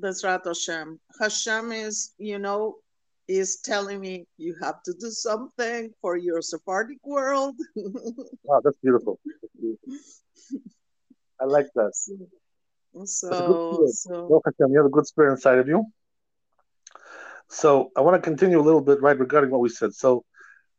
Bezrat 0.00 0.44
Hashem. 0.44 0.98
Hashem 1.20 1.72
is, 1.72 2.14
you 2.18 2.38
know, 2.38 2.76
is 3.28 3.60
telling 3.60 4.00
me 4.00 4.26
you 4.36 4.54
have 4.60 4.82
to 4.84 4.94
do 4.98 5.10
something 5.10 5.90
for 6.00 6.16
your 6.16 6.42
Sephardic 6.42 6.98
world. 7.04 7.56
wow, 8.44 8.60
that's 8.62 8.76
beautiful. 8.82 9.18
That's 9.40 9.52
beautiful. 9.60 9.88
I 11.40 11.44
like 11.44 11.66
that. 11.74 11.92
So, 11.94 12.12
so 13.06 14.42
you 14.58 14.76
have 14.76 14.86
a 14.86 14.90
good 14.90 15.06
spirit 15.06 15.32
inside 15.32 15.58
of 15.58 15.68
you. 15.68 15.84
So 17.48 17.90
I 17.96 18.00
want 18.00 18.22
to 18.22 18.28
continue 18.28 18.60
a 18.60 18.62
little 18.62 18.80
bit, 18.80 19.00
right, 19.02 19.18
regarding 19.18 19.50
what 19.50 19.60
we 19.60 19.68
said. 19.68 19.94
So, 19.94 20.24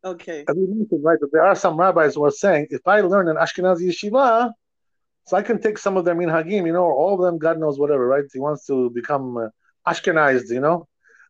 okay, 0.03 0.45
as 0.47 0.55
we 0.55 0.67
mentioned, 0.67 1.03
right, 1.03 1.19
that 1.19 1.29
there 1.31 1.43
are 1.43 1.55
some 1.55 1.77
rabbis 1.79 2.15
who 2.15 2.25
are 2.25 2.31
saying, 2.31 2.67
if 2.69 2.88
I 2.88 3.01
learn 3.01 3.27
an 3.27 3.36
Ashkenazi 3.38 3.88
yeshiva, 3.88 4.51
so 5.27 5.38
I 5.38 5.41
can 5.41 5.60
take 5.60 5.77
some 5.77 5.97
of 5.97 6.05
their 6.05 6.15
minhagim, 6.15 6.65
you 6.65 6.73
know, 6.73 6.84
or 6.84 6.93
all 6.93 7.15
of 7.15 7.21
them, 7.21 7.38
God 7.39 7.60
knows 7.60 7.79
whatever, 7.79 8.08
right? 8.08 8.23
He 8.31 8.39
wants 8.39 8.65
to 8.67 8.89
become 8.91 9.38
uh, 9.38 9.47
Ashkenazed, 9.88 10.49
you 10.49 10.60
know, 10.60 10.88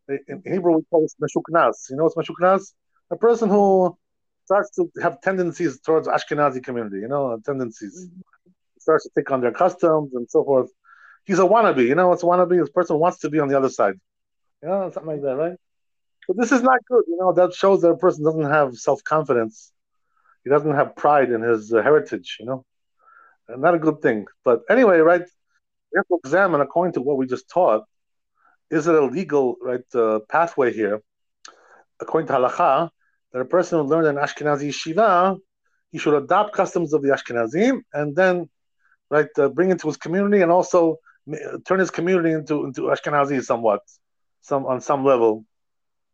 in 0.07 0.41
Hebrew 0.45 0.77
we 0.77 0.83
call 0.89 1.05
it 1.05 1.13
meshuknaz. 1.21 1.89
You 1.89 1.97
know 1.97 2.03
what's 2.03 2.15
meshuknaz? 2.15 2.73
A 3.11 3.15
person 3.15 3.49
who 3.49 3.97
starts 4.45 4.71
to 4.75 4.89
have 5.01 5.21
tendencies 5.21 5.79
towards 5.81 6.07
Ashkenazi 6.07 6.63
community. 6.63 6.97
You 6.97 7.07
know, 7.07 7.39
tendencies. 7.45 8.07
Mm-hmm. 8.07 8.51
Starts 8.79 9.03
to 9.05 9.09
take 9.15 9.31
on 9.31 9.41
their 9.41 9.51
customs 9.51 10.13
and 10.13 10.29
so 10.29 10.43
forth. 10.43 10.69
He's 11.25 11.39
a 11.39 11.43
wannabe. 11.43 11.87
You 11.87 11.95
know 11.95 12.09
what's 12.09 12.21
a 12.21 12.25
wannabe? 12.27 12.59
This 12.59 12.69
person 12.69 12.99
wants 12.99 13.19
to 13.19 13.29
be 13.29 13.39
on 13.39 13.47
the 13.47 13.57
other 13.57 13.69
side. 13.69 13.95
You 14.61 14.69
know, 14.69 14.91
something 14.91 15.11
like 15.11 15.21
that, 15.23 15.35
right? 15.35 15.57
But 16.27 16.37
this 16.37 16.51
is 16.51 16.61
not 16.61 16.79
good. 16.87 17.03
You 17.07 17.17
know, 17.19 17.33
that 17.33 17.53
shows 17.53 17.81
that 17.81 17.89
a 17.89 17.97
person 17.97 18.23
doesn't 18.23 18.49
have 18.49 18.75
self 18.75 19.03
confidence. 19.03 19.71
He 20.43 20.51
doesn't 20.51 20.75
have 20.75 20.95
pride 20.95 21.31
in 21.31 21.41
his 21.41 21.73
uh, 21.73 21.81
heritage. 21.81 22.37
You 22.39 22.45
know, 22.45 22.65
and 23.47 23.61
not 23.61 23.73
a 23.73 23.79
good 23.79 24.01
thing. 24.01 24.25
But 24.43 24.61
anyway, 24.69 24.99
right? 24.99 25.21
We 25.21 25.97
have 25.97 26.07
to 26.07 26.19
examine 26.23 26.61
according 26.61 26.93
to 26.93 27.01
what 27.01 27.17
we 27.17 27.25
just 27.25 27.49
taught 27.49 27.85
is 28.75 28.87
it 28.87 28.95
a 28.95 29.05
legal 29.05 29.55
right 29.61 29.95
uh, 29.95 30.19
pathway 30.29 30.73
here, 30.73 31.01
according 31.99 32.27
to 32.27 32.33
halacha, 32.33 32.89
that 33.31 33.39
a 33.39 33.45
person 33.45 33.79
who 33.79 33.85
learned 33.85 34.07
an 34.07 34.15
Ashkenazi 34.15 34.69
yeshiva, 34.69 35.37
he 35.91 35.97
should 35.97 36.13
adopt 36.13 36.53
customs 36.53 36.93
of 36.93 37.01
the 37.01 37.09
Ashkenazim 37.09 37.81
and 37.93 38.15
then 38.15 38.49
right 39.09 39.27
uh, 39.37 39.49
bring 39.49 39.71
it 39.71 39.79
to 39.79 39.87
his 39.87 39.97
community 39.97 40.41
and 40.41 40.51
also 40.51 40.97
turn 41.65 41.79
his 41.79 41.91
community 41.91 42.31
into 42.31 42.65
into 42.65 42.81
Ashkenazi 42.83 43.43
somewhat, 43.43 43.81
some 44.41 44.65
on 44.65 44.81
some 44.81 45.05
level. 45.05 45.45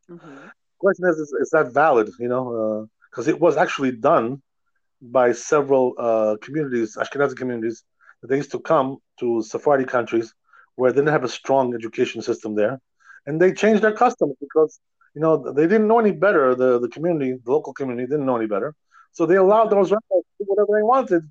Mm-hmm. 0.09 0.47
Question 0.77 1.05
is, 1.07 1.17
is, 1.17 1.31
is 1.41 1.49
that 1.51 1.73
valid? 1.73 2.09
You 2.19 2.27
know, 2.27 2.89
because 3.09 3.27
uh, 3.27 3.31
it 3.31 3.39
was 3.39 3.57
actually 3.57 3.93
done 3.93 4.41
by 5.01 5.31
several 5.31 5.93
uh, 5.97 6.37
communities, 6.41 6.95
Ashkenazi 6.95 7.35
communities, 7.35 7.83
that 8.21 8.27
they 8.29 8.37
used 8.37 8.51
to 8.51 8.59
come 8.59 8.97
to 9.19 9.41
Sephardi 9.41 9.85
countries 9.85 10.33
where 10.75 10.91
they 10.91 11.01
didn't 11.01 11.13
have 11.13 11.23
a 11.23 11.29
strong 11.29 11.73
education 11.73 12.21
system 12.21 12.55
there, 12.55 12.79
and 13.25 13.41
they 13.41 13.53
changed 13.53 13.83
their 13.83 13.93
customs 13.93 14.35
because 14.39 14.79
you 15.15 15.21
know 15.21 15.51
they 15.51 15.67
didn't 15.67 15.87
know 15.87 15.99
any 15.99 16.11
better. 16.11 16.55
The 16.55 16.79
the 16.79 16.89
community, 16.89 17.37
the 17.43 17.51
local 17.51 17.73
community, 17.73 18.07
didn't 18.07 18.25
know 18.25 18.37
any 18.37 18.47
better, 18.47 18.75
so 19.11 19.25
they 19.25 19.35
allowed 19.35 19.69
those 19.69 19.91
rabbis 19.91 20.23
to 20.37 20.39
do 20.39 20.45
whatever 20.47 20.77
they 20.77 20.83
wanted, 20.83 21.23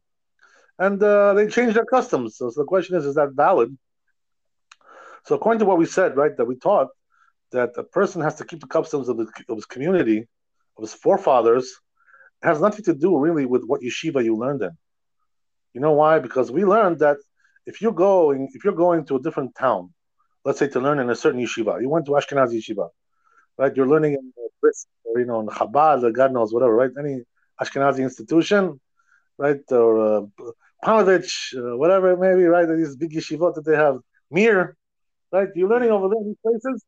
and 0.78 1.02
uh, 1.02 1.34
they 1.34 1.46
changed 1.48 1.76
their 1.76 1.84
customs. 1.84 2.36
So, 2.36 2.50
so 2.50 2.60
the 2.60 2.66
question 2.66 2.96
is, 2.96 3.04
is 3.04 3.14
that 3.16 3.32
valid? 3.32 3.76
So 5.24 5.34
according 5.34 5.60
to 5.60 5.66
what 5.66 5.78
we 5.78 5.86
said, 5.86 6.16
right, 6.16 6.36
that 6.36 6.46
we 6.46 6.56
taught 6.56 6.88
that 7.52 7.70
a 7.76 7.84
person 7.84 8.22
has 8.22 8.36
to 8.36 8.44
keep 8.44 8.60
the 8.60 8.66
customs 8.66 9.08
of, 9.08 9.16
the, 9.16 9.26
of 9.48 9.56
his 9.56 9.66
community, 9.66 10.26
of 10.76 10.82
his 10.82 10.94
forefathers, 10.94 11.74
has 12.42 12.60
nothing 12.60 12.84
to 12.84 12.94
do 12.94 13.18
really 13.18 13.44
with 13.44 13.64
what 13.64 13.82
yeshiva 13.82 14.24
you 14.24 14.36
learned 14.36 14.62
in. 14.62 14.70
You 15.74 15.80
know 15.80 15.92
why? 15.92 16.18
Because 16.18 16.50
we 16.50 16.64
learned 16.64 17.00
that 17.00 17.18
if 17.66 17.80
you're 17.80 17.92
going 17.92 18.48
if 18.54 18.64
you're 18.64 18.74
going 18.74 19.04
to 19.06 19.16
a 19.16 19.22
different 19.22 19.54
town, 19.54 19.92
let's 20.44 20.58
say 20.58 20.68
to 20.68 20.80
learn 20.80 20.98
in 20.98 21.10
a 21.10 21.16
certain 21.16 21.40
yeshiva, 21.40 21.80
you 21.80 21.88
went 21.88 22.06
to 22.06 22.12
Ashkenazi 22.12 22.60
yeshiva, 22.60 22.88
right? 23.58 23.74
You're 23.74 23.88
learning 23.88 24.14
in 24.14 24.32
Brisk 24.60 24.86
or 25.04 25.18
you 25.20 25.26
know 25.26 25.40
in 25.40 25.46
Chabad 25.46 26.02
or 26.02 26.10
God 26.10 26.32
knows 26.32 26.52
whatever, 26.52 26.74
right? 26.74 26.90
Any 26.98 27.22
Ashkenazi 27.60 28.00
institution, 28.00 28.80
right? 29.38 29.60
Or 29.70 30.18
uh, 30.18 30.20
Ponevezh, 30.84 31.54
uh, 31.56 31.76
whatever 31.76 32.12
it 32.12 32.18
may 32.18 32.34
be, 32.34 32.44
right? 32.44 32.66
These 32.68 32.96
big 32.96 33.12
yeshivot 33.12 33.54
that 33.54 33.64
they 33.64 33.76
have, 33.76 33.98
Mir, 34.30 34.76
right? 35.32 35.48
You're 35.54 35.68
learning 35.68 35.90
over 35.90 36.08
there 36.08 36.20
in 36.20 36.28
these 36.28 36.36
places. 36.42 36.84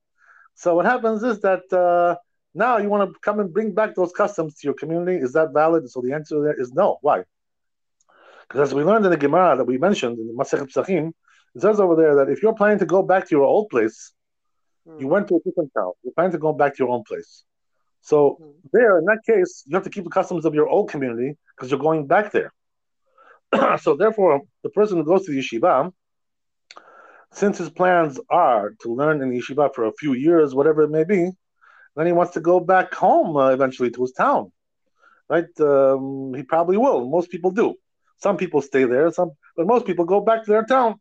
So 0.54 0.74
what 0.74 0.86
happens 0.86 1.22
is 1.22 1.40
that 1.40 1.70
uh, 1.72 2.16
now 2.54 2.78
you 2.78 2.88
want 2.88 3.12
to 3.12 3.18
come 3.20 3.40
and 3.40 3.52
bring 3.52 3.72
back 3.72 3.94
those 3.94 4.12
customs 4.12 4.56
to 4.56 4.66
your 4.66 4.74
community. 4.74 5.16
Is 5.16 5.32
that 5.32 5.52
valid? 5.52 5.90
So 5.90 6.00
the 6.00 6.12
answer 6.12 6.42
there 6.42 6.60
is 6.60 6.72
no. 6.72 6.98
Why? 7.00 7.24
Because 8.48 8.68
as 8.68 8.74
we 8.74 8.84
learned 8.84 9.04
in 9.04 9.10
the 9.10 9.16
Gemara 9.16 9.56
that 9.56 9.64
we 9.64 9.78
mentioned 9.78 10.18
in 10.18 10.26
the 10.26 10.32
Masechet 10.32 10.72
Psachim, 10.72 11.12
it 11.54 11.60
says 11.60 11.80
over 11.80 11.96
there 11.96 12.16
that 12.16 12.30
if 12.30 12.42
you're 12.42 12.54
planning 12.54 12.78
to 12.78 12.86
go 12.86 13.02
back 13.02 13.28
to 13.28 13.34
your 13.34 13.44
old 13.44 13.68
place, 13.68 14.12
mm. 14.88 15.00
you 15.00 15.08
went 15.08 15.28
to 15.28 15.36
a 15.36 15.40
different 15.44 15.72
town. 15.76 15.92
You're 16.02 16.14
planning 16.14 16.32
to 16.32 16.38
go 16.38 16.52
back 16.52 16.76
to 16.76 16.82
your 16.82 16.92
own 16.92 17.04
place. 17.04 17.44
So 18.00 18.38
mm. 18.40 18.52
there, 18.72 18.98
in 18.98 19.04
that 19.06 19.20
case, 19.26 19.62
you 19.66 19.76
have 19.76 19.84
to 19.84 19.90
keep 19.90 20.04
the 20.04 20.10
customs 20.10 20.44
of 20.44 20.54
your 20.54 20.68
old 20.68 20.90
community 20.90 21.36
because 21.56 21.70
you're 21.70 21.80
going 21.80 22.06
back 22.06 22.32
there. 22.32 22.52
so 23.80 23.96
therefore, 23.96 24.42
the 24.62 24.70
person 24.70 24.98
who 24.98 25.04
goes 25.04 25.26
to 25.26 25.32
the 25.32 25.38
yeshiva, 25.38 25.92
since 27.32 27.58
his 27.58 27.70
plans 27.70 28.20
are 28.30 28.74
to 28.82 28.94
learn 28.94 29.22
in 29.22 29.30
the 29.30 29.38
yeshiva 29.40 29.74
for 29.74 29.84
a 29.84 29.92
few 29.92 30.12
years, 30.14 30.54
whatever 30.54 30.82
it 30.82 30.90
may 30.90 31.04
be, 31.04 31.30
then 31.96 32.06
he 32.06 32.12
wants 32.12 32.32
to 32.34 32.40
go 32.40 32.60
back 32.60 32.94
home 32.94 33.36
uh, 33.36 33.50
eventually 33.50 33.90
to 33.90 34.02
his 34.02 34.12
town, 34.12 34.52
right? 35.28 35.48
Um, 35.60 36.32
he 36.34 36.42
probably 36.42 36.76
will. 36.76 37.08
Most 37.08 37.30
people 37.30 37.50
do. 37.50 37.74
Some 38.22 38.36
people 38.36 38.62
stay 38.62 38.84
there, 38.84 39.10
some, 39.10 39.32
but 39.56 39.66
most 39.66 39.84
people 39.84 40.04
go 40.04 40.20
back 40.20 40.44
to 40.44 40.50
their 40.50 40.64
town. 40.64 40.94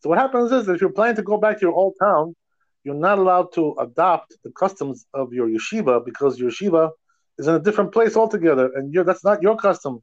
So 0.00 0.08
what 0.10 0.18
happens 0.18 0.52
is 0.52 0.66
that 0.66 0.74
if 0.74 0.80
you're 0.80 0.92
planning 0.92 1.16
to 1.16 1.22
go 1.22 1.36
back 1.36 1.58
to 1.58 1.62
your 1.66 1.74
old 1.74 1.94
town, 2.00 2.36
you're 2.84 3.02
not 3.08 3.18
allowed 3.18 3.52
to 3.54 3.74
adopt 3.80 4.36
the 4.44 4.52
customs 4.52 5.06
of 5.12 5.32
your 5.32 5.48
yeshiva 5.48 6.04
because 6.04 6.38
your 6.38 6.50
yeshiva 6.50 6.90
is 7.38 7.48
in 7.48 7.54
a 7.54 7.58
different 7.60 7.92
place 7.92 8.16
altogether, 8.16 8.70
and 8.74 8.94
that's 9.06 9.24
not 9.24 9.42
your 9.42 9.56
custom. 9.56 10.00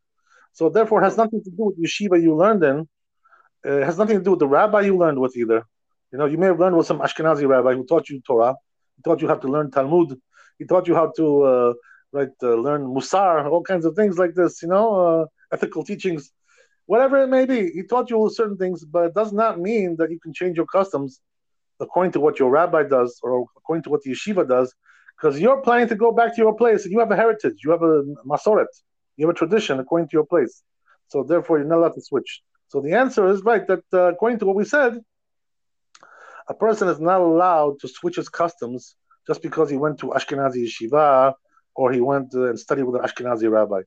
So 0.51 0.69
therefore, 0.69 1.01
it 1.01 1.05
has 1.05 1.15
nothing 1.15 1.41
to 1.43 1.49
do 1.49 1.63
with 1.67 1.81
yeshiva 1.81 2.21
you 2.21 2.35
learned 2.35 2.63
in. 2.63 2.87
It 3.63 3.83
has 3.85 3.97
nothing 3.97 4.17
to 4.17 4.23
do 4.23 4.31
with 4.31 4.39
the 4.39 4.47
rabbi 4.47 4.81
you 4.81 4.97
learned 4.97 5.19
with 5.19 5.37
either. 5.37 5.63
You 6.11 6.17
know, 6.19 6.25
you 6.25 6.37
may 6.37 6.47
have 6.47 6.59
learned 6.59 6.75
with 6.75 6.87
some 6.87 6.99
Ashkenazi 6.99 7.47
rabbi 7.47 7.73
who 7.73 7.85
taught 7.85 8.09
you 8.09 8.19
Torah. 8.27 8.55
He 8.97 9.03
taught 9.03 9.21
you 9.21 9.27
how 9.27 9.35
to 9.35 9.47
learn 9.47 9.71
Talmud. 9.71 10.17
He 10.57 10.65
taught 10.65 10.87
you 10.87 10.95
how 10.95 11.11
to 11.17 11.25
uh, 11.43 11.73
right 12.11 12.35
uh, 12.43 12.55
learn 12.55 12.81
Musar, 12.95 13.45
all 13.49 13.63
kinds 13.63 13.85
of 13.85 13.95
things 13.95 14.17
like 14.17 14.33
this. 14.33 14.61
You 14.61 14.69
know, 14.69 14.85
uh, 15.05 15.25
ethical 15.53 15.83
teachings 15.83 16.31
whatever 16.91 17.17
it 17.21 17.27
may 17.27 17.45
be. 17.45 17.69
He 17.69 17.83
taught 17.83 18.09
you 18.09 18.17
certain 18.33 18.57
things, 18.57 18.83
but 18.83 19.03
it 19.09 19.13
does 19.13 19.31
not 19.31 19.59
mean 19.59 19.95
that 19.99 20.09
you 20.09 20.19
can 20.19 20.33
change 20.33 20.57
your 20.57 20.65
customs 20.65 21.21
according 21.79 22.13
to 22.13 22.19
what 22.19 22.39
your 22.39 22.49
rabbi 22.49 22.81
does 22.81 23.11
or 23.21 23.45
according 23.59 23.83
to 23.83 23.91
what 23.91 24.01
the 24.01 24.09
yeshiva 24.13 24.43
does, 24.55 24.73
because 25.15 25.39
you're 25.39 25.61
planning 25.61 25.87
to 25.87 25.95
go 25.95 26.11
back 26.11 26.35
to 26.35 26.41
your 26.41 26.55
place 26.61 26.81
and 26.85 26.91
you 26.91 26.99
have 26.99 27.11
a 27.11 27.15
heritage, 27.15 27.57
you 27.63 27.69
have 27.69 27.83
a 27.83 28.01
masoret, 28.31 28.73
you 29.17 29.27
have 29.27 29.35
a 29.35 29.37
tradition 29.37 29.79
according 29.79 30.07
to 30.07 30.13
your 30.17 30.25
place. 30.25 30.63
So 31.09 31.17
therefore, 31.23 31.59
you're 31.59 31.67
not 31.67 31.77
allowed 31.77 31.97
to 31.99 32.01
switch. 32.01 32.41
So 32.69 32.81
the 32.81 32.93
answer 32.93 33.23
is 33.27 33.43
right 33.43 33.65
that 33.67 33.83
uh, 33.93 34.13
according 34.13 34.39
to 34.39 34.47
what 34.47 34.55
we 34.55 34.65
said, 34.65 34.99
a 36.47 36.55
person 36.55 36.87
is 36.87 36.99
not 36.99 37.21
allowed 37.21 37.79
to 37.81 37.87
switch 37.87 38.15
his 38.15 38.29
customs 38.29 38.95
just 39.27 39.43
because 39.43 39.69
he 39.69 39.77
went 39.77 39.99
to 39.99 40.07
Ashkenazi 40.07 40.61
yeshiva 40.65 41.35
or 41.75 41.91
he 41.91 42.01
went 42.01 42.33
uh, 42.33 42.49
and 42.49 42.59
studied 42.59 42.85
with 42.85 42.95
an 42.99 43.07
Ashkenazi 43.07 43.47
rabbi. 43.57 43.81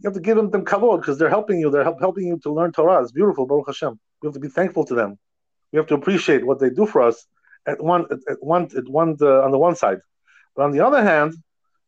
You 0.00 0.08
have 0.08 0.14
to 0.14 0.20
give 0.20 0.36
them 0.36 0.50
them 0.50 0.64
kavod 0.64 1.00
because 1.00 1.18
they're 1.18 1.28
helping 1.28 1.58
you. 1.58 1.70
They're 1.70 1.82
help, 1.82 2.00
helping 2.00 2.26
you 2.26 2.38
to 2.44 2.52
learn 2.52 2.72
Torah. 2.72 3.02
It's 3.02 3.12
beautiful, 3.12 3.46
Baruch 3.46 3.66
Hashem. 3.66 3.98
We 4.22 4.26
have 4.26 4.34
to 4.34 4.40
be 4.40 4.48
thankful 4.48 4.84
to 4.84 4.94
them. 4.94 5.18
We 5.72 5.78
have 5.78 5.88
to 5.88 5.94
appreciate 5.94 6.46
what 6.46 6.60
they 6.60 6.70
do 6.70 6.86
for 6.86 7.02
us 7.02 7.26
at 7.66 7.82
one 7.82 8.06
at, 8.10 8.18
at 8.30 8.38
one 8.40 8.68
at 8.76 8.88
one 8.88 9.16
uh, 9.20 9.42
on 9.42 9.50
the 9.50 9.58
one 9.58 9.76
side, 9.76 9.98
but 10.54 10.62
on 10.62 10.70
the 10.72 10.80
other 10.80 11.02
hand, 11.02 11.34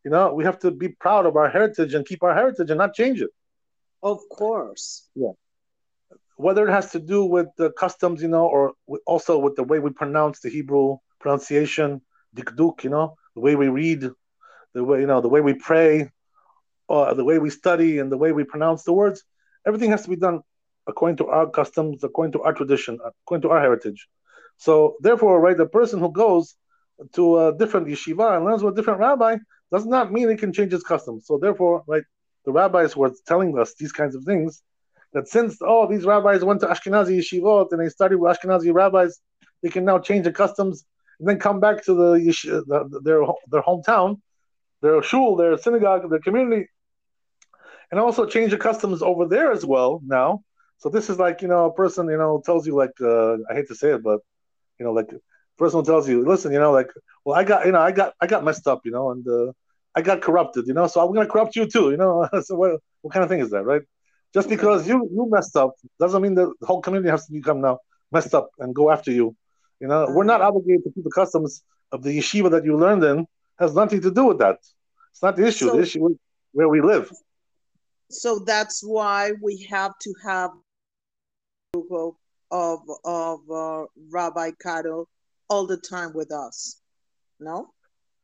you 0.05 0.11
know, 0.11 0.35
we 0.35 0.45
have 0.45 0.59
to 0.61 0.71
be 0.71 0.89
proud 0.89 1.25
of 1.27 1.37
our 1.37 1.49
heritage 1.49 1.95
and 1.95 2.05
keep 2.05 2.23
our 2.23 2.35
heritage 2.35 2.71
and 2.71 2.79
not 2.79 2.95
change 2.95 3.23
it. 3.23 3.31
Of 4.03 4.21
course. 4.31 5.09
Yeah. 5.15 5.33
Whether 6.37 6.67
it 6.67 6.73
has 6.73 6.91
to 6.93 6.99
do 6.99 7.25
with 7.25 7.49
the 7.57 7.71
customs, 7.73 8.23
you 8.23 8.29
know, 8.29 8.47
or 8.47 8.73
also 9.07 9.39
with 9.39 9.57
the 9.57 9.63
way 9.63 9.79
we 9.79 9.91
pronounce 9.91 10.41
the 10.41 10.49
Hebrew 10.49 10.97
pronunciation, 11.21 12.01
dikduk, 12.35 12.83
you 12.83 12.91
know, 12.91 13.17
the 13.35 13.41
way 13.41 13.57
we 13.57 13.69
read, 13.69 14.11
the 14.73 14.85
way 14.85 15.01
you 15.01 15.07
know, 15.07 15.21
the 15.21 15.29
way 15.29 15.41
we 15.41 15.55
pray, 15.55 16.11
uh, 16.91 17.15
the 17.15 17.25
way 17.25 17.39
we 17.39 17.51
study, 17.51 17.99
and 17.99 18.11
the 18.11 18.19
way 18.19 18.33
we 18.33 18.45
pronounce 18.45 18.83
the 18.83 18.93
words. 18.93 19.23
Everything 19.67 19.91
has 19.91 20.03
to 20.03 20.11
be 20.11 20.17
done 20.17 20.41
according 20.87 21.17
to 21.19 21.27
our 21.27 21.49
customs, 21.49 22.03
according 22.03 22.33
to 22.33 22.43
our 22.43 22.53
tradition, 22.53 22.99
according 23.25 23.43
to 23.43 23.51
our 23.51 23.61
heritage. 23.61 24.09
So 24.57 24.97
therefore, 25.01 25.41
right, 25.41 25.57
the 25.57 25.67
person 25.67 26.01
who 26.01 26.13
goes 26.13 26.57
to 27.15 27.39
a 27.39 27.57
different 27.57 27.87
yeshiva 27.87 28.37
and 28.37 28.45
learns 28.45 28.63
with 28.63 28.75
a 28.75 28.77
different 28.77 29.01
rabbi 29.01 29.37
does 29.73 29.87
not 29.87 30.13
mean 30.13 30.29
he 30.29 30.37
can 30.37 30.53
change 30.53 30.73
his 30.73 30.83
customs. 30.83 31.27
So 31.27 31.39
therefore, 31.39 31.83
right, 31.87 32.03
the 32.45 32.53
rabbis 32.53 32.97
were 32.97 33.13
telling 33.27 33.59
us 33.59 33.75
these 33.75 33.93
kinds 33.93 34.15
of 34.15 34.25
things 34.25 34.63
that 35.13 35.29
since 35.29 35.59
oh 35.63 35.87
these 35.89 36.05
rabbis 36.05 36.45
went 36.45 36.61
to 36.61 36.67
Ashkenazi 36.67 37.19
yeshivot 37.19 37.73
and 37.73 37.81
they 37.81 37.89
studied 37.89 38.17
with 38.17 38.37
Ashkenazi 38.37 38.73
rabbis, 38.75 39.21
they 39.63 39.69
can 39.69 39.85
now 39.85 39.99
change 39.99 40.25
the 40.25 40.33
customs 40.33 40.85
and 41.19 41.29
then 41.29 41.39
come 41.39 41.61
back 41.61 41.85
to 41.85 41.95
the, 41.95 42.11
the 42.67 43.01
their 43.03 43.23
their 43.49 43.63
hometown, 43.63 44.21
their 44.83 45.03
shul, 45.03 45.37
their 45.37 45.57
synagogue, 45.59 46.09
their 46.11 46.21
community, 46.21 46.69
and 47.91 48.01
also 48.01 48.27
change 48.27 48.51
the 48.51 48.59
customs 48.59 49.03
over 49.03 49.27
there 49.27 49.53
as 49.53 49.65
well 49.65 50.01
now. 50.07 50.43
So 50.79 50.89
this 50.89 51.11
is 51.11 51.19
like 51.19 51.43
you 51.43 51.49
know 51.49 51.67
a 51.67 51.73
person 51.73 52.09
you 52.09 52.17
know 52.17 52.43
tells 52.45 52.67
you 52.67 52.75
like 52.75 52.97
uh, 53.01 53.35
I 53.51 53.55
hate 53.55 53.69
to 53.69 53.75
say 53.75 53.91
it, 53.93 54.03
but 54.03 54.21
you 54.79 54.87
know, 54.87 54.93
like 54.93 55.11
person 55.61 55.85
tells 55.85 56.09
you, 56.09 56.27
listen, 56.27 56.53
you 56.53 56.59
know, 56.59 56.73
like, 56.73 56.91
well, 57.25 57.37
I 57.39 57.45
got, 57.45 57.67
you 57.67 57.73
know, 57.73 57.81
I 57.81 57.93
got, 57.93 58.15
I 58.21 58.27
got 58.27 58.43
messed 58.43 58.67
up, 58.67 58.81
you 58.85 58.91
know, 58.91 59.11
and 59.13 59.25
uh, 59.29 59.53
I 59.95 60.01
got 60.01 60.23
corrupted, 60.23 60.67
you 60.67 60.75
know, 60.75 60.87
so 60.87 61.01
I'm 61.01 61.15
gonna 61.15 61.29
corrupt 61.29 61.55
you 61.55 61.67
too, 61.67 61.91
you 61.91 61.99
know. 61.99 62.29
so 62.43 62.57
what, 62.57 62.81
what 63.03 63.13
kind 63.13 63.23
of 63.23 63.29
thing 63.29 63.41
is 63.41 63.51
that, 63.51 63.65
right? 63.65 63.83
Just 64.33 64.49
because 64.49 64.89
you 64.89 64.97
you 65.13 65.29
messed 65.31 65.57
up 65.57 65.73
doesn't 65.99 66.23
mean 66.23 66.35
that 66.37 66.49
the 66.61 66.67
whole 66.67 66.81
community 66.81 67.11
has 67.11 67.27
to 67.27 67.33
become 67.33 67.61
now 67.61 67.79
messed 68.13 68.35
up 68.35 68.49
and 68.61 68.75
go 68.75 68.91
after 68.91 69.11
you. 69.11 69.37
You 69.81 69.89
know, 69.89 70.07
we're 70.15 70.31
not 70.33 70.41
obligated 70.41 70.85
to 70.85 70.91
keep 70.93 71.05
the 71.05 71.11
customs 71.11 71.63
of 71.91 72.03
the 72.05 72.17
yeshiva 72.17 72.51
that 72.53 72.65
you 72.65 72.77
learned 72.79 73.03
in. 73.05 73.27
Has 73.59 73.75
nothing 73.75 74.01
to 74.03 74.11
do 74.11 74.25
with 74.27 74.39
that. 74.39 74.59
It's 75.11 75.23
not 75.23 75.37
the 75.37 75.47
issue. 75.47 75.67
So, 75.67 75.77
the 75.77 75.83
issue 75.83 76.07
is 76.11 76.17
where 76.53 76.69
we 76.69 76.81
live. 76.81 77.11
So 78.11 78.41
that's 78.41 78.83
why 78.83 79.33
we 79.41 79.67
have 79.71 79.93
to 80.01 80.15
have 80.25 80.51
of 82.51 82.81
of 83.05 83.51
uh, 83.51 83.85
Rabbi 84.11 84.51
Kado 84.65 85.07
all 85.49 85.67
the 85.67 85.77
time 85.77 86.13
with 86.15 86.33
us. 86.33 86.81
No. 87.39 87.71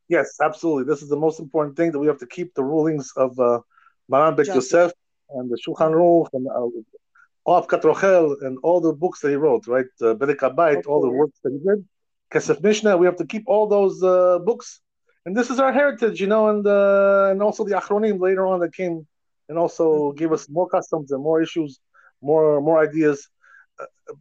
Yes, 0.08 0.38
absolutely. 0.42 0.84
This 0.84 1.02
is 1.02 1.08
the 1.08 1.16
most 1.16 1.40
important 1.40 1.76
thing 1.76 1.92
that 1.92 1.98
we 1.98 2.06
have 2.06 2.18
to 2.18 2.26
keep 2.26 2.54
the 2.54 2.62
rulings 2.62 3.12
of 3.16 3.38
uh, 3.38 3.60
Maran 4.08 4.36
Bet 4.36 4.46
Yosef 4.46 4.92
and 5.30 5.50
the 5.50 5.56
Shulchan 5.56 5.92
Aruch 5.92 6.28
and 6.32 6.46
uh, 6.48 7.62
Katrochel 7.62 8.36
and 8.42 8.58
all 8.62 8.80
the 8.80 8.92
books 8.92 9.20
that 9.20 9.30
he 9.30 9.36
wrote, 9.36 9.66
right? 9.66 9.86
Uh, 10.00 10.14
Abayit, 10.14 10.86
all 10.86 11.00
the 11.00 11.10
works 11.10 11.38
that 11.42 11.52
he 11.52 11.58
did. 11.58 11.84
Kesef 12.32 12.60
Mishnah, 12.60 12.96
we 12.96 13.06
have 13.06 13.16
to 13.16 13.26
keep 13.26 13.44
all 13.46 13.66
those 13.66 14.02
uh, 14.02 14.38
books. 14.40 14.80
And 15.24 15.36
this 15.36 15.50
is 15.50 15.58
our 15.58 15.72
heritage, 15.72 16.20
you 16.20 16.28
know, 16.28 16.48
and 16.48 16.64
uh, 16.66 17.28
and 17.30 17.42
also 17.42 17.64
the 17.64 17.74
Achronim 17.74 18.20
later 18.20 18.46
on 18.46 18.60
that 18.60 18.74
came 18.74 19.06
and 19.48 19.58
also 19.58 19.84
mm-hmm. 19.86 20.16
gave 20.16 20.32
us 20.32 20.48
more 20.48 20.68
customs 20.68 21.12
and 21.12 21.22
more 21.22 21.40
issues, 21.42 21.80
more 22.20 22.60
more 22.60 22.78
ideas 22.78 23.28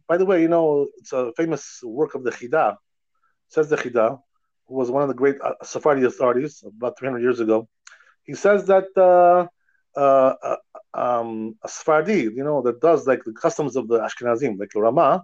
by 0.08 0.16
the 0.16 0.26
way, 0.26 0.42
you 0.42 0.48
know, 0.48 0.88
it's 0.98 1.12
a 1.12 1.32
famous 1.36 1.80
work 1.82 2.14
of 2.14 2.24
the 2.24 2.30
Chida. 2.30 2.76
Says 3.48 3.68
the 3.68 3.76
Chida, 3.76 4.18
who 4.66 4.74
was 4.74 4.90
one 4.90 5.02
of 5.02 5.08
the 5.08 5.14
great 5.14 5.40
uh, 5.40 5.54
Sephardi 5.62 6.04
authorities 6.04 6.64
about 6.66 6.98
300 6.98 7.20
years 7.20 7.40
ago. 7.40 7.68
He 8.24 8.34
says 8.34 8.66
that 8.66 8.88
uh, 8.96 9.46
uh, 9.98 10.34
uh, 10.42 10.56
um, 10.94 11.56
a 11.62 11.68
Sephardi, 11.68 12.22
you 12.22 12.42
know, 12.42 12.62
that 12.62 12.80
does 12.80 13.06
like 13.06 13.22
the 13.24 13.32
customs 13.32 13.76
of 13.76 13.86
the 13.88 13.98
Ashkenazim, 14.00 14.58
like 14.58 14.70
the 14.74 14.80
Rama, 14.80 15.22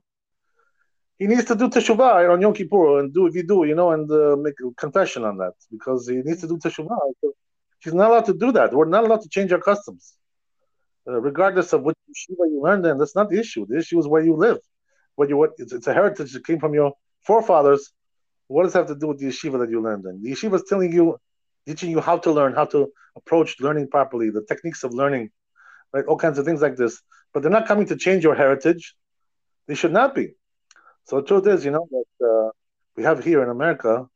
he 1.19 1.27
needs 1.27 1.45
to 1.45 1.55
do 1.55 1.69
teshuvah 1.69 2.33
on 2.33 2.41
Yom 2.41 2.55
Kippur 2.55 3.01
and 3.01 3.13
do 3.13 3.27
if 3.27 3.35
you 3.35 3.43
do, 3.43 3.65
you 3.65 3.75
know, 3.75 3.93
and 3.93 4.11
uh, 4.11 4.37
make 4.37 4.55
a 4.61 4.73
confession 4.75 5.25
on 5.25 5.37
that 5.39 5.55
because 5.71 6.09
he 6.09 6.17
needs 6.17 6.41
to 6.41 6.49
do 6.49 6.57
teshuvah. 6.59 6.97
He's 7.83 7.95
not 7.95 8.11
allowed 8.11 8.27
to 8.27 8.35
do 8.35 8.53
that. 8.53 8.73
We're 8.73 8.85
not 8.87 9.05
allowed 9.05 9.23
to 9.23 9.29
change 9.29 9.53
our 9.53 9.61
customs 9.61 10.15
uh, 11.09 11.21
regardless 11.21 11.73
of 11.73 11.83
what 11.83 11.97
yeshiva 12.09 12.47
you 12.49 12.61
learned 12.63 12.87
in. 12.87 12.99
That's 12.99 13.17
not 13.17 13.31
the 13.31 13.39
issue. 13.39 13.67
The 13.67 13.79
issue 13.79 13.99
is 13.99 14.07
where 14.07 14.23
you 14.23 14.37
live. 14.37 14.59
What 15.17 15.29
you 15.29 15.37
what 15.37 15.53
it's, 15.59 15.73
it's, 15.73 15.87
a 15.87 15.95
heritage 15.95 16.33
that 16.33 16.47
came 16.47 16.59
from 16.59 16.75
your 16.75 16.93
forefathers. 17.23 17.93
What 18.47 18.65
does 18.65 18.73
that 18.73 18.81
have 18.81 18.89
to 18.89 18.95
do 18.95 19.09
with 19.09 19.19
the 19.19 19.27
yeshiva 19.27 19.59
that 19.61 19.71
you 19.71 19.83
learned 19.83 20.05
in? 20.07 20.23
The 20.23 20.33
yeshiva 20.33 20.55
is 20.55 20.65
telling 20.69 20.93
you, 20.93 21.19
teaching 21.67 21.91
you 21.91 22.01
how 22.01 22.19
to 22.19 22.33
learn, 22.33 22.55
how 22.55 22.67
to 22.67 22.91
approach 23.17 23.61
learning 23.61 23.89
properly, 23.89 24.31
the 24.31 24.45
techniques 24.45 24.85
of 24.85 24.95
learning, 24.95 25.31
right? 25.93 26.05
All 26.07 26.17
kinds 26.17 26.39
of 26.39 26.45
things 26.45 26.63
like 26.63 26.77
this. 26.77 27.01
But 27.33 27.43
they're 27.43 27.53
not 27.53 27.67
coming 27.67 27.87
to 27.87 27.97
change 27.97 28.25
your 28.25 28.35
heritage. 28.35 28.95
They 29.67 29.75
should 29.75 29.93
not 29.93 30.15
be. 30.15 30.35
So 31.05 31.17
the 31.17 31.27
truth 31.27 31.47
is, 31.47 31.65
you 31.65 31.71
know, 31.71 31.89
that 31.91 32.27
uh, 32.27 32.51
we 32.97 33.03
have 33.03 33.23
here 33.25 33.43
in 33.43 33.49
America 33.49 34.07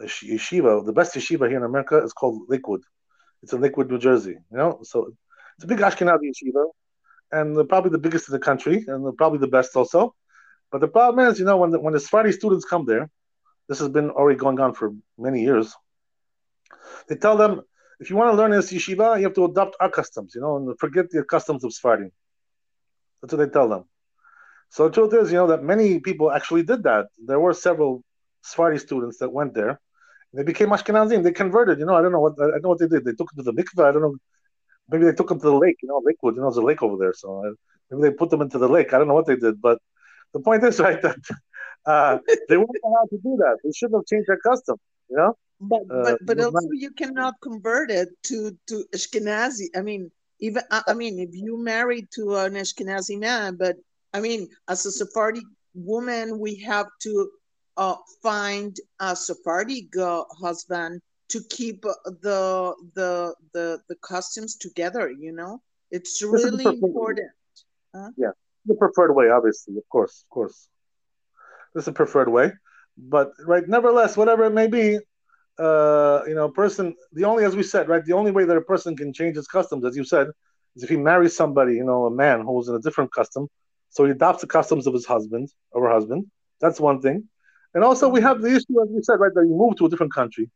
yeshiva. 0.00 0.84
The 0.84 0.92
best 0.92 1.14
yeshiva 1.14 1.48
here 1.48 1.58
in 1.58 1.64
America 1.64 1.98
is 1.98 2.12
called 2.12 2.42
Lakewood. 2.48 2.82
It's 3.42 3.52
in 3.52 3.60
Lakewood, 3.60 3.90
New 3.90 3.98
Jersey. 3.98 4.36
You 4.50 4.58
know, 4.58 4.80
so 4.82 5.12
it's 5.56 5.64
a 5.64 5.66
big 5.66 5.78
Ashkenazi 5.78 6.30
yeshiva, 6.30 6.66
and 7.32 7.68
probably 7.68 7.90
the 7.90 7.98
biggest 7.98 8.28
in 8.28 8.32
the 8.32 8.38
country, 8.38 8.84
and 8.86 9.16
probably 9.16 9.38
the 9.38 9.48
best 9.48 9.76
also. 9.76 10.14
But 10.70 10.80
the 10.80 10.88
problem 10.88 11.26
is, 11.26 11.38
you 11.38 11.44
know, 11.44 11.56
when 11.56 11.70
the, 11.70 11.80
when 11.80 11.92
the 11.92 12.00
Sephardi 12.00 12.32
students 12.32 12.64
come 12.64 12.84
there, 12.86 13.10
this 13.68 13.78
has 13.78 13.88
been 13.88 14.10
already 14.10 14.38
going 14.38 14.60
on 14.60 14.74
for 14.74 14.92
many 15.18 15.42
years. 15.42 15.74
They 17.08 17.16
tell 17.16 17.36
them, 17.36 17.62
if 17.98 18.08
you 18.10 18.16
want 18.16 18.32
to 18.32 18.36
learn 18.36 18.50
this 18.52 18.72
yeshiva, 18.72 19.18
you 19.18 19.24
have 19.24 19.34
to 19.34 19.44
adopt 19.44 19.76
our 19.80 19.90
customs, 19.90 20.34
you 20.34 20.40
know, 20.40 20.56
and 20.56 20.78
forget 20.78 21.10
the 21.10 21.22
customs 21.24 21.64
of 21.64 21.72
Sephardi. 21.72 22.10
That's 23.20 23.32
what 23.34 23.44
they 23.44 23.52
tell 23.52 23.68
them. 23.68 23.84
So 24.70 24.88
the 24.88 24.94
truth 24.94 25.12
is, 25.14 25.32
you 25.32 25.38
know, 25.38 25.48
that 25.48 25.62
many 25.62 25.98
people 25.98 26.30
actually 26.30 26.62
did 26.62 26.84
that. 26.84 27.06
There 27.24 27.40
were 27.40 27.52
several 27.52 28.02
Sephardi 28.42 28.78
students 28.78 29.18
that 29.18 29.30
went 29.30 29.54
there. 29.54 29.80
They 30.32 30.44
became 30.44 30.68
Ashkenazim. 30.68 31.22
They 31.22 31.32
converted. 31.32 31.78
You 31.78 31.86
know, 31.86 31.96
I 31.96 32.02
don't 32.02 32.12
know 32.12 32.20
what 32.20 32.34
I 32.40 32.58
know 32.58 32.70
what 32.70 32.78
they 32.78 32.86
did. 32.86 33.04
They 33.04 33.12
took 33.12 33.30
them 33.32 33.44
to 33.44 33.50
the 33.50 33.52
mikveh. 33.52 33.88
I 33.88 33.92
don't 33.92 34.02
know 34.02 34.16
maybe 34.90 35.04
they 35.04 35.12
took 35.12 35.28
them 35.28 35.40
to 35.40 35.46
the 35.46 35.54
lake. 35.54 35.76
You 35.82 35.88
know, 35.88 36.02
Lakewood. 36.04 36.34
You 36.34 36.42
know, 36.42 36.48
there's 36.48 36.56
a 36.56 36.62
lake 36.62 36.82
over 36.82 36.96
there, 36.96 37.14
so 37.14 37.44
uh, 37.44 37.50
maybe 37.90 38.10
they 38.10 38.16
put 38.16 38.30
them 38.30 38.42
into 38.42 38.58
the 38.58 38.68
lake. 38.68 38.92
I 38.92 38.98
don't 38.98 39.08
know 39.08 39.14
what 39.14 39.26
they 39.26 39.36
did, 39.36 39.60
but 39.60 39.78
the 40.32 40.40
point 40.40 40.64
is, 40.64 40.80
right, 40.86 41.00
that 41.02 41.16
uh, 41.86 42.18
they 42.48 42.56
weren't 42.56 42.70
allowed 42.84 43.10
to 43.10 43.18
do 43.18 43.36
that. 43.38 43.58
They 43.64 43.72
shouldn't 43.72 43.98
have 43.98 44.06
changed 44.06 44.28
their 44.28 44.38
custom. 44.38 44.76
You 45.08 45.16
know. 45.16 45.36
But 45.60 45.82
uh, 45.90 46.02
but 46.02 46.18
but 46.26 46.40
also 46.40 46.60
not... 46.60 46.70
you 46.72 46.90
cannot 46.90 47.34
convert 47.42 47.90
it 47.90 48.08
to 48.24 48.56
to 48.68 48.84
Ashkenazi. 48.94 49.66
I 49.76 49.82
mean, 49.82 50.10
even 50.40 50.62
I 50.70 50.94
mean, 50.94 51.18
if 51.18 51.30
you 51.32 51.62
married 51.62 52.08
to 52.14 52.36
an 52.36 52.54
Ashkenazi 52.54 53.18
man, 53.18 53.56
but 53.56 53.76
I 54.14 54.20
mean, 54.20 54.48
as 54.68 54.86
a 54.86 54.90
Sephardi 54.90 55.42
woman, 55.74 56.38
we 56.38 56.56
have 56.56 56.86
to 57.02 57.30
uh, 57.80 57.96
find 58.22 58.76
a 59.00 59.16
Sephardi 59.16 59.88
girl, 59.90 60.26
husband 60.38 61.00
to 61.30 61.40
keep 61.48 61.84
uh, 61.86 61.94
the 62.22 62.74
the 62.94 63.34
the 63.54 63.80
the 63.88 63.96
costumes 63.96 64.56
together 64.56 65.10
you 65.10 65.32
know? 65.32 65.62
It's 65.90 66.22
really 66.22 66.66
important 66.66 67.30
huh? 67.94 68.10
yeah 68.16 68.32
the 68.66 68.74
preferred 68.74 69.12
way 69.14 69.30
obviously 69.30 69.76
of 69.76 69.88
course 69.88 70.24
of 70.24 70.28
course. 70.34 70.68
This 71.74 71.84
is 71.84 71.88
a 71.88 71.92
preferred 71.92 72.28
way 72.28 72.52
but 72.96 73.32
right 73.46 73.66
nevertheless 73.66 74.16
whatever 74.16 74.44
it 74.44 74.52
may 74.60 74.66
be 74.66 74.98
uh 75.58 76.20
you 76.28 76.34
know 76.34 76.46
a 76.46 76.52
person 76.52 76.94
the 77.12 77.24
only 77.24 77.44
as 77.44 77.56
we 77.56 77.62
said 77.62 77.88
right 77.88 78.04
the 78.04 78.12
only 78.12 78.30
way 78.30 78.44
that 78.44 78.56
a 78.56 78.68
person 78.72 78.94
can 78.94 79.12
change 79.12 79.36
his 79.36 79.46
customs 79.46 79.84
as 79.84 79.96
you 79.96 80.04
said 80.04 80.26
is 80.76 80.82
if 80.82 80.90
he 80.90 80.96
marries 80.96 81.34
somebody 81.34 81.74
you 81.74 81.84
know 81.84 82.06
a 82.06 82.10
man 82.10 82.42
who's 82.42 82.68
in 82.68 82.74
a 82.74 82.80
different 82.80 83.12
custom 83.12 83.48
so 83.88 84.04
he 84.04 84.10
adopts 84.12 84.42
the 84.42 84.46
customs 84.46 84.86
of 84.86 84.94
his 84.94 85.04
husband 85.04 85.48
or 85.72 85.88
her 85.88 85.92
husband. 85.92 86.26
That's 86.60 86.78
one 86.78 87.00
thing 87.00 87.28
and 87.74 87.84
also 87.84 88.08
we 88.08 88.20
have 88.20 88.40
the 88.40 88.48
issue 88.48 88.82
as 88.82 88.88
we 88.90 89.02
said 89.02 89.20
right 89.20 89.34
that 89.34 89.46
you 89.46 89.54
move 89.54 89.76
to 89.76 89.86
a 89.86 89.88
different 89.88 90.12
country 90.12 90.50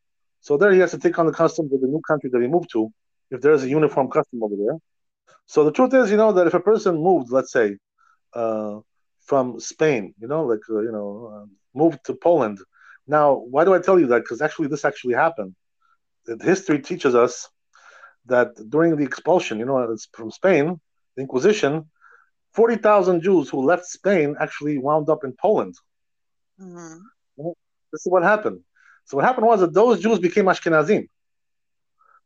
so 0.45 0.59
there 0.59 0.73
he 0.73 0.81
has 0.81 0.91
to 0.91 0.99
take 0.99 1.19
on 1.19 1.25
the 1.25 1.33
customs 1.33 1.73
of 1.73 1.81
the 1.81 1.87
new 1.87 2.03
country 2.07 2.29
that 2.29 2.43
he 2.43 2.47
moved 2.47 2.69
to, 2.73 2.93
if 3.31 3.41
there's 3.41 3.65
a 3.65 3.69
uniform 3.69 4.11
custom 4.11 4.43
over 4.43 4.55
there. 4.55 4.77
So 5.47 5.65
the 5.65 5.73
truth 5.73 5.95
is, 5.95 6.11
you 6.11 6.19
know, 6.19 6.33
that 6.33 6.47
if 6.47 6.53
a 6.53 6.61
person 6.61 6.97
moved, 6.97 7.33
let's 7.33 7.51
say, 7.51 7.79
uh, 8.35 8.81
from 9.23 9.59
Spain, 9.59 10.15
you 10.21 10.29
know, 10.29 10.45
like, 10.45 10.61
uh, 10.69 10.81
you 10.81 10.93
know, 10.93 11.09
uh, 11.35 11.47
moved 11.75 12.05
to 12.05 12.15
Poland. 12.15 12.59
Now, 13.07 13.37
why 13.37 13.65
do 13.65 13.73
I 13.73 13.79
tell 13.79 13.99
you 13.99 14.07
that? 14.09 14.19
Because 14.19 14.43
actually, 14.43 14.69
this 14.69 14.85
actually 14.85 15.15
happened. 15.15 15.55
History 16.43 16.79
teaches 16.79 17.15
us 17.15 17.49
that 18.27 18.49
during 18.69 18.97
the 18.97 19.05
expulsion, 19.05 19.59
you 19.59 19.65
know, 19.65 19.79
it's 19.93 20.09
from 20.13 20.31
Spain, 20.31 20.79
the 21.17 21.23
Inquisition, 21.23 21.89
40,000 22.53 23.23
Jews 23.23 23.49
who 23.49 23.65
left 23.65 23.87
Spain 23.87 24.37
actually 24.39 24.77
wound 24.77 25.09
up 25.09 25.25
in 25.25 25.33
Poland. 25.41 25.75
Mm-hmm. 26.61 26.99
This 27.93 28.07
is 28.07 28.13
what 28.13 28.23
happened. 28.23 28.61
So 29.05 29.17
what 29.17 29.25
happened 29.25 29.47
was 29.47 29.61
that 29.61 29.75
those 29.75 30.01
Jews 30.01 30.19
became 30.19 30.47
Ashkenazim, 30.47 31.09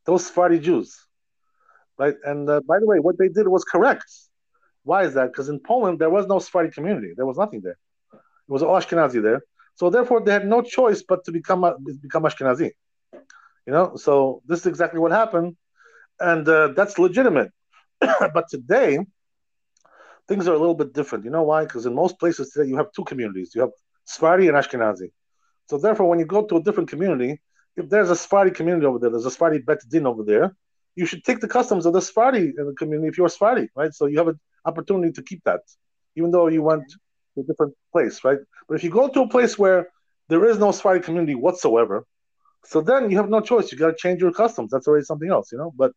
those 0.06 0.26
Sephardi 0.26 0.58
Jews, 0.58 0.96
right? 1.98 2.14
And 2.24 2.48
uh, 2.48 2.60
by 2.66 2.78
the 2.78 2.86
way, 2.86 2.98
what 2.98 3.18
they 3.18 3.28
did 3.28 3.48
was 3.48 3.64
correct. 3.64 4.04
Why 4.84 5.04
is 5.04 5.14
that? 5.14 5.26
Because 5.32 5.48
in 5.48 5.60
Poland 5.60 5.98
there 5.98 6.10
was 6.10 6.26
no 6.26 6.38
Sephardi 6.38 6.70
community. 6.70 7.12
There 7.16 7.26
was 7.26 7.36
nothing 7.36 7.60
there. 7.62 7.78
It 8.12 8.52
was 8.52 8.62
all 8.62 8.80
Ashkenazi 8.80 9.22
there. 9.22 9.42
So 9.74 9.90
therefore, 9.90 10.20
they 10.22 10.32
had 10.32 10.46
no 10.46 10.62
choice 10.62 11.02
but 11.06 11.24
to 11.24 11.32
become 11.32 11.62
become 12.02 12.22
Ashkenazi. 12.24 12.70
You 13.66 13.72
know, 13.72 13.96
so 13.96 14.42
this 14.46 14.60
is 14.60 14.66
exactly 14.66 14.98
what 15.00 15.12
happened, 15.12 15.56
and 16.20 16.48
uh, 16.48 16.68
that's 16.68 16.98
legitimate. 16.98 17.50
but 18.00 18.48
today, 18.48 18.98
things 20.26 20.48
are 20.48 20.54
a 20.54 20.58
little 20.58 20.74
bit 20.74 20.92
different. 20.94 21.24
You 21.24 21.30
know 21.30 21.42
why? 21.42 21.64
Because 21.64 21.86
in 21.86 21.94
most 21.94 22.18
places 22.18 22.50
today, 22.50 22.68
you 22.68 22.76
have 22.76 22.90
two 22.92 23.04
communities. 23.04 23.52
You 23.54 23.62
have 23.62 23.70
Sephardi 24.08 24.48
and 24.48 24.56
Ashkenazi. 24.56 25.10
So 25.68 25.76
therefore, 25.78 26.06
when 26.08 26.18
you 26.18 26.24
go 26.24 26.40
to 26.46 26.56
a 26.56 26.62
different 26.62 26.88
community, 26.88 27.40
if 27.76 27.88
there's 27.90 28.10
a 28.10 28.16
Sephardi 28.16 28.50
community 28.50 28.86
over 28.86 28.98
there, 28.98 29.10
there's 29.10 29.26
a 29.26 29.30
Sephardi 29.30 29.58
Bet 29.58 29.80
Din 29.88 30.06
over 30.06 30.24
there, 30.24 30.56
you 30.96 31.06
should 31.06 31.22
take 31.24 31.40
the 31.40 31.48
customs 31.48 31.84
of 31.86 31.92
the 31.92 32.00
Sephardi 32.00 32.44
in 32.58 32.64
the 32.68 32.74
community 32.80 33.08
if 33.08 33.18
you're 33.18 33.28
Sephardi, 33.28 33.68
right? 33.76 33.92
So 33.94 34.06
you 34.06 34.18
have 34.18 34.28
an 34.28 34.40
opportunity 34.64 35.12
to 35.12 35.22
keep 35.22 35.44
that, 35.44 35.60
even 36.16 36.30
though 36.30 36.48
you 36.48 36.62
went 36.62 36.84
to 37.34 37.40
a 37.42 37.44
different 37.44 37.74
place, 37.92 38.24
right? 38.24 38.38
But 38.66 38.74
if 38.76 38.82
you 38.84 38.90
go 38.90 39.08
to 39.08 39.20
a 39.22 39.28
place 39.28 39.58
where 39.58 39.88
there 40.30 40.44
is 40.50 40.58
no 40.58 40.72
Sephardi 40.72 41.00
community 41.00 41.34
whatsoever, 41.34 42.04
so 42.64 42.80
then 42.80 43.10
you 43.10 43.16
have 43.18 43.28
no 43.28 43.40
choice. 43.40 43.70
You 43.70 43.78
got 43.78 43.92
to 43.94 44.02
change 44.04 44.20
your 44.20 44.32
customs. 44.32 44.70
That's 44.72 44.88
already 44.88 45.04
something 45.04 45.30
else, 45.30 45.52
you 45.52 45.58
know. 45.58 45.72
But 45.82 45.92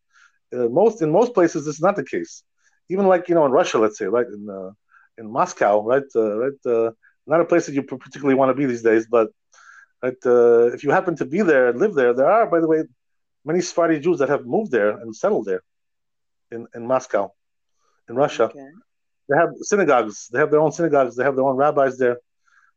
uh, 0.54 0.68
most 0.68 1.02
in 1.02 1.10
most 1.10 1.34
places, 1.34 1.64
this 1.64 1.76
is 1.76 1.84
not 1.88 1.96
the 1.96 2.04
case. 2.04 2.44
Even 2.88 3.06
like 3.06 3.28
you 3.28 3.34
know 3.34 3.46
in 3.46 3.52
Russia, 3.52 3.78
let's 3.78 3.98
say, 3.98 4.06
right 4.16 4.26
in 4.36 4.42
uh, 4.58 4.70
in 5.18 5.30
Moscow, 5.30 5.82
right, 5.92 6.08
uh, 6.14 6.36
right, 6.42 6.60
uh, 6.66 6.90
not 7.26 7.40
a 7.40 7.44
place 7.44 7.66
that 7.66 7.74
you 7.74 7.82
particularly 7.82 8.34
want 8.34 8.50
to 8.50 8.54
be 8.54 8.66
these 8.66 8.82
days. 8.82 9.06
But 9.06 9.28
right, 10.02 10.14
uh, 10.26 10.66
if 10.72 10.84
you 10.84 10.90
happen 10.90 11.16
to 11.16 11.24
be 11.24 11.42
there 11.42 11.68
and 11.68 11.78
live 11.78 11.94
there, 11.94 12.14
there 12.14 12.30
are, 12.30 12.46
by 12.46 12.60
the 12.60 12.68
way, 12.68 12.84
many 13.44 13.60
Sephardi 13.60 14.00
Jews 14.00 14.18
that 14.18 14.28
have 14.28 14.46
moved 14.46 14.72
there 14.72 14.90
and 14.90 15.14
settled 15.14 15.46
there 15.46 15.62
in 16.50 16.66
in 16.74 16.86
Moscow, 16.86 17.32
in 18.08 18.16
Russia. 18.16 18.44
Okay. 18.44 18.68
They 19.28 19.36
have 19.36 19.50
synagogues. 19.60 20.28
They 20.28 20.38
have 20.38 20.50
their 20.50 20.60
own 20.60 20.72
synagogues. 20.72 21.16
They 21.16 21.24
have 21.24 21.36
their 21.36 21.44
own 21.44 21.56
rabbis 21.56 21.96
there. 21.98 22.18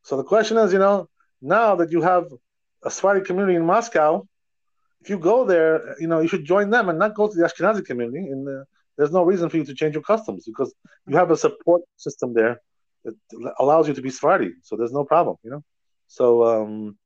So 0.04 0.16
the 0.18 0.24
question 0.24 0.58
is, 0.58 0.72
you 0.72 0.80
know, 0.80 1.10
now 1.42 1.76
that 1.76 1.92
you 1.92 2.02
have 2.02 2.26
a 2.84 2.92
Sephardi 2.92 3.22
community 3.26 3.56
in 3.56 3.66
Moscow, 3.66 4.28
if 5.02 5.10
you 5.10 5.18
go 5.18 5.44
there, 5.46 6.00
you 6.00 6.08
know, 6.08 6.20
you 6.20 6.28
should 6.28 6.46
join 6.46 6.70
them 6.70 6.90
and 6.90 6.98
not 7.00 7.16
go 7.16 7.28
to 7.28 7.36
the 7.36 7.44
Ashkenazi 7.44 7.84
community. 7.86 8.28
And 8.28 8.48
uh, 8.48 8.64
there's 8.98 9.12
no 9.12 9.24
reason 9.24 9.50
for 9.50 9.58
you 9.58 9.66
to 9.66 9.74
change 9.74 9.96
your 9.96 10.04
customs 10.04 10.46
because 10.46 10.74
you 11.08 11.18
have 11.18 11.32
a 11.32 11.38
support 11.38 11.82
system 11.98 12.34
there 12.34 12.62
that 13.06 13.54
allows 13.60 13.88
you 13.88 13.94
to 13.94 14.02
be 14.02 14.10
Sephardi. 14.10 14.52
So 14.64 14.76
there's 14.76 14.92
no 14.92 15.06
problem, 15.06 15.38
you 15.44 15.52
know. 15.52 15.64
So 16.08 16.44
um, 16.44 16.98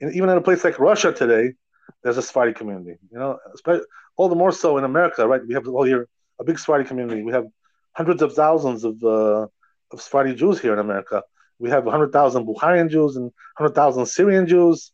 even 0.00 0.28
in 0.28 0.36
a 0.36 0.40
place 0.40 0.64
like 0.64 0.78
Russia 0.78 1.12
today, 1.12 1.54
there's 2.02 2.18
a 2.18 2.22
Sephardi 2.22 2.52
community. 2.52 2.96
You 3.10 3.18
know, 3.18 3.38
all 4.16 4.28
the 4.28 4.34
more 4.34 4.52
so 4.52 4.76
in 4.78 4.84
America, 4.84 5.26
right? 5.26 5.40
We 5.46 5.54
have 5.54 5.66
all 5.68 5.84
here 5.84 6.08
a 6.40 6.44
big 6.44 6.58
Sephardi 6.58 6.84
community. 6.84 7.22
We 7.22 7.32
have 7.32 7.46
hundreds 7.92 8.22
of 8.22 8.34
thousands 8.34 8.84
of 8.84 9.02
uh, 9.02 9.46
of 9.90 10.02
Sephardi 10.02 10.34
Jews 10.34 10.60
here 10.60 10.72
in 10.72 10.78
America. 10.78 11.22
We 11.58 11.70
have 11.70 11.84
100,000 11.84 12.46
Bukharian 12.46 12.90
Jews 12.90 13.16
and 13.16 13.26
100,000 13.56 14.06
Syrian 14.06 14.46
Jews. 14.46 14.92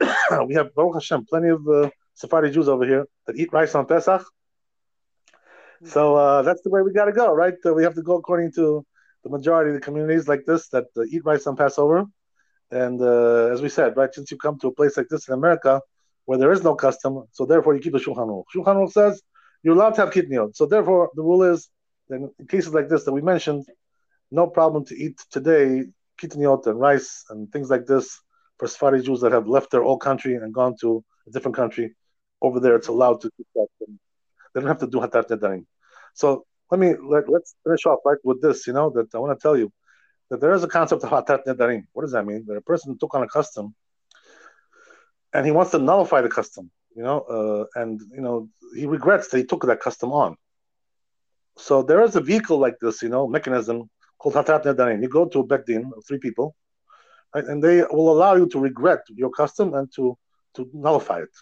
we 0.46 0.54
have 0.54 0.74
Baruch 0.74 0.94
Hashem, 0.94 1.26
plenty 1.26 1.48
of 1.48 1.68
uh, 1.68 1.90
Sephardi 2.14 2.50
Jews 2.50 2.68
over 2.68 2.86
here 2.86 3.06
that 3.26 3.36
eat 3.36 3.52
rice 3.52 3.74
on 3.74 3.86
Pesach. 3.86 4.24
So 5.84 6.14
uh, 6.14 6.42
that's 6.42 6.62
the 6.62 6.70
way 6.70 6.80
we 6.82 6.92
got 6.92 7.06
to 7.06 7.12
go, 7.12 7.32
right? 7.32 7.54
Uh, 7.66 7.74
we 7.74 7.82
have 7.82 7.94
to 7.96 8.02
go 8.02 8.16
according 8.16 8.52
to 8.52 8.86
the 9.24 9.30
majority 9.30 9.70
of 9.70 9.74
the 9.74 9.80
communities 9.80 10.28
like 10.28 10.44
this 10.44 10.68
that 10.68 10.86
uh, 10.96 11.02
eat 11.04 11.24
rice 11.24 11.46
on 11.46 11.56
Passover. 11.56 12.04
And 12.70 13.00
uh, 13.00 13.52
as 13.52 13.60
we 13.60 13.68
said, 13.68 13.96
right, 13.96 14.12
since 14.12 14.30
you 14.30 14.38
come 14.38 14.58
to 14.60 14.68
a 14.68 14.72
place 14.72 14.96
like 14.96 15.08
this 15.08 15.28
in 15.28 15.34
America 15.34 15.80
where 16.24 16.38
there 16.38 16.52
is 16.52 16.62
no 16.62 16.74
custom, 16.74 17.24
so 17.32 17.44
therefore 17.44 17.74
you 17.74 17.80
keep 17.80 17.92
the 17.92 17.98
Shulchan 17.98 18.28
Aruch. 18.28 18.44
Shulchan 18.54 18.76
Aruch 18.76 18.92
says 18.92 19.22
you're 19.62 19.74
allowed 19.74 19.94
to 19.94 20.02
have 20.02 20.10
kitniot. 20.10 20.56
So 20.56 20.66
therefore 20.66 21.10
the 21.14 21.22
rule 21.22 21.42
is 21.42 21.68
that 22.08 22.16
in 22.38 22.46
cases 22.46 22.72
like 22.72 22.88
this 22.88 23.04
that 23.04 23.12
we 23.12 23.20
mentioned, 23.20 23.66
no 24.30 24.46
problem 24.46 24.84
to 24.86 24.96
eat 24.96 25.20
today 25.30 25.84
kitniot 26.20 26.66
and 26.66 26.80
rice 26.80 27.24
and 27.30 27.50
things 27.52 27.68
like 27.70 27.86
this 27.86 28.20
for 28.58 28.66
Sephardi 28.68 29.02
Jews 29.02 29.20
that 29.20 29.32
have 29.32 29.48
left 29.48 29.70
their 29.70 29.82
old 29.82 30.00
country 30.00 30.34
and 30.36 30.54
gone 30.54 30.76
to 30.80 31.04
a 31.26 31.30
different 31.30 31.56
country. 31.56 31.94
Over 32.40 32.58
there, 32.60 32.76
it's 32.76 32.88
allowed 32.88 33.20
to 33.20 33.30
do 33.36 33.44
that. 33.54 33.66
They 34.54 34.60
don't 34.60 34.68
have 34.68 34.78
to 34.78 34.86
do 34.86 34.98
hatarat 34.98 35.28
nedarim. 35.28 35.64
So 36.14 36.44
let 36.72 36.78
me 36.80 36.94
let, 37.14 37.28
let's 37.28 37.54
finish 37.64 37.84
off 37.84 38.00
right 38.06 38.18
with 38.24 38.40
this. 38.40 38.66
You 38.66 38.72
know 38.72 38.88
that 38.96 39.14
I 39.14 39.18
want 39.18 39.38
to 39.38 39.42
tell 39.42 39.56
you 39.56 39.70
that 40.30 40.40
there 40.40 40.54
is 40.54 40.64
a 40.64 40.68
concept 40.68 41.04
of 41.04 41.10
hatarat 41.10 41.44
nedarim. 41.46 41.82
What 41.92 42.02
does 42.02 42.12
that 42.12 42.24
mean? 42.24 42.44
That 42.46 42.56
a 42.56 42.62
person 42.62 42.96
took 42.98 43.14
on 43.14 43.22
a 43.22 43.28
custom 43.28 43.74
and 45.34 45.44
he 45.44 45.52
wants 45.52 45.72
to 45.72 45.78
nullify 45.78 46.22
the 46.22 46.30
custom. 46.30 46.70
You 46.96 47.02
know, 47.02 47.18
uh, 47.36 47.80
and 47.80 48.00
you 48.16 48.22
know 48.22 48.48
he 48.74 48.86
regrets 48.86 49.28
that 49.28 49.38
he 49.38 49.44
took 49.44 49.66
that 49.66 49.80
custom 49.80 50.12
on. 50.12 50.36
So 51.58 51.82
there 51.82 52.02
is 52.02 52.16
a 52.16 52.22
vehicle 52.22 52.58
like 52.58 52.78
this, 52.80 53.02
you 53.02 53.10
know, 53.10 53.28
mechanism 53.28 53.90
called 54.18 54.34
hatarat 54.34 54.64
nedarim. 54.64 55.02
You 55.02 55.10
go 55.10 55.26
to 55.26 55.40
a 55.40 55.44
bet 55.44 55.66
din 55.66 55.92
of 55.94 56.02
three 56.08 56.18
people, 56.26 56.56
right? 57.34 57.44
and 57.44 57.62
they 57.62 57.82
will 57.90 58.10
allow 58.10 58.34
you 58.34 58.48
to 58.48 58.58
regret 58.58 59.00
your 59.10 59.30
custom 59.30 59.74
and 59.74 59.92
to 59.96 60.16
to 60.54 60.70
nullify 60.72 61.18
it. 61.20 61.34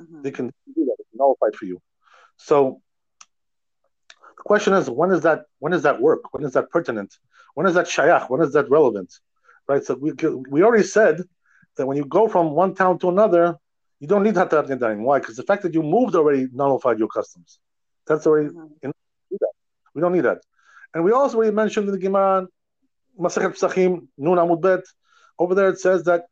Mm-hmm. 0.00 0.22
They 0.22 0.30
can 0.30 0.46
do 0.74 0.84
that, 0.86 0.96
nullify 1.12 1.48
it 1.48 1.56
for 1.56 1.66
you. 1.66 1.82
So 2.36 2.80
the 4.38 4.44
question 4.44 4.72
is, 4.72 4.88
when 4.88 5.10
is 5.10 5.22
that? 5.22 5.46
When 5.58 5.72
does 5.72 5.82
that 5.82 6.00
work? 6.00 6.32
When 6.32 6.44
is 6.44 6.52
that 6.52 6.70
pertinent? 6.70 7.12
When 7.54 7.66
is 7.66 7.74
that 7.74 7.86
shayach? 7.86 8.30
When 8.30 8.40
is 8.40 8.52
that 8.52 8.70
relevant? 8.70 9.12
Right. 9.66 9.84
So 9.84 9.94
we 9.94 10.12
we 10.48 10.62
already 10.62 10.84
said 10.84 11.22
that 11.76 11.86
when 11.86 11.96
you 11.96 12.04
go 12.04 12.28
from 12.28 12.52
one 12.52 12.74
town 12.74 12.98
to 13.00 13.08
another, 13.08 13.56
you 13.98 14.06
don't 14.06 14.22
need 14.22 14.34
hatarat 14.34 14.68
nedarim. 14.68 15.00
Why? 15.00 15.18
Because 15.18 15.36
the 15.36 15.42
fact 15.42 15.62
that 15.64 15.74
you 15.74 15.82
moved 15.82 16.14
already 16.14 16.46
nullified 16.52 16.98
your 17.00 17.08
customs. 17.08 17.58
That's 18.06 18.26
already 18.26 18.50
mm-hmm. 18.50 18.90
we 19.94 20.00
don't 20.00 20.12
need 20.12 20.24
that. 20.24 20.38
And 20.94 21.04
we 21.04 21.10
also 21.12 21.36
already 21.36 21.54
mentioned 21.54 21.86
in 21.88 21.92
the 21.92 21.98
Gemara 21.98 22.46
Masechet 23.18 23.52
Pesachim, 23.56 24.06
Nun 24.16 24.38
Amud 24.38 24.62
Bet. 24.62 24.84
Over 25.38 25.54
there 25.56 25.68
it 25.68 25.80
says 25.80 26.04
that 26.04 26.26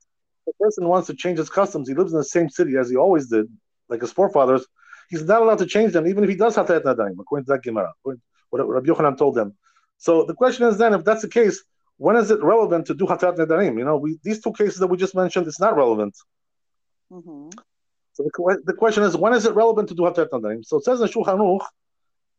the 0.47 0.53
person 0.61 0.87
wants 0.87 1.09
to 1.09 1.15
change 1.15 1.39
his 1.39 1.51
customs. 1.51 1.89
He 1.89 1.95
lives 1.95 2.13
in 2.13 2.19
the 2.19 2.25
same 2.25 2.49
city 2.49 2.77
as 2.77 2.89
he 2.89 2.97
always 2.97 3.29
did, 3.29 3.47
like 3.89 4.01
his 4.01 4.13
forefathers. 4.13 4.65
He's 5.09 5.25
not 5.25 5.43
allowed 5.43 5.59
to 5.59 5.67
change 5.67 5.93
them, 5.93 6.07
even 6.07 6.25
if 6.25 6.31
he 6.31 6.37
does 6.37 6.57
have 6.57 6.67
to 6.67 6.81
nadaim, 6.81 7.17
according 7.21 7.47
to 7.47 7.53
that 7.53 7.63
Gemara, 7.63 7.93
what 8.03 8.19
Rabbi 8.53 8.87
Yochanan 8.87 9.17
told 9.17 9.35
them. 9.35 9.55
So 9.99 10.25
the 10.25 10.35
question 10.35 10.67
is 10.67 10.79
then, 10.79 10.95
if 10.95 11.05
that's 11.05 11.23
the 11.23 11.29
case, 11.29 11.63
when 11.99 12.17
is 12.17 12.31
it 12.31 12.43
relevant 12.43 12.87
to 12.87 12.95
do 12.95 13.07
hatarat 13.07 13.39
nedarim? 13.39 13.79
You 13.79 13.85
know, 13.85 13.97
we, 13.97 14.19
these 14.23 14.43
two 14.43 14.53
cases 14.53 14.79
that 14.79 14.89
we 14.89 14.97
just 14.97 15.15
mentioned, 15.15 15.47
it's 15.47 15.61
not 15.61 15.77
relevant. 15.77 16.15
Mm-hmm. 17.11 17.51
So 18.13 18.23
the, 18.23 18.63
the, 18.65 18.75
question 18.75 19.03
is, 19.03 19.17
when 19.17 19.33
is 19.33 19.47
it 19.47 19.55
relevant 19.55 19.89
to 19.89 19.95
do 19.95 20.03
hatarat 20.03 20.31
nedarim? 20.31 20.65
So 20.65 20.79
it 20.79 20.85
says 20.85 21.01
in 21.01 21.09
Shulchan 21.09 21.39
Aruch, 21.39 21.65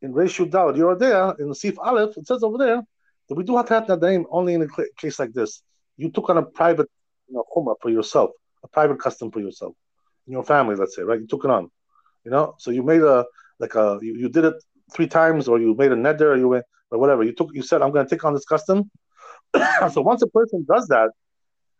in 0.01 0.13
Reish 0.13 0.37
Yudal, 0.37 0.75
Yoreh 0.75 0.99
Deah, 0.99 1.35
in 1.39 1.53
Sif 1.53 1.79
Aleph, 1.79 2.17
it 2.17 2.27
says 2.27 2.43
over 2.43 2.57
there 2.57 2.83
that 3.29 3.35
we 3.35 3.43
do 3.43 3.53
hatarat 3.53 3.87
nedarim 3.87 4.25
only 4.29 4.53
in 4.53 4.61
a 4.61 4.67
case 4.97 5.17
like 5.17 5.33
this. 5.33 5.63
You 5.97 6.11
took 6.11 6.29
on 6.29 6.37
a 6.37 6.43
private 6.43 6.89
you 7.27 7.35
know, 7.35 7.43
chumrah 7.55 7.75
for 7.81 7.89
yourself, 7.89 8.31
a 8.63 8.67
private 8.67 8.99
custom 8.99 9.31
for 9.31 9.39
yourself, 9.39 9.73
in 10.27 10.33
your 10.33 10.43
family, 10.43 10.75
let's 10.75 10.95
say, 10.95 11.01
right? 11.01 11.19
You 11.19 11.27
took 11.27 11.45
it 11.45 11.49
on, 11.49 11.71
you 12.27 12.31
know. 12.31 12.55
So 12.57 12.71
you 12.71 12.83
made 12.83 13.01
a 13.01 13.25
like 13.59 13.75
a 13.75 13.97
you, 14.01 14.13
you 14.21 14.29
did 14.29 14.43
it 14.43 14.55
three 14.93 15.07
times, 15.07 15.47
or 15.47 15.59
you 15.59 15.73
made 15.75 15.93
a 15.93 15.95
neder, 15.95 16.29
or 16.33 16.37
you 16.37 16.49
went 16.49 16.65
or 16.91 16.99
whatever. 16.99 17.23
You 17.23 17.33
took 17.33 17.49
you 17.53 17.63
said 17.63 17.81
I'm 17.81 17.91
going 17.91 18.05
to 18.05 18.09
take 18.13 18.25
on 18.25 18.33
this 18.33 18.43
custom. 18.43 18.91
so 19.93 20.01
once 20.01 20.21
a 20.21 20.27
person 20.27 20.65
does 20.69 20.87
that, 20.89 21.09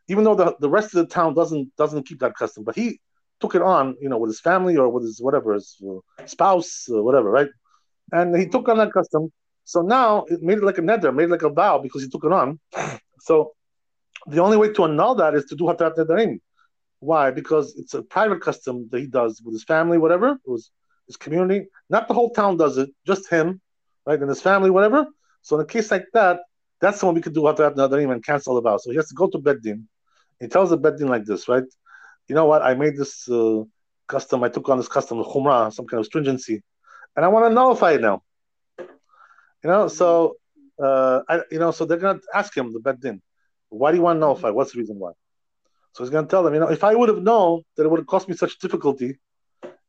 even 0.08 0.24
though 0.24 0.36
the, 0.36 0.56
the 0.62 0.70
rest 0.70 0.96
of 0.96 1.00
the 1.02 1.14
town 1.14 1.34
doesn't 1.34 1.76
doesn't 1.76 2.08
keep 2.08 2.20
that 2.20 2.36
custom, 2.36 2.64
but 2.64 2.76
he 2.78 3.00
took 3.42 3.56
it 3.56 3.62
on, 3.62 3.96
you 4.02 4.08
know, 4.10 4.18
with 4.18 4.30
his 4.30 4.40
family 4.40 4.78
or 4.78 4.88
with 4.90 5.04
his 5.04 5.20
whatever 5.22 5.54
his 5.54 5.76
uh, 5.86 6.26
spouse, 6.26 6.88
uh, 6.90 7.04
whatever, 7.04 7.30
right? 7.30 7.50
And 8.14 8.36
he 8.36 8.48
took 8.48 8.70
on 8.70 8.78
that 8.78 8.94
custom. 8.94 9.32
So 9.66 9.82
now 9.82 10.24
it 10.30 10.42
made 10.42 10.60
it 10.60 10.64
like 10.64 10.78
a 10.78 10.82
neder, 10.82 11.14
made 11.14 11.26
it 11.26 11.36
like 11.38 11.44
a 11.44 11.50
vow 11.50 11.78
because 11.78 12.02
he 12.04 12.10
took 12.10 12.24
it 12.24 12.32
on. 12.32 12.60
So 13.20 13.52
the 14.28 14.40
only 14.40 14.56
way 14.56 14.72
to 14.72 14.84
annul 14.86 15.16
that 15.16 15.34
is 15.36 15.44
to 15.46 15.56
do 15.56 15.66
Hatarat 15.66 15.96
Nedarim. 15.98 16.40
Why? 17.00 17.32
Because 17.32 17.76
it's 17.78 17.94
a 17.94 18.02
private 18.02 18.42
custom 18.42 18.88
that 18.92 19.00
he 19.00 19.08
does 19.08 19.42
with 19.44 19.54
his 19.54 19.64
family, 19.64 19.98
whatever, 19.98 20.30
it 20.32 20.50
was 20.50 20.72
his 21.06 21.18
community. 21.18 21.68
Not 21.90 22.08
the 22.08 22.14
whole 22.14 22.32
town 22.32 22.58
does 22.58 22.78
it, 22.78 22.90
just 23.06 23.30
him, 23.30 23.62
right? 24.06 24.20
And 24.20 24.30
his 24.30 24.42
family, 24.42 24.70
whatever. 24.70 25.06
So 25.42 25.56
in 25.56 25.62
a 25.62 25.66
case 25.66 25.92
like 25.92 26.06
that, 26.14 26.40
that's 26.82 27.02
when 27.04 27.16
we 27.16 27.22
could 27.22 27.34
do 27.34 27.42
Hatarat 27.42 27.76
Nedarim 27.76 28.12
and 28.12 28.24
cancel 28.24 28.56
the 28.56 28.62
vow. 28.62 28.78
So 28.78 28.92
he 28.92 28.98
has 28.98 29.08
to 29.10 29.16
go 29.16 29.28
to 29.28 29.38
Bet 29.38 29.62
Din. 29.62 29.88
He 30.40 30.48
tells 30.48 30.70
the 30.70 30.78
Bet 30.78 30.98
Din 30.98 31.08
like 31.08 31.26
this, 31.26 31.48
right? 31.48 31.64
You 32.28 32.36
know 32.36 32.46
what? 32.46 32.62
I 32.62 32.74
made 32.74 32.98
this 32.98 33.28
uh, 33.30 33.64
custom, 34.08 34.44
I 34.44 34.50
took 34.50 34.68
on 34.70 34.78
this 34.78 34.88
custom, 34.88 35.24
Khumrah, 35.24 35.74
some 35.74 35.88
kind 35.88 36.00
of 36.00 36.06
stringency, 36.06 36.62
and 37.16 37.26
I 37.26 37.28
want 37.30 37.46
to 37.46 37.54
nullify 37.54 37.94
it 37.94 38.02
now. 38.02 38.22
You 38.80 39.70
know, 39.72 39.88
so 39.88 40.36
uh, 40.82 41.22
I, 41.28 41.42
you 41.52 41.60
know, 41.60 41.72
so 41.72 41.86
they're 41.86 41.98
gonna 41.98 42.20
ask 42.34 42.56
him 42.56 42.74
the 42.74 42.80
Bet 42.80 43.00
Din 43.00 43.22
why 43.70 43.92
do 43.92 43.98
you 43.98 44.04
want 44.04 44.18
to 44.18 44.20
nullify? 44.20 44.50
What's 44.50 44.74
the 44.74 44.80
reason 44.80 44.98
why? 44.98 45.12
So 45.94 46.04
he's 46.04 46.12
going 46.12 46.26
to 46.26 46.30
tell 46.30 46.44
them, 46.44 46.54
you 46.54 46.60
know, 46.60 46.70
if 46.70 46.84
I 46.84 46.94
would 46.96 47.10
have 47.10 47.24
known 47.24 47.64
that 47.76 47.84
it 47.84 47.90
would 47.90 48.00
have 48.00 48.08
cost 48.08 48.30
me 48.30 48.36
such 48.36 48.60
difficulty, 48.60 49.18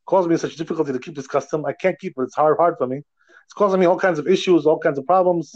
caused 0.05 0.29
me 0.29 0.37
such 0.37 0.55
difficulty 0.55 0.91
to 0.91 0.99
keep 0.99 1.15
this 1.15 1.27
custom, 1.27 1.65
I 1.65 1.73
can't 1.73 1.99
keep 1.99 2.13
it. 2.17 2.21
It's 2.23 2.35
hard, 2.35 2.57
hard 2.57 2.75
for 2.77 2.87
me. 2.87 2.97
It's 3.45 3.53
causing 3.53 3.79
me 3.79 3.85
all 3.85 3.99
kinds 3.99 4.19
of 4.19 4.27
issues, 4.27 4.65
all 4.65 4.79
kinds 4.79 4.97
of 4.97 5.05
problems. 5.05 5.55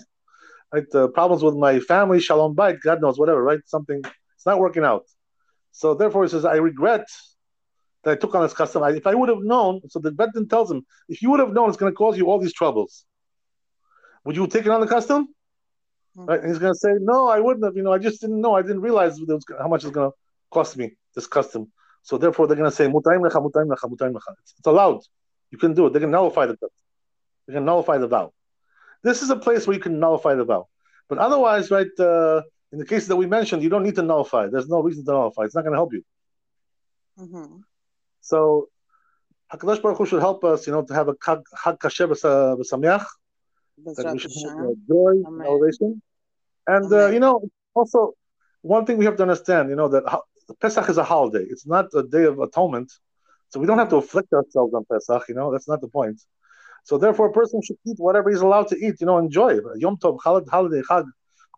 right? 0.74 0.89
The 0.91 1.08
problems 1.10 1.44
with 1.44 1.56
my 1.56 1.80
family, 1.80 2.20
shalom 2.20 2.56
bait, 2.56 2.78
God 2.84 3.02
knows, 3.02 3.18
whatever, 3.18 3.41
right? 3.41 3.60
Something 3.66 4.02
it's 4.36 4.46
not 4.46 4.60
working 4.60 4.84
out. 4.84 5.06
So 5.72 5.94
therefore, 5.94 6.24
he 6.24 6.30
says, 6.30 6.44
I 6.44 6.56
regret 6.56 7.06
that 8.04 8.12
I 8.12 8.16
took 8.16 8.36
on 8.36 8.44
this 8.44 8.54
custom. 8.54 8.84
I, 8.84 8.89
if 8.89 9.08
I 9.08 9.16
would 9.16 9.30
have 9.30 9.41
known, 9.41 9.82
so 9.88 10.00
the 10.00 10.12
Bet 10.12 10.30
Din 10.34 10.48
tells 10.48 10.70
him, 10.70 10.86
if 11.08 11.22
you 11.22 11.30
would 11.32 11.39
have 11.39 11.54
known 11.54 11.70
it's 11.70 11.78
going 11.78 11.91
to 11.91 11.96
cause 11.96 12.18
you 12.18 12.30
all 12.30 12.39
these 12.39 12.54
troubles, 12.54 13.06
would 14.26 14.36
you 14.36 14.46
take 14.48 14.66
it 14.66 14.72
on 14.72 14.82
the 14.82 14.88
custom? 14.88 15.28
Mm-hmm. 16.18 16.26
Right? 16.26 16.39
And 16.41 16.50
he's 16.50 16.60
going 16.60 16.74
to 16.74 16.80
say, 16.80 16.91
no, 17.00 17.30
I 17.30 17.39
wouldn't 17.39 17.64
have. 17.64 17.76
You 17.76 17.84
know, 17.84 17.94
I 17.94 18.00
just 18.00 18.22
didn't 18.22 18.41
know. 18.41 18.56
I 18.56 18.62
didn't 18.62 18.82
realize 18.82 19.20
was, 19.20 19.46
how 19.58 19.68
much 19.68 19.84
it's 19.84 19.94
going 19.94 20.12
to 20.12 20.16
cost 20.58 20.78
me 20.78 20.86
this 21.16 21.28
custom. 21.38 21.72
So 22.08 22.14
therefore, 22.18 22.43
they're 22.47 22.62
going 22.62 22.70
to 22.74 22.76
say, 22.76 22.88
mutaim 22.88 23.22
lecha, 23.26 23.39
mutaim 23.47 23.68
lecha, 23.74 23.86
mutaim 23.91 24.14
lecha. 24.18 24.32
It's, 24.41 24.54
it's 24.60 24.68
allowed. 24.74 25.01
You 25.51 25.58
can 25.64 25.74
do 25.74 25.88
it. 25.88 25.93
They 25.93 26.01
can 26.06 26.12
nullify 26.18 26.45
the 26.51 26.58
custom. 26.62 26.86
They 27.47 27.54
can 27.58 27.66
nullify 27.66 27.97
the 28.04 28.10
vow. 28.16 28.28
This 29.08 29.22
is 29.24 29.30
a 29.30 29.39
place 29.45 29.62
where 29.66 29.76
you 29.78 29.84
can 29.88 29.99
nullify 29.99 30.34
the 30.36 30.47
vow. 30.51 30.64
But 31.10 31.18
otherwise, 31.18 31.66
right, 31.78 31.93
uh, 31.99 32.41
in 32.74 32.78
the 32.82 32.86
cases 32.86 33.08
that 33.10 33.20
we 33.24 33.28
mentioned, 33.38 33.62
you 33.64 33.72
don't 33.74 33.86
need 33.88 33.97
to 34.01 34.06
nullify. 34.12 34.43
There's 34.47 34.70
no 34.76 34.80
reason 34.88 35.06
to 35.06 35.12
nullify. 35.12 35.43
It's 35.43 35.56
not 35.56 35.64
going 35.66 35.74
to 35.74 35.82
help 35.84 35.93
you. 35.97 36.04
Mm-hmm. 37.20 37.58
So, 38.32 38.70
Hakadosh 39.51 39.82
Baruch 39.82 39.97
Hu 39.99 40.06
should 40.06 40.22
help 40.30 40.43
us, 40.43 40.66
you 40.66 40.74
know, 40.74 40.84
to 40.89 40.93
have 40.93 41.08
a 41.10 41.14
Chag 41.14 41.43
Kasher 41.84 42.08
v'Sameach, 42.12 43.06
that 43.97 44.14
we 44.14 44.20
should 44.20 44.32
have 44.47 44.76
joy, 44.88 45.14
Amen. 45.28 45.47
elevation, 45.47 46.01
and 46.74 46.91
uh, 46.91 47.08
you 47.08 47.20
know, 47.20 47.34
also 47.76 48.14
one 48.62 48.86
thing 48.86 48.97
we 48.97 49.06
have 49.06 49.18
to 49.18 49.24
understand, 49.28 49.70
you 49.70 49.76
know, 49.76 49.89
that 49.89 50.04
Pesach 50.62 50.89
is 50.89 50.98
a 50.98 51.04
holiday. 51.04 51.46
It's 51.50 51.66
not 51.66 51.86
a 51.96 52.04
day 52.04 52.24
of 52.26 52.39
atonement, 52.39 52.91
so 53.50 53.60
we 53.60 53.68
don't 53.68 53.78
have 53.78 53.89
to 53.89 53.98
afflict 53.98 54.34
ourselves 54.34 54.74
on 54.74 54.86
Pesach. 54.91 55.24
You 55.30 55.36
know, 55.36 55.52
that's 55.52 55.68
not 55.68 55.82
the 55.82 55.88
point. 55.88 56.22
So 56.84 56.98
therefore, 56.98 57.28
a 57.28 57.32
person 57.32 57.62
should 57.62 57.78
eat 57.88 57.98
whatever 57.98 58.30
he's 58.30 58.41
allowed 58.41 58.68
to 58.70 58.78
eat. 58.78 58.96
You 59.00 59.08
know, 59.08 59.18
enjoy 59.18 59.60
Yom 59.78 59.98
Tov, 59.98 60.20
holiday, 60.22 60.82
Chag, 60.82 61.06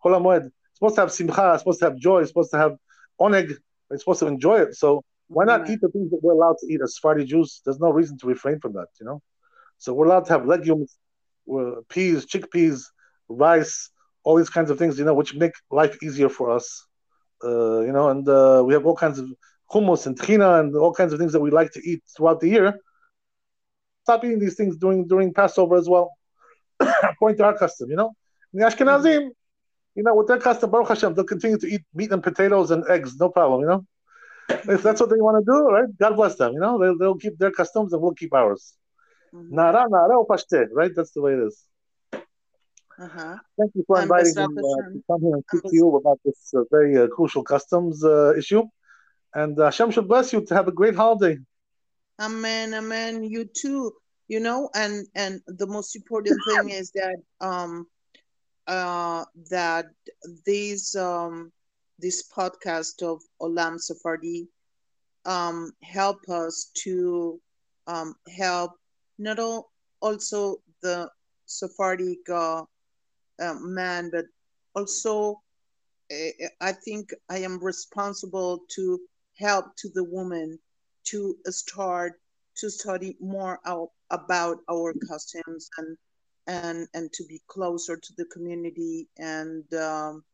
Chol 0.04 0.12
HaMoed. 0.20 0.50
supposed 0.74 0.94
to 0.96 1.00
have 1.00 1.12
simcha, 1.12 1.58
supposed 1.58 1.80
to 1.80 1.86
have 1.86 1.96
joy, 1.96 2.24
supposed 2.24 2.50
to 2.52 2.58
have 2.58 2.76
oneg. 3.20 3.52
It's 3.90 4.02
supposed 4.02 4.20
to 4.20 4.26
enjoy 4.26 4.60
it. 4.60 4.74
So 4.74 5.02
why 5.28 5.44
not 5.44 5.68
eat 5.68 5.80
the 5.80 5.88
things 5.88 6.10
that 6.10 6.20
we're 6.22 6.32
allowed 6.32 6.56
to 6.60 6.66
eat 6.72 6.80
as 6.82 6.94
Sephardi 6.94 7.24
Jews? 7.24 7.60
There's 7.64 7.80
no 7.80 7.90
reason 7.90 8.18
to 8.18 8.26
refrain 8.26 8.60
from 8.60 8.74
that. 8.74 8.88
You 9.00 9.06
know, 9.06 9.22
so 9.78 9.92
we're 9.92 10.06
allowed 10.06 10.26
to 10.26 10.32
have 10.32 10.46
legumes, 10.46 10.96
uh, 11.52 11.80
peas, 11.88 12.26
chickpeas, 12.26 12.84
rice, 13.28 13.90
all 14.22 14.36
these 14.36 14.50
kinds 14.50 14.70
of 14.70 14.78
things. 14.78 14.98
You 14.98 15.04
know, 15.04 15.14
which 15.14 15.34
make 15.34 15.52
life 15.70 15.96
easier 16.02 16.28
for 16.28 16.50
us. 16.50 16.85
Uh, 17.44 17.80
you 17.80 17.92
know, 17.92 18.08
and 18.08 18.28
uh, 18.28 18.62
we 18.64 18.72
have 18.72 18.86
all 18.86 18.96
kinds 18.96 19.18
of 19.18 19.28
hummus 19.70 20.06
and 20.06 20.18
trina 20.18 20.60
and 20.60 20.76
all 20.76 20.92
kinds 20.92 21.12
of 21.12 21.18
things 21.18 21.32
that 21.32 21.40
we 21.40 21.50
like 21.50 21.72
to 21.72 21.80
eat 21.84 22.02
throughout 22.16 22.40
the 22.40 22.48
year 22.48 22.80
stop 24.06 24.24
eating 24.24 24.38
these 24.38 24.54
things 24.54 24.76
during 24.76 25.08
during 25.08 25.34
Passover 25.34 25.74
as 25.82 25.88
well, 25.88 26.06
according 27.12 27.38
to 27.38 27.44
our 27.44 27.58
custom. 27.58 27.90
You 27.90 27.96
know, 27.96 28.10
the 28.52 28.64
Ashkenazim, 28.64 29.22
you 29.96 30.02
know, 30.04 30.14
with 30.14 30.28
their 30.28 30.38
custom, 30.38 30.70
Baruch 30.70 30.90
Hashem, 30.90 31.14
they'll 31.14 31.32
continue 31.34 31.58
to 31.58 31.66
eat 31.66 31.82
meat 31.92 32.12
and 32.12 32.22
potatoes 32.22 32.70
and 32.70 32.84
eggs, 32.88 33.16
no 33.18 33.28
problem. 33.30 33.62
You 33.62 33.68
know, 33.72 33.80
if 34.74 34.80
that's 34.84 35.00
what 35.00 35.10
they 35.10 35.20
want 35.26 35.36
to 35.44 35.52
do, 35.52 35.58
right? 35.76 35.90
God 35.98 36.14
bless 36.14 36.36
them. 36.36 36.52
You 36.52 36.60
know, 36.60 36.78
they'll, 36.78 36.96
they'll 36.98 37.22
keep 37.24 37.36
their 37.38 37.50
customs 37.50 37.92
and 37.92 38.00
we'll 38.00 38.14
keep 38.22 38.32
ours. 38.32 38.74
Mm-hmm. 39.34 39.58
Nahara, 39.58 39.88
nahara, 39.88 40.66
right? 40.72 40.92
That's 40.94 41.10
the 41.10 41.22
way 41.22 41.32
it 41.32 41.40
is. 41.40 41.65
Uh-huh. 42.98 43.36
Thank 43.58 43.72
you 43.74 43.84
for 43.86 44.00
inviting 44.00 44.34
me 44.34 44.42
uh, 44.42 44.92
to 44.92 45.02
come 45.10 45.20
here 45.20 45.34
and 45.34 45.44
speak 45.48 45.62
to 45.70 45.76
you 45.76 45.96
about 45.96 46.18
this 46.24 46.52
uh, 46.54 46.62
very 46.70 46.96
uh, 46.96 47.06
crucial 47.08 47.42
customs 47.42 48.02
uh, 48.04 48.34
issue. 48.34 48.62
And 49.34 49.58
uh, 49.58 49.66
Hashem 49.66 49.90
should 49.90 50.08
bless 50.08 50.32
you 50.32 50.44
to 50.46 50.54
have 50.54 50.68
a 50.68 50.72
great 50.72 50.94
holiday. 50.94 51.38
Amen, 52.18 52.72
amen. 52.72 53.24
You 53.24 53.44
too. 53.44 53.92
You 54.28 54.40
know, 54.40 54.70
and 54.74 55.06
and 55.14 55.40
the 55.46 55.66
most 55.66 55.94
important 55.94 56.36
thing 56.48 56.70
is 56.70 56.90
that 56.92 57.16
um 57.40 57.86
uh 58.66 59.24
that 59.50 59.86
these 60.44 60.96
um 60.96 61.52
this 61.98 62.28
podcast 62.36 63.02
of 63.02 63.22
Olam 63.40 63.78
Sephardi 63.78 64.48
um 65.26 65.72
help 65.82 66.28
us 66.28 66.70
to 66.82 67.40
um 67.86 68.14
help 68.36 68.72
not 69.18 69.38
all, 69.38 69.70
also 70.00 70.56
the 70.82 71.08
Sephardic 71.46 72.18
uh, 72.28 72.64
man, 73.38 74.10
but 74.12 74.26
also 74.74 75.42
uh, 76.12 76.46
I 76.60 76.72
think 76.72 77.12
I 77.28 77.38
am 77.38 77.62
responsible 77.62 78.60
to 78.76 79.00
help 79.38 79.76
to 79.76 79.88
the 79.94 80.04
woman 80.04 80.58
to 81.04 81.36
start 81.46 82.20
to 82.56 82.70
study 82.70 83.16
more 83.20 83.60
out, 83.66 83.90
about 84.10 84.58
our 84.70 84.94
customs 85.08 85.68
and 85.78 85.96
and 86.46 86.88
and 86.94 87.12
to 87.12 87.24
be 87.24 87.42
closer 87.48 87.96
to 87.96 88.12
the 88.16 88.24
community. 88.26 89.08
And 89.18 89.64
um, 89.74 90.24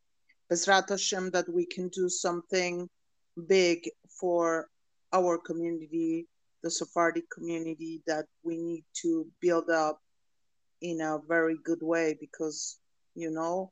Hashem 0.49 1.31
that 1.31 1.49
we 1.49 1.65
can 1.65 1.89
do 1.89 2.07
something 2.09 2.87
big 3.47 3.89
for 4.19 4.69
our 5.11 5.37
community, 5.37 6.27
the 6.61 6.69
Sephardic 6.69 7.29
community 7.29 8.01
that 8.07 8.25
we 8.43 8.57
need 8.57 8.85
to 9.01 9.25
build 9.41 9.69
up 9.69 9.99
in 10.81 11.01
a 11.01 11.19
very 11.27 11.57
good 11.63 11.81
way 11.81 12.15
because 12.19 12.77
you 13.15 13.31
know? 13.31 13.71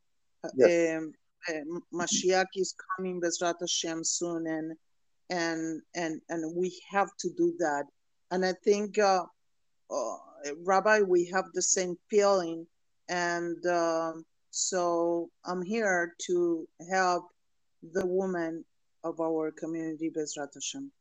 Yes. 0.56 0.98
um, 0.98 1.14
uh, 1.50 1.80
Mashiach 1.94 2.46
is 2.56 2.76
coming 2.96 3.22
Bezrat 3.22 3.56
Hashem 3.60 4.04
soon 4.04 4.48
and 4.48 4.76
and 5.32 5.82
and 5.96 6.22
and 6.30 6.56
we 6.56 6.82
have 6.90 7.10
to 7.20 7.30
do 7.38 7.56
that. 7.60 7.86
And 8.32 8.46
i 8.46 8.54
think 8.64 9.00
uh, 9.00 9.24
uh, 9.90 10.18
rabbi 10.64 11.02
we 11.02 11.26
have 11.34 11.46
the 11.54 11.62
same 11.62 11.98
feeling. 12.10 12.68
And 13.10 13.66
um, 13.66 14.26
so 14.52 15.30
i'm 15.46 15.62
here 15.62 16.14
to 16.28 16.68
help 16.92 17.24
the 17.94 18.06
women 18.06 18.64
of 19.04 19.20
our 19.20 19.52
community 19.52 20.12
bezrat 20.16 20.54
hashem. 20.54 20.92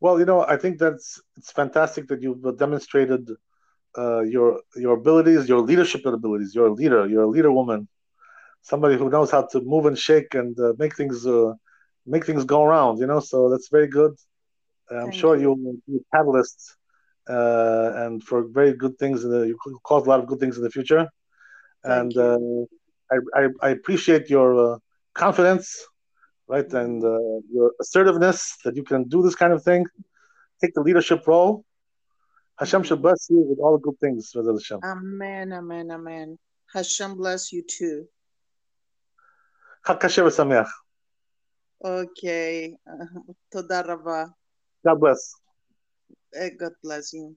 Well 0.00 0.18
you 0.18 0.24
know 0.24 0.40
i 0.54 0.56
think 0.56 0.78
that's 0.78 1.20
it's 1.36 1.52
fantastic 1.52 2.08
that 2.08 2.22
you've 2.22 2.56
demonstrated 2.56 3.30
uh, 3.98 4.20
your 4.20 4.60
your 4.76 4.94
abilities 4.94 5.48
your 5.48 5.60
leadership 5.60 6.06
abilities 6.06 6.54
you're 6.54 6.68
a 6.68 6.72
leader 6.72 7.06
you're 7.08 7.24
a 7.24 7.28
leader 7.36 7.50
woman 7.50 7.88
somebody 8.62 8.96
who 8.96 9.08
knows 9.10 9.30
how 9.30 9.42
to 9.42 9.60
move 9.62 9.86
and 9.86 9.98
shake 9.98 10.34
and 10.34 10.58
uh, 10.60 10.72
make 10.78 10.96
things 10.96 11.26
uh, 11.26 11.52
make 12.06 12.26
things 12.26 12.44
go 12.44 12.64
around, 12.64 12.98
you 12.98 13.06
know. 13.06 13.20
So 13.20 13.48
that's 13.48 13.68
very 13.68 13.86
good. 13.86 14.14
I'm 14.90 15.02
Thank 15.02 15.14
sure 15.14 15.36
you. 15.36 15.50
will 15.50 15.76
be 15.86 15.96
a 15.98 16.16
catalyst 16.16 16.76
uh, 17.28 17.92
and 17.96 18.22
for 18.22 18.48
very 18.48 18.72
good 18.72 18.98
things. 18.98 19.24
In 19.24 19.30
the, 19.30 19.42
you 19.46 19.58
cause 19.84 20.06
a 20.06 20.08
lot 20.08 20.20
of 20.20 20.26
good 20.26 20.40
things 20.40 20.56
in 20.56 20.62
the 20.62 20.70
future. 20.70 21.08
Thank 21.84 22.16
and 22.16 22.16
uh, 22.16 22.38
I, 23.12 23.16
I, 23.40 23.48
I, 23.62 23.68
appreciate 23.70 24.28
your 24.28 24.74
uh, 24.74 24.78
confidence, 25.14 25.86
right, 26.48 26.66
mm-hmm. 26.66 26.76
and 26.76 27.04
uh, 27.04 27.40
your 27.50 27.72
assertiveness 27.80 28.56
that 28.64 28.76
you 28.76 28.84
can 28.84 29.08
do 29.08 29.22
this 29.22 29.34
kind 29.34 29.52
of 29.52 29.62
thing, 29.62 29.86
take 30.60 30.74
the 30.74 30.82
leadership 30.82 31.26
role. 31.26 31.64
Hashem 32.60 32.82
should 32.82 33.00
bless 33.00 33.28
you 33.30 33.40
with 33.40 33.58
all 33.58 33.78
good 33.78 33.98
things, 34.00 34.32
Father 34.32 34.52
Hashem. 34.52 34.80
Amen, 34.84 35.50
amen, 35.54 35.90
amen. 35.90 36.38
Hashem 36.74 37.16
bless 37.16 37.54
you 37.54 37.62
too. 37.66 38.04
Okay. 41.82 42.76
Toda 43.52 43.82
Rava. 43.88 44.34
God 44.84 45.00
bless. 45.00 45.32
Eh, 46.34 46.50
God 46.58 46.72
bless 46.82 47.14
you. 47.14 47.34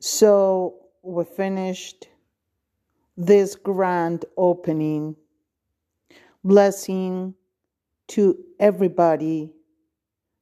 So 0.00 0.80
we 1.02 1.24
finished 1.24 2.08
this 3.16 3.54
grand 3.54 4.24
opening 4.36 5.14
Blessing 6.44 7.34
to 8.08 8.36
everybody 8.58 9.52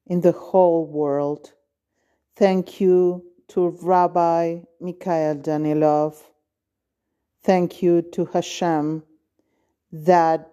in 0.06 0.22
the 0.22 0.32
whole 0.32 0.86
world. 0.86 1.52
Thank 2.36 2.80
you 2.80 3.22
to 3.48 3.76
Rabbi 3.82 4.60
Mikael 4.80 5.34
Danielov. 5.34 6.22
Thank 7.42 7.82
you 7.82 8.02
to 8.12 8.24
Hashem 8.24 9.02
that 9.92 10.50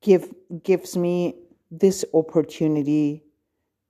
give, 0.00 0.32
gives 0.62 0.96
me 0.96 1.34
this 1.70 2.04
opportunity 2.14 3.24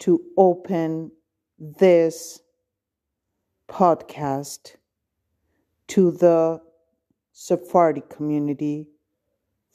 to 0.00 0.20
open 0.36 1.12
this 1.58 2.40
podcast 3.68 4.74
to 5.88 6.10
the 6.10 6.60
Sephardi 7.32 8.02
community. 8.08 8.88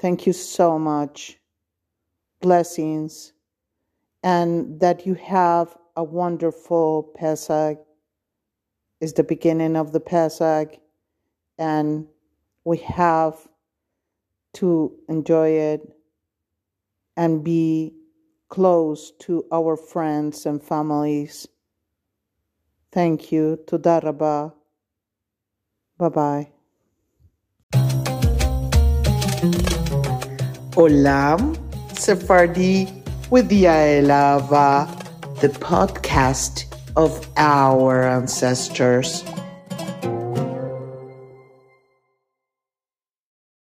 Thank 0.04 0.28
you 0.28 0.34
so 0.34 0.78
much. 0.78 1.40
Blessings. 2.42 3.32
And 4.22 4.78
that 4.82 5.06
you 5.06 5.14
have 5.14 5.78
a 5.96 6.04
wonderful 6.04 7.04
Pesach 7.16 7.78
is 9.00 9.14
the 9.14 9.24
beginning 9.24 9.78
of 9.78 9.94
the 9.94 10.02
Pesach, 10.02 10.78
and 11.58 12.06
we 12.66 12.80
have 12.80 13.48
to 14.56 14.94
enjoy 15.08 15.52
it 15.52 15.82
and 17.16 17.42
be 17.42 17.94
close 18.50 19.14
to 19.20 19.46
our 19.54 19.78
friends 19.78 20.46
and 20.46 20.62
families. 20.62 21.48
Thank 22.92 23.32
you. 23.32 23.58
Toda 23.68 24.02
rabba. 24.04 24.54
Bye 25.98 26.10
bye. 26.10 26.53
Olam 30.76 31.56
Sephardi 31.98 32.88
with 33.30 33.52
Yael 33.52 34.10
the 35.40 35.50
podcast 35.50 36.66
of 36.96 37.28
our 37.38 38.04
ancestors. 38.04 39.24